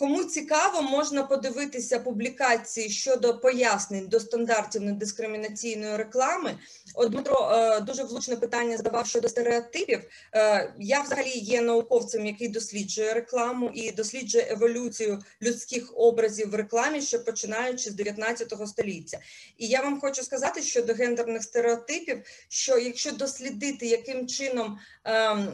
[0.01, 6.59] Кому цікаво, можна подивитися публікації щодо пояснень до стандартів недискримінаційної реклами.
[6.95, 10.01] От Дмитро е, дуже влучне питання задавав щодо стереотипів.
[10.35, 17.03] Е, Я взагалі є науковцем, який досліджує рекламу і досліджує еволюцію людських образів в рекламі,
[17.03, 19.19] ще починаючи з 19 століття.
[19.59, 25.49] І я вам хочу сказати щодо гендерних стереотипів, що якщо дослідити, яким чином ем,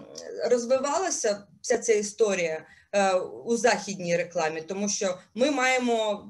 [0.51, 2.67] розвивалася вся ця історія
[3.45, 6.29] у західній рекламі, тому що ми маємо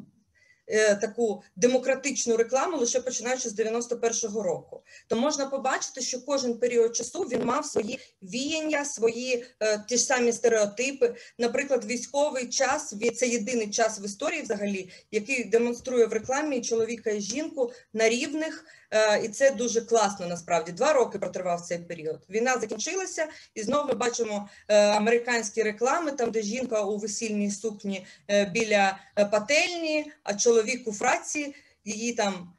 [0.66, 6.96] е, таку демократичну рекламу лише починаючи з 91-го року, то можна побачити, що кожен період
[6.96, 11.14] часу він мав свої віяння, свої е, ті ж самі стереотипи.
[11.38, 17.20] Наприклад, військовий час це єдиний час в історії, взагалі, який демонструє в рекламі чоловіка і
[17.20, 18.64] жінку на рівних.
[18.96, 20.26] Е, І це дуже класно.
[20.26, 22.20] Насправді два роки протривав цей період.
[22.30, 28.06] Війна закінчилася, і знову ми бачимо е, американські реклами, там де жінка у весільній сукні
[28.30, 31.54] е, біля пательні, а чоловік у фраці
[31.84, 32.52] її там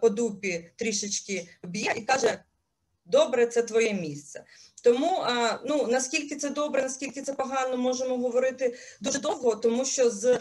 [0.00, 2.38] по дупі трішечки б'є і каже:
[3.04, 4.44] Добре, це твоє місце.
[4.86, 5.24] Тому
[5.64, 10.38] ну наскільки це добре, наскільки це погано, можемо говорити дуже довго, тому що з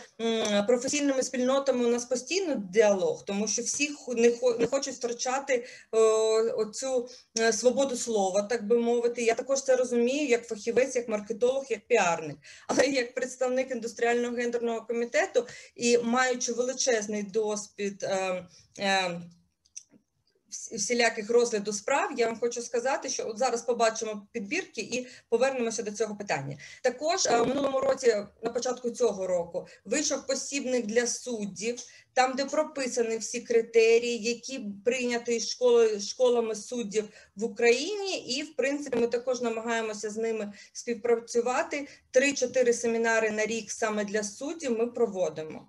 [0.68, 5.66] професійними спільнотами у нас постійно діалог, тому що всі не, хо- хочуть втрачати
[6.58, 7.10] оцю
[7.40, 9.24] е, свободу слова, так би мовити.
[9.24, 14.82] Я також це розумію як фахівець, як маркетолог, як піарник, але як представник індустріального гендерного
[14.82, 18.04] комітету і маючи величезний досвід.
[18.04, 18.46] Е,
[18.80, 19.45] е, всі-
[20.56, 25.91] всіляких розгляду справ, я вам хочу сказати, що от зараз побачимо підбірки і повернемося до
[25.91, 26.57] цього питання.
[26.84, 31.80] Також е, в минулому році, на початку цього року, вийшов посібник для суддів,
[32.14, 38.98] там, де прописані всі критерії, які прийняті школою школами суддів в Україні, і в принципі
[38.98, 41.88] ми також намагаємося з ними співпрацювати.
[42.11, 45.68] Три-чотири семінари на рік саме для суддів ми проводимо.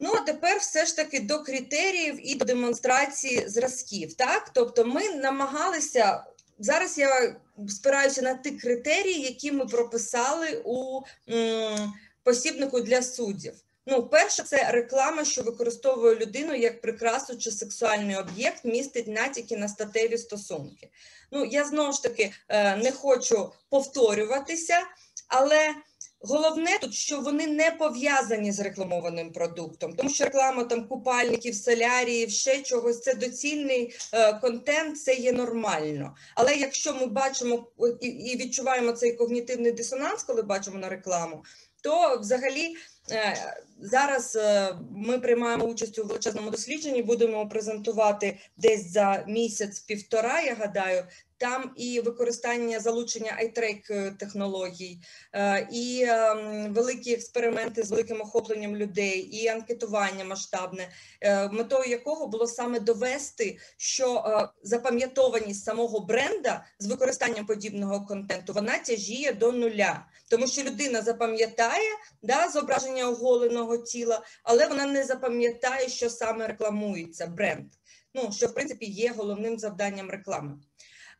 [0.00, 4.14] Ну, а тепер все ж таки до критеріїв і до демонстрації зразків.
[4.14, 6.24] Так, тобто, ми намагалися
[6.58, 6.98] зараз.
[6.98, 7.36] Я
[7.68, 11.00] спираюся на ті критерії, які ми прописали у
[11.30, 13.54] м, посібнику для суддів.
[13.86, 19.68] Ну, перше, це реклама, що використовує людину як прикрасу чи сексуальний об'єкт, містить натяки на
[19.68, 20.88] статеві стосунки.
[21.32, 24.80] Ну, я знову ж таки е, не хочу повторюватися,
[25.28, 25.74] але
[26.22, 32.30] Головне тут, що вони не пов'язані з рекламованим продуктом, тому що реклама там купальників, соляріїв,
[32.30, 36.14] ще чогось, це доцільний е, контент, це є нормально.
[36.34, 37.66] Але якщо ми бачимо
[38.00, 41.44] і, і відчуваємо цей когнітивний дисонанс, коли бачимо на рекламу,
[41.82, 42.74] то взагалі
[43.10, 43.36] е,
[43.80, 51.04] зараз е, ми приймаємо участь у величезному дослідженні, будемо презентувати десь за місяць-півтора, я гадаю,
[51.40, 53.86] там і використання залучення айтрек
[54.18, 54.98] технологій,
[55.32, 60.88] е, і ем, великі експерименти з великим охопленням людей, і анкетування масштабне,
[61.20, 68.52] е, метою якого було саме довести, що е, запам'ятованість самого бренда з використанням подібного контенту
[68.52, 71.90] вона тяжіє до нуля, тому що людина запам'ятає
[72.22, 77.66] да, зображення оголеного тіла, але вона не запам'ятає, що саме рекламується бренд.
[78.14, 80.58] Ну що в принципі є головним завданням реклами.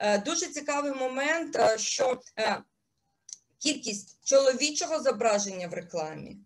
[0.00, 2.62] Е, Дуже цікавий момент, е, що е,
[3.58, 6.36] кількість чоловічого зображення в рекламі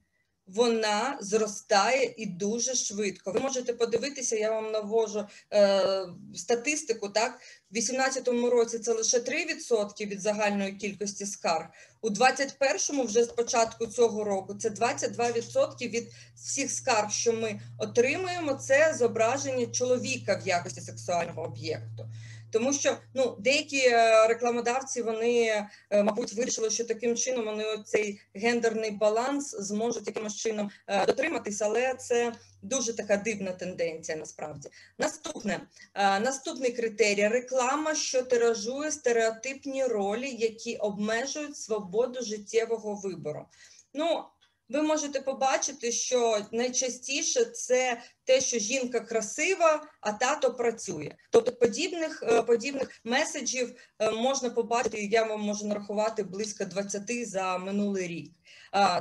[0.46, 3.32] вона зростає і дуже швидко.
[3.32, 7.08] Ви можете подивитися, я вам навожу е, статистику.
[7.08, 7.40] Так,
[7.70, 11.66] в 2018 році це лише 3% від загальної кількості скарг.
[12.00, 18.54] У 2021 вже з початку цього року це 22% від всіх скарг, що ми отримуємо.
[18.54, 22.08] Це зображення чоловіка в якості сексуального об'єкту.
[22.54, 28.20] Тому що ну деякі е, рекламодавці вони, е, мабуть, вирішили, що таким чином вони цей
[28.34, 32.32] гендерний баланс зможуть якимось чином е, дотриматись, але це
[32.62, 34.18] дуже така дивна тенденція.
[34.18, 34.68] Насправді,
[34.98, 35.60] наступне
[35.96, 43.46] наступний критерій реклама, що тиражує стереотипні ролі, які обмежують свободу життєвого вибору.
[43.94, 44.24] Ну
[44.74, 51.10] ви можете побачити, що найчастіше це те, що жінка красива, а тато працює.
[51.30, 53.74] Тобто подібних подібних меседжів
[54.12, 58.32] можна побачити, я вам можу нарахувати близько 20 за минулий рік.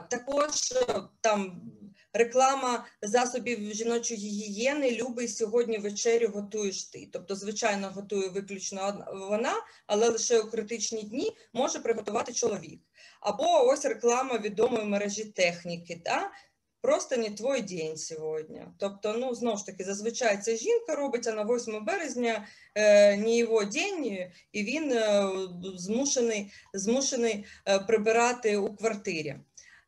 [0.10, 0.74] Також
[1.22, 1.62] там
[2.14, 7.10] реклама засобів жіночої гігієни любий сьогодні вечерю готуєш ти.
[7.14, 9.54] Тобто, звичайно, готує виключно вона,
[9.88, 12.82] але лише у критичні дні може приготувати чоловік.
[13.24, 16.02] Або ось реклама відомої мережі техніки.
[16.06, 16.32] Та?
[16.84, 18.62] Просто не твій день сьогодні.
[18.80, 23.36] Тобто, ну знову ж таки, зазвичай це жінка робить, а на 8 березня е, не
[23.36, 24.06] його день,
[24.52, 25.30] і він е,
[25.76, 29.36] змушений змушений е, прибирати у квартирі.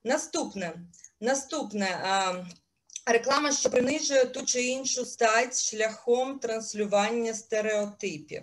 [0.03, 0.73] Наступне,
[1.21, 2.45] наступне е,
[3.05, 8.41] реклама, що принижує ту чи іншу стать шляхом транслювання стереотипів.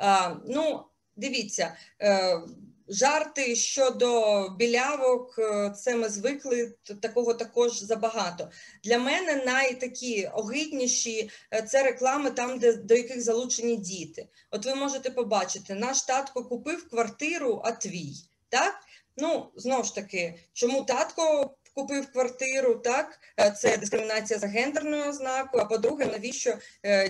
[0.00, 0.84] Е, ну,
[1.16, 1.76] дивіться.
[2.02, 2.40] Е,
[2.88, 5.40] Жарти щодо білявок,
[5.76, 8.50] це ми звикли, такого також забагато.
[8.84, 11.30] Для мене найтакі огидніші
[11.68, 14.28] це реклами там, де до яких залучені діти.
[14.50, 18.14] От ви можете побачити, наш татко купив квартиру, а твій.
[18.48, 18.74] Так?
[19.16, 23.18] Ну, знову ж таки, чому татко купив квартиру, так?
[23.56, 25.62] Це дискримінація за гендерною ознакою.
[25.62, 26.54] А по-друге, навіщо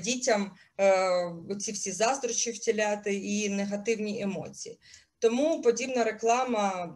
[0.02, 0.51] дітям
[1.60, 4.78] ці всі заздрощі втіляти і негативні емоції?
[5.24, 6.94] Тому подібна реклама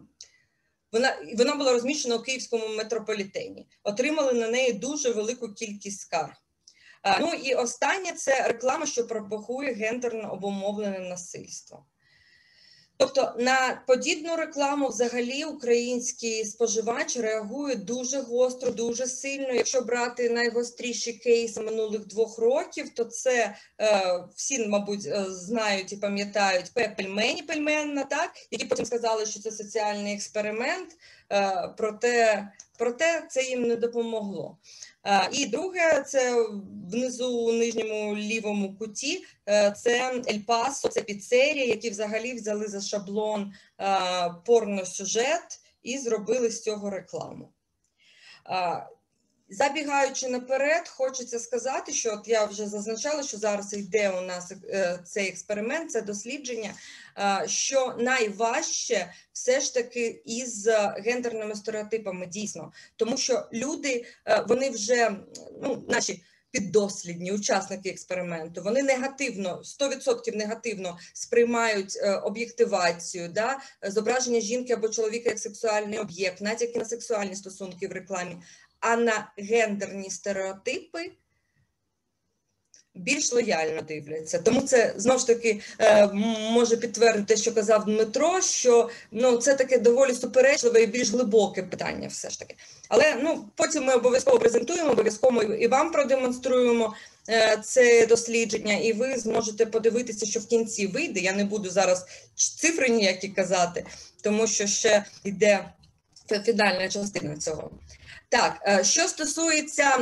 [0.91, 3.67] вона вона була розміщена у київському метрополітені.
[3.83, 6.33] Отримали на неї дуже велику кількість скарг.
[7.21, 11.85] Ну і останнє це реклама, що пропагує гендерно обумовлене насильство.
[13.01, 19.53] Тобто на подібну рекламу взагалі український споживач реагує дуже гостро, дуже сильно.
[19.53, 26.71] Якщо брати найгостріші кейси минулих двох років, то це е, всі, мабуть, знають і пам'ятають
[26.97, 30.89] пельмені пельменна, так які потім сказали, що це соціальний експеримент.
[31.31, 32.47] Е, проте,
[32.77, 34.57] проте це їм не допомогло.
[35.31, 36.45] І друге, це
[36.91, 39.25] внизу у нижньому лівому куті,
[39.75, 43.53] це Ель Пасо, це піцерія, які взагалі взяли за шаблон
[44.45, 47.49] порносюжет і зробили з цього рекламу.
[49.51, 54.53] Забігаючи наперед, хочеться сказати, що от я вже зазначала, що зараз йде у нас
[55.05, 56.73] цей експеримент, це дослідження,
[57.45, 60.67] що найважче все ж таки із
[60.97, 64.05] гендерними стереотипами дійсно, тому що люди
[64.47, 65.15] вони вже
[65.61, 66.23] ну, наші.
[66.51, 75.29] Піддослідні учасники експерименту, вони негативно, 100% негативно сприймають е, об'єктивацію, да, зображення жінки або чоловіка
[75.29, 78.37] як сексуальний об'єкт, натяки на сексуальні стосунки в рекламі
[78.79, 81.11] а на гендерні стереотипи
[82.99, 84.39] більш лояльно дивляться.
[84.39, 85.59] Тому це знову ж таки
[86.51, 92.07] може підтвердити, що казав Дмитро, що ну це таке доволі суперечливе і більш глибоке питання,
[92.07, 92.55] все ж таки.
[92.89, 96.93] Але ну потім ми обов'язково презентуємо, обов'язково і вам продемонструємо.
[97.63, 101.19] Це дослідження, і ви зможете подивитися, що в кінці вийде.
[101.19, 103.85] Я не буду зараз цифри ніякі казати,
[104.21, 105.69] тому що ще йде
[106.45, 107.71] фінальна частина цього.
[108.29, 109.97] Так, що стосується,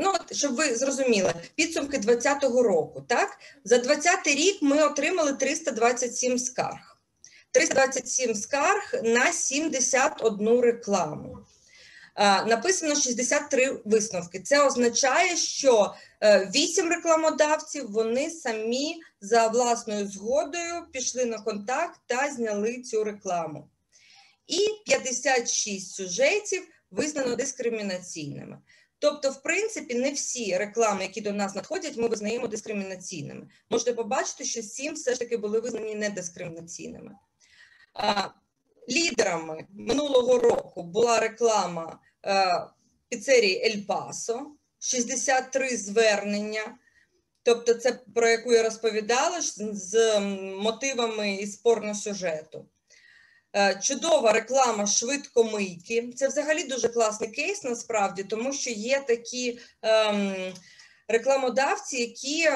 [0.00, 3.04] ну щоб ви зрозуміли, підсумки 2020 року.
[3.08, 6.98] Так, за 2020 рік ми отримали 327 скарг.
[7.52, 11.38] 327 скарг на 71 рекламу.
[12.14, 14.40] А, Написано 63 висновки.
[14.40, 22.82] Це означає, що 8 рекламодавців вони самі за власною згодою пішли на контакт та зняли
[22.82, 23.68] цю рекламу.
[24.46, 28.58] І 56 сюжетів визнано дискримінаційними.
[28.98, 33.48] Тобто, в принципі, не всі реклами, які до нас надходять, ми визнаємо дискримінаційними.
[33.70, 37.12] Можете побачити, що 7 все ж таки були визнані недискримінаційними.
[37.94, 38.28] А,
[38.90, 42.60] Лідерами минулого року була реклама е,
[43.08, 44.46] піцерії Ель Пасо,
[44.78, 46.78] 63 звернення.
[47.42, 49.40] Тобто, це про яку я розповідала
[49.72, 50.20] з
[50.60, 52.58] мотивами і спорного сюжету.
[52.58, 52.77] Е,
[53.82, 56.12] чудова реклама швидкомийки.
[56.16, 60.54] Це взагалі дуже класний кейс насправді, тому що є такі ем,
[61.08, 62.48] рекламодавці, які,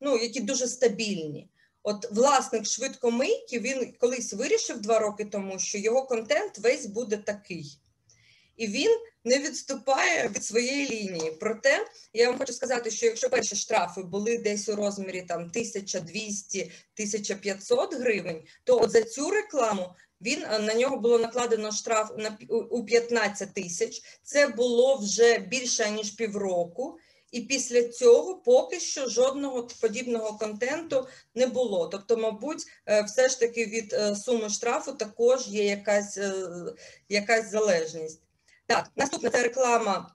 [0.00, 1.48] ну, які дуже стабільні.
[1.82, 7.80] От власник швидкомийки він колись вирішив два роки тому, що його контент весь буде такий.
[8.56, 11.36] І він не відступає від своєї лінії.
[11.40, 17.98] Проте я вам хочу сказати, що якщо перші штрафи були десь у розмірі там 1200-1500
[17.98, 19.94] гривень, то от за цю рекламу
[20.24, 24.02] він на нього було накладено штраф на у 15 тисяч.
[24.22, 26.98] Це було вже більше ніж півроку.
[27.32, 31.86] І після цього поки що жодного подібного контенту не було.
[31.86, 32.66] Тобто, мабуть,
[33.06, 36.18] все ж таки від суми штрафу також є якась,
[37.08, 38.20] якась залежність.
[38.66, 40.14] Так, наступна це реклама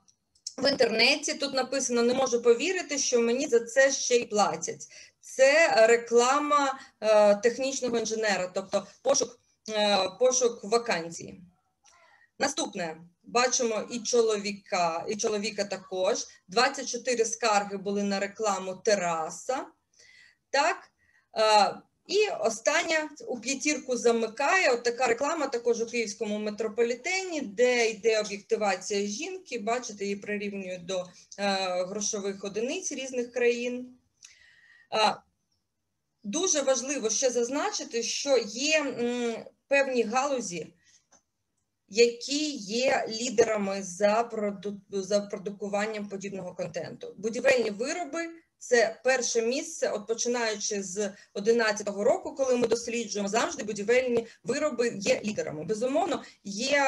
[0.58, 1.34] в інтернеті.
[1.34, 4.86] Тут написано: не можу повірити, що мені за це ще й платять.
[5.20, 6.80] Це реклама
[7.42, 9.39] технічного інженера, тобто пошук,
[10.18, 11.40] пошук вакансій.
[12.38, 12.96] Наступне.
[13.22, 16.26] Бачимо і чоловіка, і чоловіка також.
[16.48, 19.66] 24 скарги були на рекламу тераса.
[20.50, 20.76] Так.
[22.06, 29.06] І остання у п'ятірку замикає от така реклама також у київському метрополітені, де йде об'єктивація
[29.06, 29.58] жінки.
[29.58, 31.06] Бачите, її прирівнюють до
[31.88, 33.98] грошових одиниць різних країн.
[36.24, 38.84] Дуже важливо ще зазначити, що є
[39.68, 40.72] певні галузі
[41.90, 44.80] які є лідерами за проду...
[44.90, 47.14] за продукуванням подібного контенту.
[47.18, 48.28] Будівельні вироби
[48.58, 55.20] це перше місце, от починаючи з 2011 року, коли ми досліджуємо завжди будівельні вироби є
[55.24, 55.64] лідерами.
[55.64, 56.86] Безумовно, є.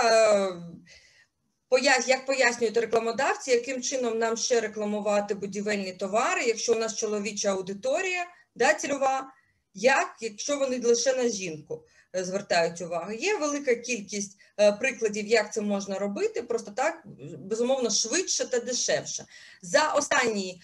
[2.06, 8.26] Як пояснюють рекламодавці, яким чином нам ще рекламувати будівельні товари, якщо у нас чоловіча аудиторія,
[8.54, 9.32] да, цільова,
[9.74, 11.84] як якщо вони лише на жінку
[12.14, 13.12] звертають увагу.
[13.12, 14.38] Є велика кількість
[14.80, 17.02] прикладів, як це можна робити, просто так,
[17.38, 19.24] безумовно, швидше та дешевше.
[19.62, 20.62] За останній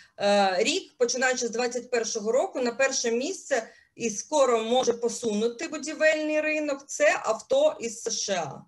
[0.57, 7.21] рік, починаючи з 2021 року, на перше місце і скоро може посунути будівельний ринок це
[7.25, 8.65] авто із США.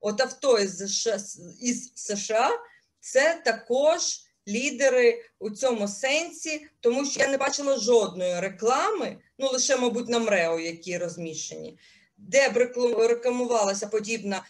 [0.00, 1.18] От авто із США,
[1.60, 2.50] із США
[3.00, 9.76] це також лідери у цьому сенсі, тому що я не бачила жодної реклами, ну лише,
[9.76, 11.78] мабуть, на МРЕО, які розміщені,
[12.16, 12.56] де б
[13.08, 14.44] рекламувалася подібна,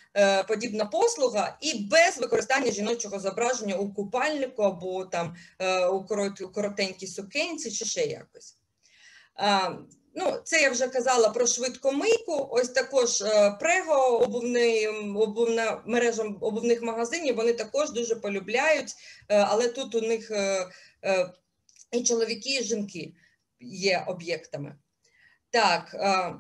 [0.49, 5.37] подібна послуга, і без використання жіночого зображення у купальнику або там
[5.93, 6.05] у
[6.49, 8.57] коротенькій сукенці, чи ще якось.
[10.17, 12.49] Ну, це я вже казала про швидкомийку.
[12.51, 13.25] Ось також
[13.61, 17.37] прего, обувний, обувна мережа обувних магазинів.
[17.37, 18.95] Вони також дуже полюбляють,
[19.29, 20.33] але тут у них
[21.93, 23.13] і чоловіки, і жінки
[23.61, 24.77] є об'єктами.
[25.51, 25.97] Так,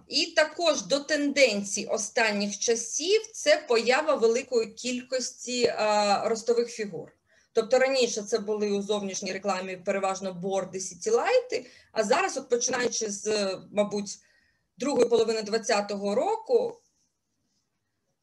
[0.08, 5.74] і також до тенденцій останніх часів це поява великої кількості
[6.24, 7.13] ростових фігур.
[7.54, 13.50] Тобто раніше це були у зовнішній рекламі переважно борди, сітілайти, а зараз, от починаючи з,
[13.72, 14.18] мабуть,
[14.78, 16.80] другої половини 2020 року,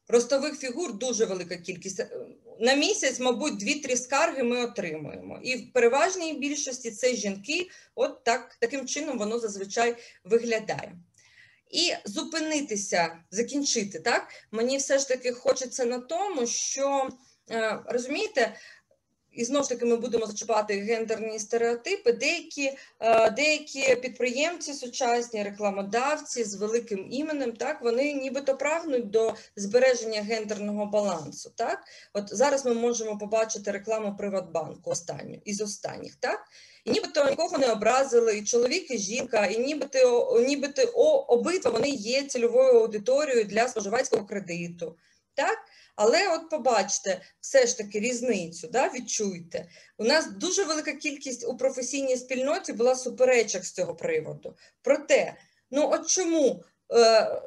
[0.08, 2.06] ростових фігур дуже велика кількість.
[2.60, 5.40] На місяць, мабуть, 2-3 скарги ми отримуємо.
[5.42, 10.92] І в переважній більшості це жінки, от так, таким чином воно зазвичай виглядає.
[11.70, 17.08] І зупинитися, закінчити, так, мені все ж таки хочеться на тому, що,
[17.86, 18.56] розумієте,
[19.32, 22.12] і знову ж таки ми будемо зачіпати гендерні стереотипи.
[22.12, 22.72] Деякі
[23.36, 31.52] деякі підприємці, сучасні рекламодавці з великим іменем, так вони нібито прагнуть до збереження гендерного балансу.
[31.56, 36.40] Так, от зараз ми можемо побачити рекламу Приватбанку останню із останніх, так.
[36.84, 40.82] І нібито нікого не образили, і чоловік, і жінка, і нібито, нібито
[41.28, 44.96] обидва вони є цільовою аудиторією для споживацького кредиту.
[45.34, 45.58] Так?
[45.96, 49.68] Але от побачите, все ж таки різницю, да, відчуйте.
[49.98, 54.56] У нас дуже велика кількість у професійній спільноті була суперечок з цього приводу.
[54.82, 55.34] Проте,
[55.70, 56.64] ну от чому
[56.94, 57.42] е,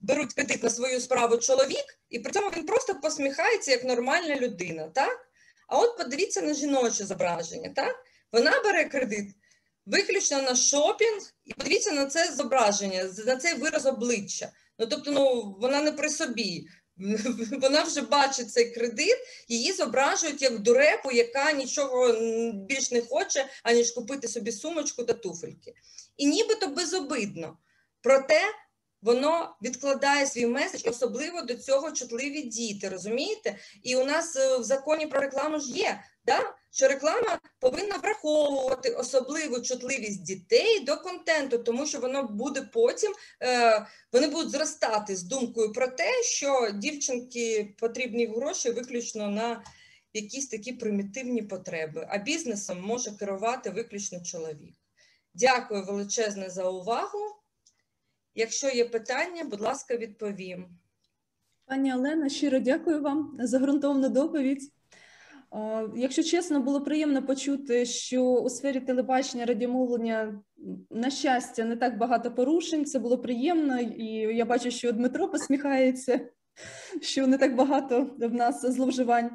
[0.00, 4.88] беруть кредит на свою справу чоловік, і при цьому він просто посміхається як нормальна людина,
[4.94, 5.28] так?
[5.68, 7.96] А от подивіться на жіноче зображення, так?
[8.32, 9.34] Вона бере кредит
[9.86, 14.52] виключно на шопінг, і подивіться на це зображення, на цей вираз обличчя.
[14.78, 16.66] Ну тобто, ну вона не при собі.
[17.60, 19.16] Вона вже бачить цей кредит,
[19.48, 22.12] її зображують як дурепу, яка нічого
[22.52, 25.74] більш не хоче, аніж купити собі сумочку та туфельки.
[26.16, 27.58] І нібито безобидно.
[28.02, 28.40] Проте
[29.02, 33.56] воно відкладає свій меседж, особливо до цього чутливі діти, розумієте?
[33.82, 36.54] І у нас е, в законі про рекламу ж є, да?
[36.70, 43.12] що реклама повинна враховувати особливу чутливість дітей до контенту, тому що воно буде потім,
[43.42, 49.64] е, вони будуть зростати з думкою про те, що дівчинки потрібні гроші виключно на
[50.12, 54.74] якісь такі примітивні потреби, а бізнесом може керувати виключно чоловік.
[55.34, 57.41] Дякую величезне за увагу.
[58.34, 60.66] Якщо є питання, будь ласка, відповім.
[61.66, 64.72] Пані Олена, щиро дякую вам за ґрунтовну доповідь.
[65.96, 70.42] Якщо чесно, було приємно почути, що у сфері телебачення радіомовлення,
[70.90, 72.84] на щастя, не так багато порушень.
[72.84, 74.04] Це було приємно, і
[74.36, 76.20] я бачу, що Дмитро посміхається,
[77.00, 79.30] що не так багато в нас зловживань.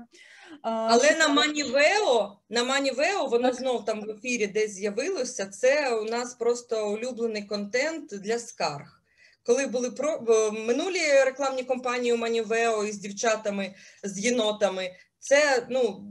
[0.62, 5.46] Але на Манівео, на Манівео, воно знов там в ефірі десь з'явилося.
[5.46, 9.02] Це у нас просто улюблений контент для скарг.
[9.44, 10.22] Коли були про
[10.52, 16.04] минулі рекламні кампанії у Манівео із дівчатами, з єнотами, це ну.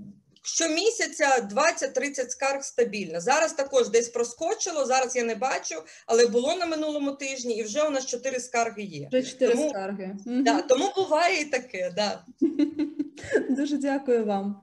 [0.46, 3.20] Щомісяця 20-30 скарг стабільно.
[3.20, 5.74] Зараз також десь проскочило, зараз я не бачу,
[6.06, 9.08] але було на минулому тижні, і вже у нас 4 скарги є.
[9.12, 10.16] Вже чотири Тому- скарги.
[10.26, 12.24] Да, тому буває і таке, да.
[13.50, 14.60] Дуже дякую вам.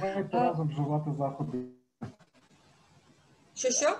[0.00, 1.58] Давайте разом вживати заходи.
[3.54, 3.98] Що що?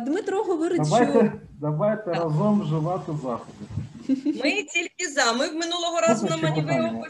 [0.00, 3.64] Дмитро говорить, що Давайте, давайте разом вживати заходи.
[4.24, 5.32] Ми тільки за.
[5.32, 7.06] Ми минулого разу на ще Moneyveo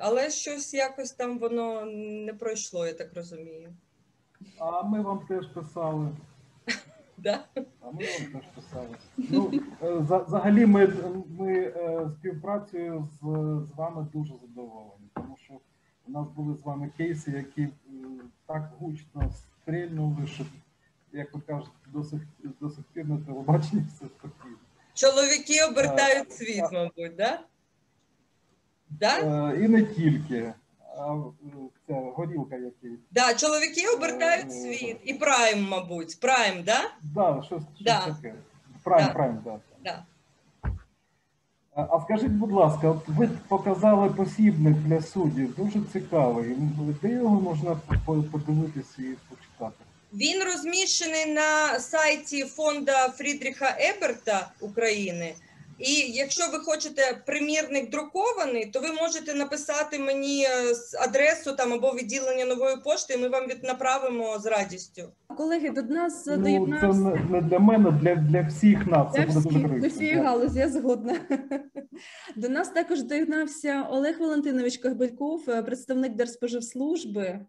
[0.00, 1.84] але щось якось там воно
[2.26, 3.72] не пройшло, я так розумію.
[4.58, 6.08] А ми вам теж писали.
[7.18, 7.44] Да?
[7.56, 8.96] А ми вам теж писали.
[9.16, 10.92] Ну, е, взагалі, ми,
[11.38, 13.18] ми е, співпрацею з,
[13.68, 15.54] з вами дуже задоволені, тому що
[16.08, 17.68] у нас були з вами кейси, які
[18.46, 19.30] так гучно
[19.62, 20.44] стрільнули, що,
[21.12, 22.20] як ви кажете, до сих,
[22.60, 24.56] до сих пір на телебаченні все спокійно.
[24.94, 27.40] Чоловіки обертають світ, мабуть, да?
[28.90, 29.18] Да?
[29.52, 30.52] Е, І не тільки.
[30.98, 31.20] А е,
[31.86, 32.98] ця горілка який.
[33.10, 34.96] Да, чоловіки обертають світ.
[35.04, 36.20] І прайм, мабуть.
[36.20, 36.80] Прайм, да?
[37.02, 38.06] Да, щось, щось Да.
[38.06, 38.34] таке.
[38.82, 39.12] Прайм, Да.
[39.12, 39.60] прайм, да.
[39.84, 40.04] Да.
[41.74, 46.56] А а скажіть, будь ласка, от ви показали посібник для суддів, дуже цікавий.
[47.02, 47.76] Де його можна
[48.32, 49.84] подивитися і почитати?
[50.14, 55.34] Він розміщений на сайті фонда Фрідріха Еберта України.
[55.78, 60.48] І якщо ви хочете примірник друкований, то ви можете написати мені е,
[61.04, 65.02] адресу там або відділення нової пошти, і ми вам від направимо з радістю.
[65.36, 66.86] колеги до нас Ну, це доєднався.
[66.86, 69.12] не, не для мене, для, для всіх нас.
[69.14, 69.88] Для Це буде всіх, для корисно.
[69.88, 71.16] всієї галузі, я згодна.
[72.36, 77.40] До нас також доєднався Олег Валентинович Кагбельков, е, представник Держспоживслужби.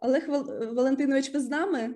[0.00, 1.94] Олег Вал- Валентинович, ви з нами?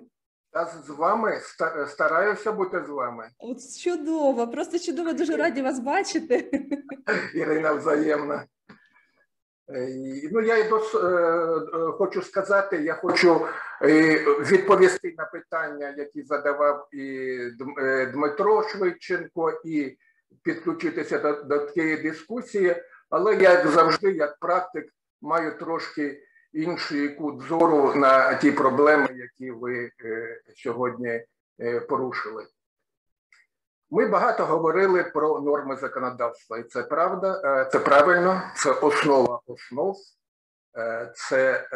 [0.53, 1.39] Я з вами
[1.87, 3.29] стараюся бути з вами.
[3.39, 6.51] От чудово, просто чудово, дуже раді вас бачити.
[7.33, 8.45] Ірина взаємна.
[9.69, 9.89] Е,
[10.31, 13.41] Ну, я й дос, е, е, хочу сказати, я хочу
[14.51, 17.37] відповісти на питання, які задавав і
[18.13, 19.97] Дмитро Швидченко, і
[20.43, 22.75] підключитися до, до тієї дискусії.
[23.09, 24.85] Але я, як завжди, як практик,
[25.21, 26.21] маю трошки
[26.55, 31.25] інший кут зору на ті проблеми, які ви е, сьогодні
[31.59, 32.47] е, порушили.
[33.89, 39.95] Ми багато говорили про норми законодавства, і це правда, е, це правильно, це основа основ,
[41.15, 41.67] це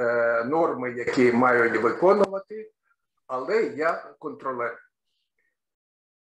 [0.46, 2.72] норми, які мають виконувати,
[3.28, 4.80] але я контролер.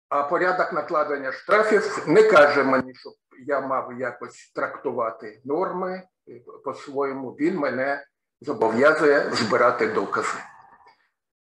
[0.09, 3.13] А порядок накладення штрафів не каже мені, щоб
[3.47, 6.03] я мав якось трактувати норми
[6.65, 7.31] по-своєму.
[7.31, 8.07] Він мене
[8.45, 10.39] зобов'язує збирати докази.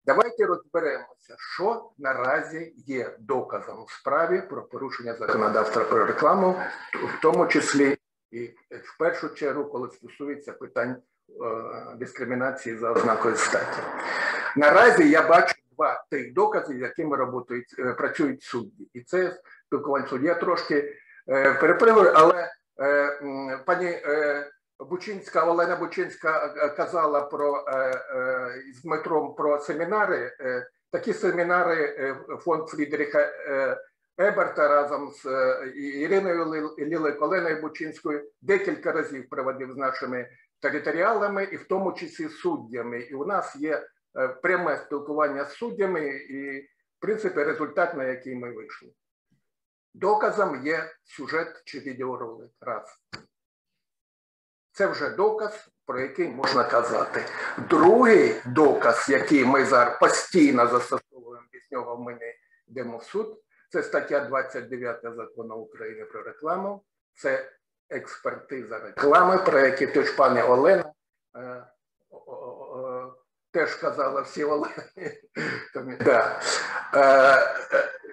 [0.06, 6.56] Давайте розберемося, що наразі є доказом в справі про порушення законодавства про рекламу,
[6.92, 7.96] в тому числі
[8.30, 13.82] і в першу чергу, коли стосується питань е, дискримінації за ознакою статі.
[14.56, 18.90] Наразі я бачу два тих докази, з якими роботають, е, працюють судді.
[18.94, 20.26] І це спілкування судді.
[20.26, 20.96] Я трошки
[21.28, 22.50] е, перепривую, але
[23.66, 24.02] пані
[24.90, 30.36] Бучинська, Олена Бучинська е, казала про е, е, з Дмитром про семінари.
[30.40, 33.76] Е, Такі семінари е, фонд Фрідріха е,
[34.18, 40.28] Еберта разом з е, Іриною Лілою Коленою Бучинською декілька разів проводив з нашими
[40.60, 43.00] територіалами, і в тому числі суддями.
[43.00, 43.86] І у нас є
[44.18, 48.92] е, пряме спілкування з суддями, і, в принципі, результат, на який ми вийшли.
[49.94, 52.50] Доказом є сюжет чи відеоролик.
[52.60, 53.00] Раз.
[54.82, 57.24] Це вже доказ, про який можна казати.
[57.70, 62.34] Другий доказ, який ми зараз постійно застосовуємо, без нього ми не
[62.68, 66.84] йдемо в суд, це стаття 29 закону України про рекламу.
[67.14, 67.52] Це
[67.90, 70.92] експертиза реклами, про які теж пані Олена
[71.36, 71.64] е,
[73.50, 74.84] теж казала всі Олени.
[76.04, 76.40] да.
[76.94, 77.54] Е,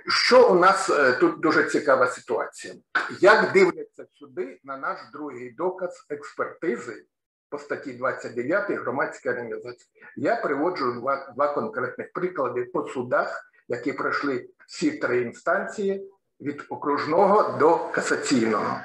[0.10, 2.74] що у нас е, тут дуже цікава ситуація?
[3.20, 7.06] Як дивляться сюди на наш другий доказ експертизи
[7.50, 9.92] по статті 29 громадська організація?
[10.16, 16.12] Я приводжу два, два конкретних приклади по судах, які пройшли всі три інстанції
[16.42, 18.80] від окружного до касаційного.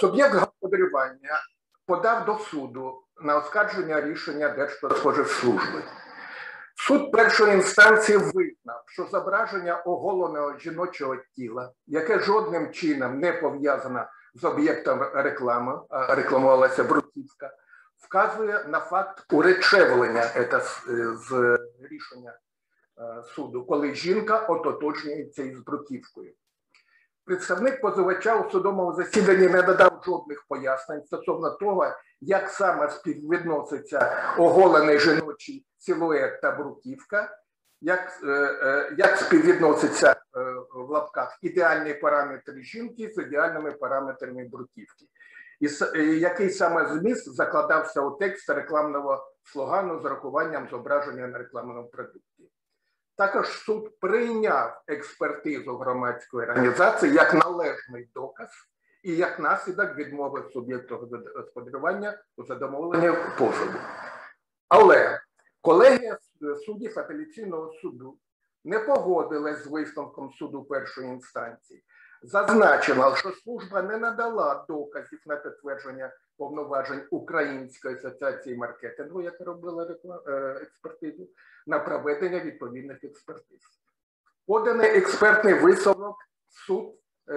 [0.00, 1.40] Суб'єкт господарювання
[1.86, 5.82] подав до суду на оскарження рішення Держпродспоживслужби.
[6.86, 14.44] Суд першої інстанції визнав, що зображення оголеного жіночого тіла, яке жодним чином не пов'язане з
[14.44, 17.50] об'єктом реклами, рекламувалася Бруківська,
[17.98, 20.22] вказує на факт уречевлення
[21.28, 21.58] з
[21.90, 22.38] рішення
[22.98, 26.32] е, суду, коли жінка ототожнюється із Бруківкою.
[27.24, 31.86] Представник позивача у судовому засіданні не надав жодних пояснень стосовно того,
[32.20, 37.38] як саме співвідноситься оголений жіночий силует та бруківка,
[37.80, 40.16] як е, е, як співвідноситься е,
[40.74, 45.06] в лапках ідеальні параметри жінки з ідеальними параметрами бруківки,
[45.96, 52.31] і який саме зміст закладався у текст рекламного слогану з рахуванням зображення на рекламному продукті.
[53.22, 58.48] Також суд прийняв експертизу громадської організації як належний доказ
[59.02, 63.78] і як наслідок відмови суб'єкту господарювання у задоволенні позову.
[64.68, 65.20] Але
[65.60, 66.18] колегія
[66.66, 68.18] суддів апеляційного суду
[68.64, 71.84] не погодилась з висновком суду першої інстанції.
[72.22, 76.12] Зазначила, що служба не надала доказів на підтвердження
[76.42, 79.96] повноважень Української асоціації маркетингу, яка робила
[80.26, 80.32] е,
[80.62, 81.28] експертизу,
[81.66, 83.60] на проведення відповідних експертиз.
[84.46, 86.16] Поданий експертний висновок
[86.48, 86.94] суд
[87.28, 87.34] е,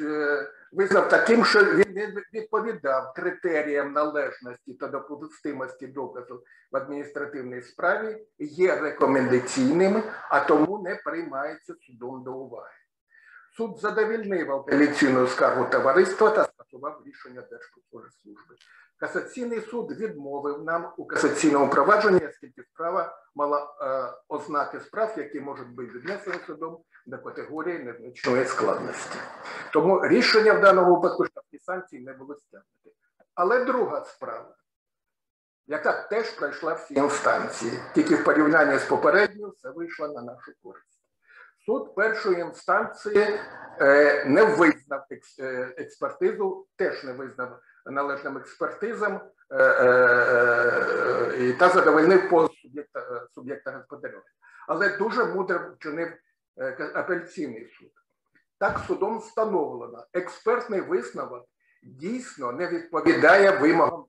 [0.00, 6.42] е, визнав таким, що він не відповідав критеріям належності та допустимості доказу
[6.72, 12.74] в адміністративній справі, є рекомендаційним, а тому не приймається судом до уваги.
[13.56, 18.54] Суд задовільнив апеляційну скаргу товариства та скасував рішення Держпродспоживслужби.
[18.96, 25.68] Касаційний суд відмовив нам у касаційному провадженні, оскільки справа мала е, ознаки справ, які можуть
[25.68, 29.18] бути віднесені судом до категорії незначної складності.
[29.72, 32.96] Тому рішення в даному випадку штрафні санкції не було стягнути.
[33.34, 34.56] Але друга справа,
[35.66, 40.93] яка теж пройшла всі інстанції, тільки в порівнянні з попередньою все вийшло на нашу користь.
[41.66, 43.40] Суд першої інстанції
[43.80, 45.04] е, не визнав
[45.40, 49.22] е, експертизу, теж не визнав належним експертизам е,
[51.58, 54.24] та задовольнив по суб'єкта суб'єкта господарювання.
[54.68, 56.08] Але дуже мудро вчинив
[56.94, 57.90] апеляційний суд.
[58.58, 61.44] Так судом встановлено, експертний висновок
[61.82, 64.04] дійсно не відповідає вимогам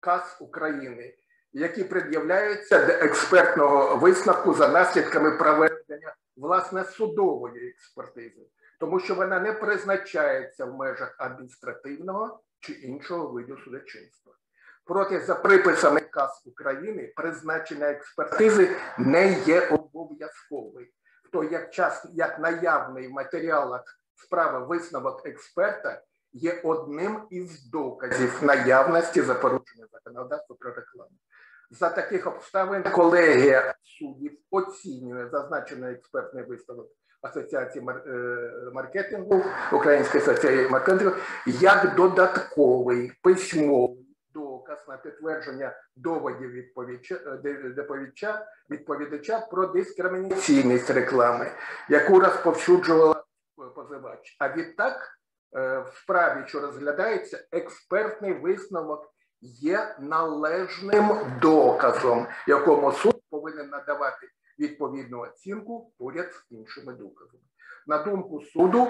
[0.00, 1.14] КАС України,
[1.52, 8.46] які пред'являються до експертного висновку за наслідками проведення власне судової експертизи,
[8.80, 14.32] тому що вона не призначається в межах адміністративного чи іншого виду судочинства.
[14.86, 20.86] Проте, за приписами КАС України, призначення експертизи не є обов'язковим.
[21.32, 23.84] То як час, як наявний в матеріалах
[24.14, 26.02] справи висновок експерта
[26.32, 31.16] є одним із доказів наявності за порушення законодавства про рекламу.
[31.70, 36.86] За таких обставин колегія суддів оцінює зазначений експертний висновок
[37.22, 41.16] Асоціації е, маркетингу, Української асоціації маркетингу
[41.46, 44.04] як додатковий письмовий
[44.34, 51.50] доказ на підтвердження доводів відповідача, відповідача про дискримінаційність реклами,
[51.88, 53.24] яку розповсюджувала
[53.74, 54.36] позивач.
[54.38, 55.18] А відтак
[55.56, 59.13] е, в справі, що розглядається, експертний висновок
[59.44, 61.10] є належним
[61.42, 67.42] доказом, якому суд повинен надавати відповідну оцінку поряд з іншими доказами.
[67.86, 68.86] На думку суду,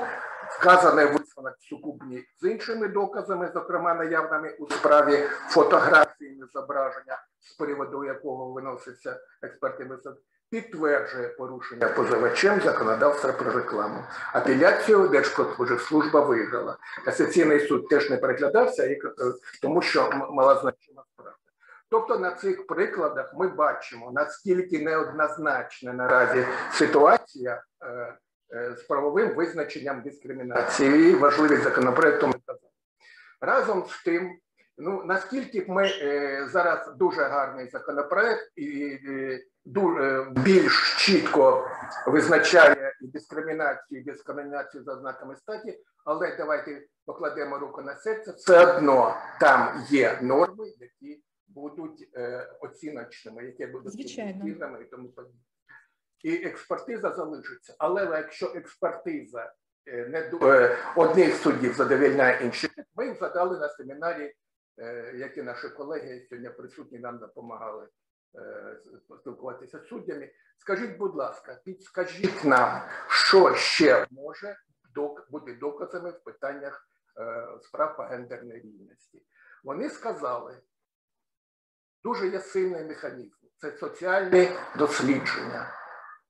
[0.48, 5.16] вказаний висновок сукупні з іншими доказами, зокрема наявними у справі
[5.48, 10.20] фотографії зображення, з приводу якого виноситься експертний висновок,
[10.54, 14.04] підтверджує порушення позивачем законодавства про рекламу.
[14.32, 16.76] Апеляцію Держпродспоживслужба виграла.
[17.04, 18.98] Касаційний суд теж не переглядався, е,
[19.62, 21.36] тому що мала значима справа.
[21.90, 31.14] Тобто на цих прикладах ми бачимо, наскільки неоднозначна наразі ситуація е, з правовим визначенням дискримінації
[31.14, 32.34] важливість законопроекту ми.
[33.40, 34.38] Разом з тим,
[34.78, 41.70] ну наскільки ми е, зараз дуже гарний законопроект і е, дуже більш чітко
[42.06, 49.84] визначає дискримінацію, дискримінацію за знаками статі, але давайте покладемо руку на серце, все одно там
[49.88, 55.40] є норми, які будуть е, оціночними, які будуть суб'єктивними і тому подібне.
[56.22, 57.74] І експертиза залишиться.
[57.78, 59.52] Але якщо експертиза
[59.86, 64.32] е, не е, одних суддів задовільняє інших, ми їм задали на семінарі, е,
[65.14, 67.88] які наші колеги сьогодні присутні нам допомагали
[68.34, 68.78] е,
[69.20, 70.30] спілкуватися з суддями.
[70.58, 74.56] Скажіть, будь ласка, підскажіть нам, що ще може
[75.30, 76.88] бути доказами в питаннях
[77.18, 79.22] е, справ по гендерній рівності.
[79.64, 80.62] Вони сказали,
[82.04, 83.46] дуже є сильний механізм.
[83.56, 84.48] Це соціальні
[84.78, 85.70] дослідження.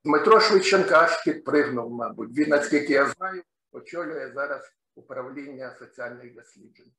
[0.04, 2.38] Дмитро Швидченка підпригнув, мабуть.
[2.38, 3.42] Він, наскільки я знаю,
[3.72, 6.92] очолює зараз управління соціальних досліджень,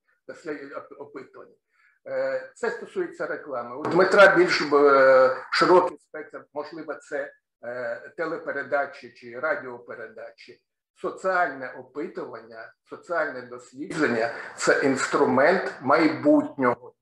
[0.99, 1.53] опитувань.
[2.55, 3.77] Це стосується реклами.
[3.77, 4.63] У Дмитра більш
[5.51, 7.33] широкий спектр, можливо, це
[8.17, 10.61] телепередачі чи радіопередачі.
[11.01, 16.95] Соціальне опитування, соціальне дослідження це інструмент майбутнього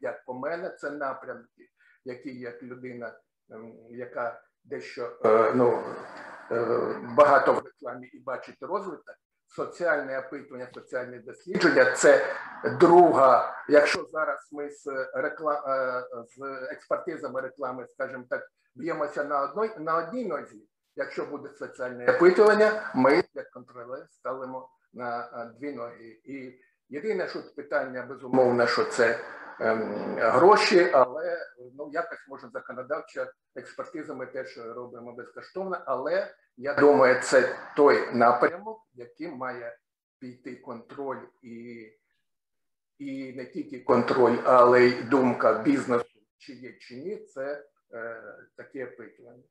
[0.00, 1.70] як по мене, це напрямки,
[2.04, 3.18] які як людина,
[3.50, 5.82] ем, яка дещо е, ну,
[6.50, 9.16] е, багато в рекламі і бачить розвиток.
[9.48, 12.34] Соціальне опитування, соціальне дослідження це
[12.80, 13.54] друга.
[13.68, 16.02] Якщо зараз ми з реклам е,
[16.36, 16.42] з
[16.72, 18.42] експертизами реклами, скажімо так,
[18.74, 20.68] б'ємося на одній на одній нозі.
[20.96, 25.28] Якщо буде соціальне опитування, ми як контролер ставимо на
[25.60, 26.20] дві ноги.
[26.24, 29.18] І єдине, що питання безумовно, що це
[29.58, 31.38] гроші, але
[31.74, 35.78] ну якось може законодавча експертиза ми теж робимо безкоштовно.
[35.86, 39.78] Але я думаю, це той напрямок, яким має
[40.18, 41.86] піти контроль і
[42.98, 48.22] і не тільки контроль, але й думка бізнесу, чи є чи ні, це е,
[48.56, 49.42] таке опитування.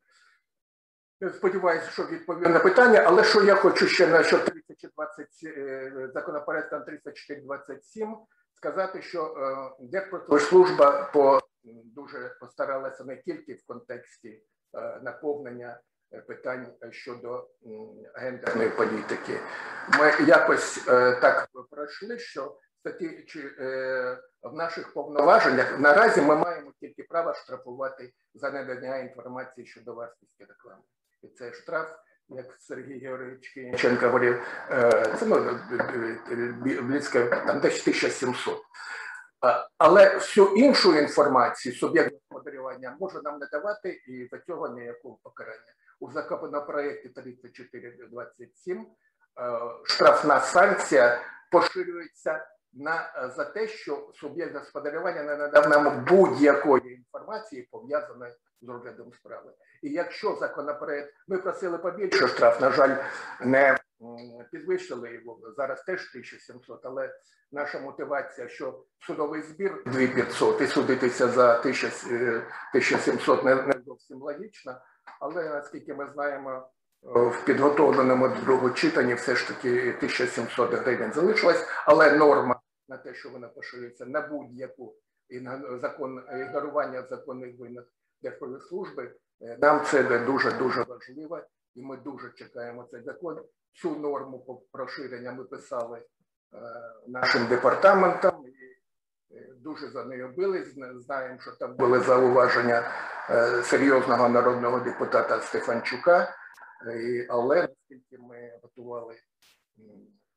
[1.34, 6.84] Сподіваюся, що відповів на питання, але що я хочу ще на що 3420 е, законопроектом
[6.84, 8.18] 3427
[8.56, 9.24] сказати, що
[9.80, 11.40] е, Держпродслужба по
[11.86, 15.80] дуже постаралася не тільки в контексті е, наповнення
[16.14, 17.50] е, питань щодо
[18.16, 19.40] гендерної політики.
[20.00, 20.86] Ми якось
[21.22, 23.50] так пройшли, що статті чи
[24.42, 30.84] в наших повноваженнях наразі ми маємо тільки право штрафувати за надання інформації щодо вартості реклами.
[31.22, 31.96] І це штраф
[32.30, 34.42] як Сергій Георгійович Кінченко говорив,
[35.20, 35.60] це ну,
[36.82, 38.62] близько там десь 1700.
[39.78, 45.74] Але всю іншу інформацію суб'єкт господарювання може нам не давати і за цього ніякого покарання.
[46.00, 48.88] У законопроєкті 3427
[49.84, 51.22] штрафна санкція
[51.52, 59.14] поширюється на за те, що суб'єкт господарювання не надав нам будь-якої інформації пов'язаної з розглядом
[59.14, 59.52] справи.
[59.82, 62.96] І якщо законопроект, ми просили побільше штраф, на жаль,
[63.42, 63.78] не
[64.52, 67.14] підвищили його, зараз теж 1700, але
[67.52, 74.82] наша мотивація, що судовий збір 2500 і судитися за 1700 не, не зовсім логічно,
[75.20, 76.70] але наскільки ми знаємо,
[77.06, 82.55] в підготовленому другому читанні все ж таки 1700 гривень залишилось, але норма
[82.88, 84.96] на те, що вона поширюється на будь-яку
[85.82, 87.86] закон ігнорування законних винних
[88.22, 91.42] Держпродслужби, е, нам це дуже дуже важливо,
[91.76, 93.44] і ми дуже чекаємо цей закон.
[93.82, 96.06] Цю норму по проширення ми писали е,
[97.08, 100.76] нашим департаментам і е, дуже за нею бились.
[101.06, 102.92] Знаємо, що там були зауваження
[103.64, 106.36] серйозного народного депутата Стефанчука,
[107.30, 109.16] але наскільки ми готували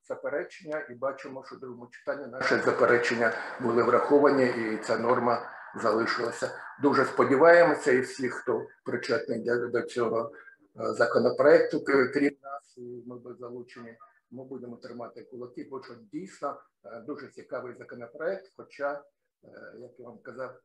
[0.09, 5.51] заперечення і бачимо, що в другому читанні наші заперечення були враховані, і ця норма
[5.82, 6.51] залишилася.
[6.82, 10.32] Дуже сподіваємося, і всі, хто причетний до цього
[10.80, 13.97] е, законопроекту, крім нас, і ми були залучені.
[14.30, 18.52] Ми будемо тримати кулаки, бо що дійсно е, дуже цікавий законопроект.
[18.56, 19.48] Хоча, е,
[19.78, 20.60] як я вам казав,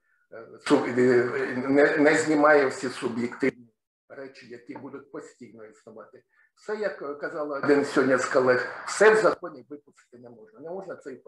[1.67, 3.73] не, не знімає всі суб'єктивні
[4.09, 6.23] речі, які будуть постійно існувати.
[6.55, 10.59] Все, як казав один сьогодні з колег, все в законі випустити не можна.
[10.59, 11.21] Не можна це і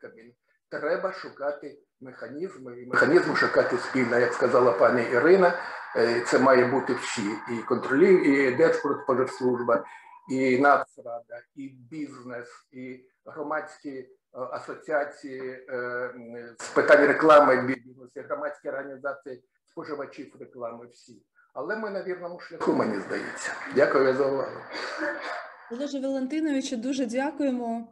[0.00, 0.32] Кабміну.
[0.68, 5.58] треба шукати механізми і механізм шукати спільно, як сказала пані Ірина.
[5.96, 9.84] е, Це має бути всі і контролі, і Держпродспоживслужба,
[10.30, 19.44] і Нацрада, і бізнес, і громадські е, асоціації е, з питань реклами бізнесу, громадські організації
[19.64, 20.86] споживачів реклами.
[20.86, 21.22] Всі,
[21.56, 23.52] але ми на вірному шляху, мені здається.
[23.74, 24.60] Дякую за увагу.
[25.72, 27.88] Олеже Валентиновичу, дуже дякуємо.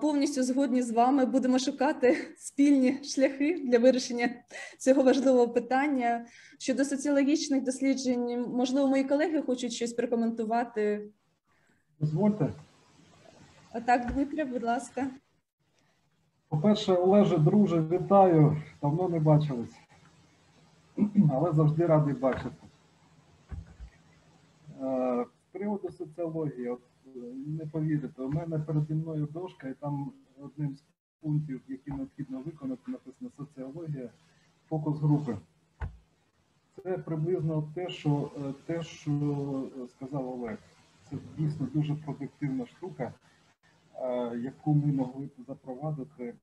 [0.00, 4.30] Повністю згодні з вами будемо шукати спільні шляхи для вирішення
[4.78, 6.26] цього важливого питання.
[6.58, 11.08] Щодо соціологічних досліджень, можливо, мої колеги хочуть щось прокоментувати.
[12.00, 12.52] Дозвольте.
[13.86, 15.06] Так, Дмитре, будь ласка.
[16.48, 18.62] По-перше, Олеже, друже, вітаю.
[18.82, 19.74] Давно не бачились,
[21.32, 22.67] але завжди радий бачити.
[24.82, 30.12] Е, З приводу соціології, от, е, не повірите, у мене переді мною дошка, і там
[30.40, 30.82] одним з
[31.20, 34.10] пунктів, які необхідно виконати, написано соціологія,
[34.68, 35.38] фокус групи.
[36.82, 39.12] Це приблизно те, що, е, те, що
[39.88, 40.58] сказав Олег.
[41.10, 43.12] Це дійсно дуже продуктивна штука,
[44.42, 46.34] яку ми могли б запровадити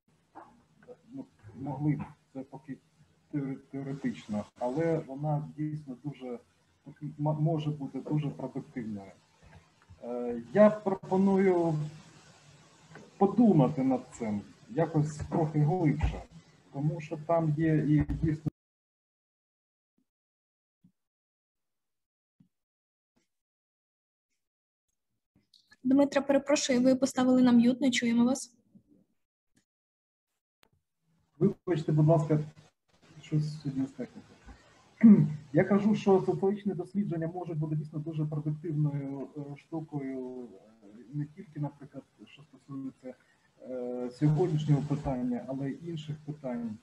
[1.14, 1.26] ну,
[1.56, 2.02] могли б,
[2.34, 2.78] це поки
[3.72, 6.40] теоретично, але вона дійсно дуже
[7.18, 9.12] може бути дуже продуктивною.
[10.04, 11.76] Е, Я пропоную
[13.18, 16.24] подумати над цим якось трохи глибше,
[16.74, 18.52] тому що там є і дійсно.
[25.84, 28.56] Дмитра, перепрошую, ви поставили на м'ют, не чуємо вас.
[31.40, 32.40] Вибачте, будь ласка,
[33.22, 34.35] щось сьогодні з технікою.
[35.54, 41.60] Я кажу, що соціологічні дослідження можуть бути дійсно дуже продуктивною е, штукою, е, не тільки,
[41.60, 43.14] наприклад, що стосується
[43.62, 46.78] е, сьогоднішнього питання, але й інших питань.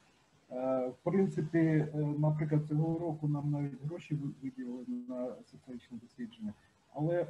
[0.89, 1.87] В принципі,
[2.19, 6.53] наприклад, цього року нам навіть гроші виділили на соціологічні дослідження,
[6.95, 7.27] але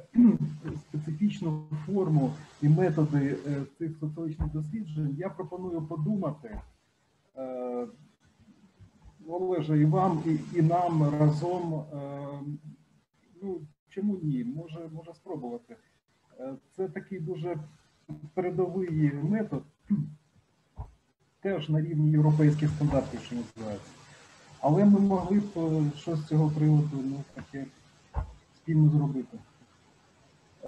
[0.75, 3.37] специфічну форму і методи
[3.77, 6.59] цих соціологічних досліджень я пропоную подумати.
[9.27, 11.73] Олеже, і вам, і, і нам разом.
[11.73, 12.39] е,
[13.41, 14.43] Ну, чому ні?
[14.43, 15.75] Може, може спробувати.
[16.39, 17.57] Е, Це такий дуже
[18.33, 19.63] передовий метод,
[21.41, 23.91] теж на рівні європейських стандартів, що називається.
[24.61, 27.65] Але ми могли б е, щось з цього приводу ну, таке
[28.57, 29.37] спільно зробити.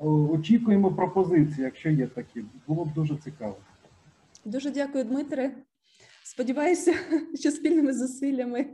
[0.01, 2.43] Очікуємо пропозиції, якщо є такі.
[2.67, 3.55] Було б дуже цікаво.
[4.45, 5.51] Дуже дякую, Дмитре.
[6.25, 6.93] Сподіваюся,
[7.39, 8.65] що спільними зусиллями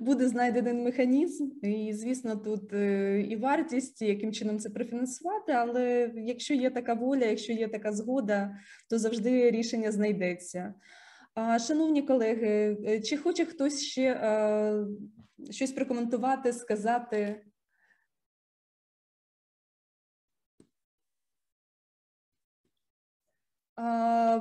[0.00, 5.52] буде знайдений механізм, і звісно, тут е, і вартість, яким чином це профінансувати.
[5.52, 8.56] Але якщо є така воля, якщо є така згода,
[8.90, 10.74] то завжди рішення знайдеться.
[11.66, 14.86] Шановні колеги, е, чи хоче хтось ще е,
[15.50, 17.44] щось прокоментувати, сказати?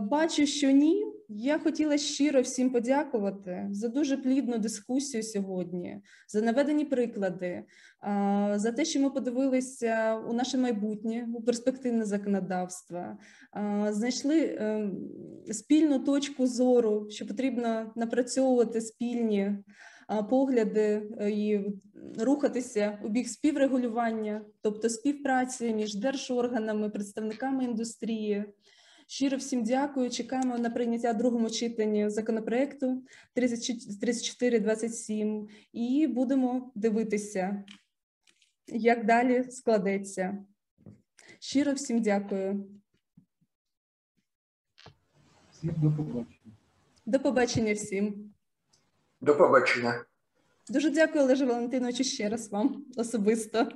[0.02, 1.14] Бачу, що ні.
[1.36, 7.64] Я хотіла щиро всім подякувати за дуже плідну дискусію сьогодні, за наведені приклади,
[8.56, 13.18] за те, що ми подивилися у наше майбутнє, у перспективне законодавство,
[13.90, 14.90] знайшли е,
[15.52, 19.52] спільну точку зору, що потрібно напрацьовувати спільні
[20.30, 21.66] погляди е, і
[22.20, 28.46] рухатися у бік співрегулювання, тобто співпраці між держорганами, представниками індустрії.
[29.08, 30.10] Щиро всім дякую.
[30.10, 33.04] Чекаємо на прийняття в другому читанні законопроекту
[33.34, 37.64] 3427 і будемо дивитися,
[38.68, 40.46] як далі складеться.
[41.40, 42.66] Щиро всім дякую.
[45.52, 46.56] Всім до побачення.
[47.06, 48.34] До побачення всім.
[49.22, 50.06] До побачення.
[50.70, 53.72] Дуже дякую, Олеже Валентиновичу, ще раз вам особисто.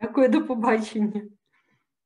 [0.00, 1.22] Дякую, до побачення.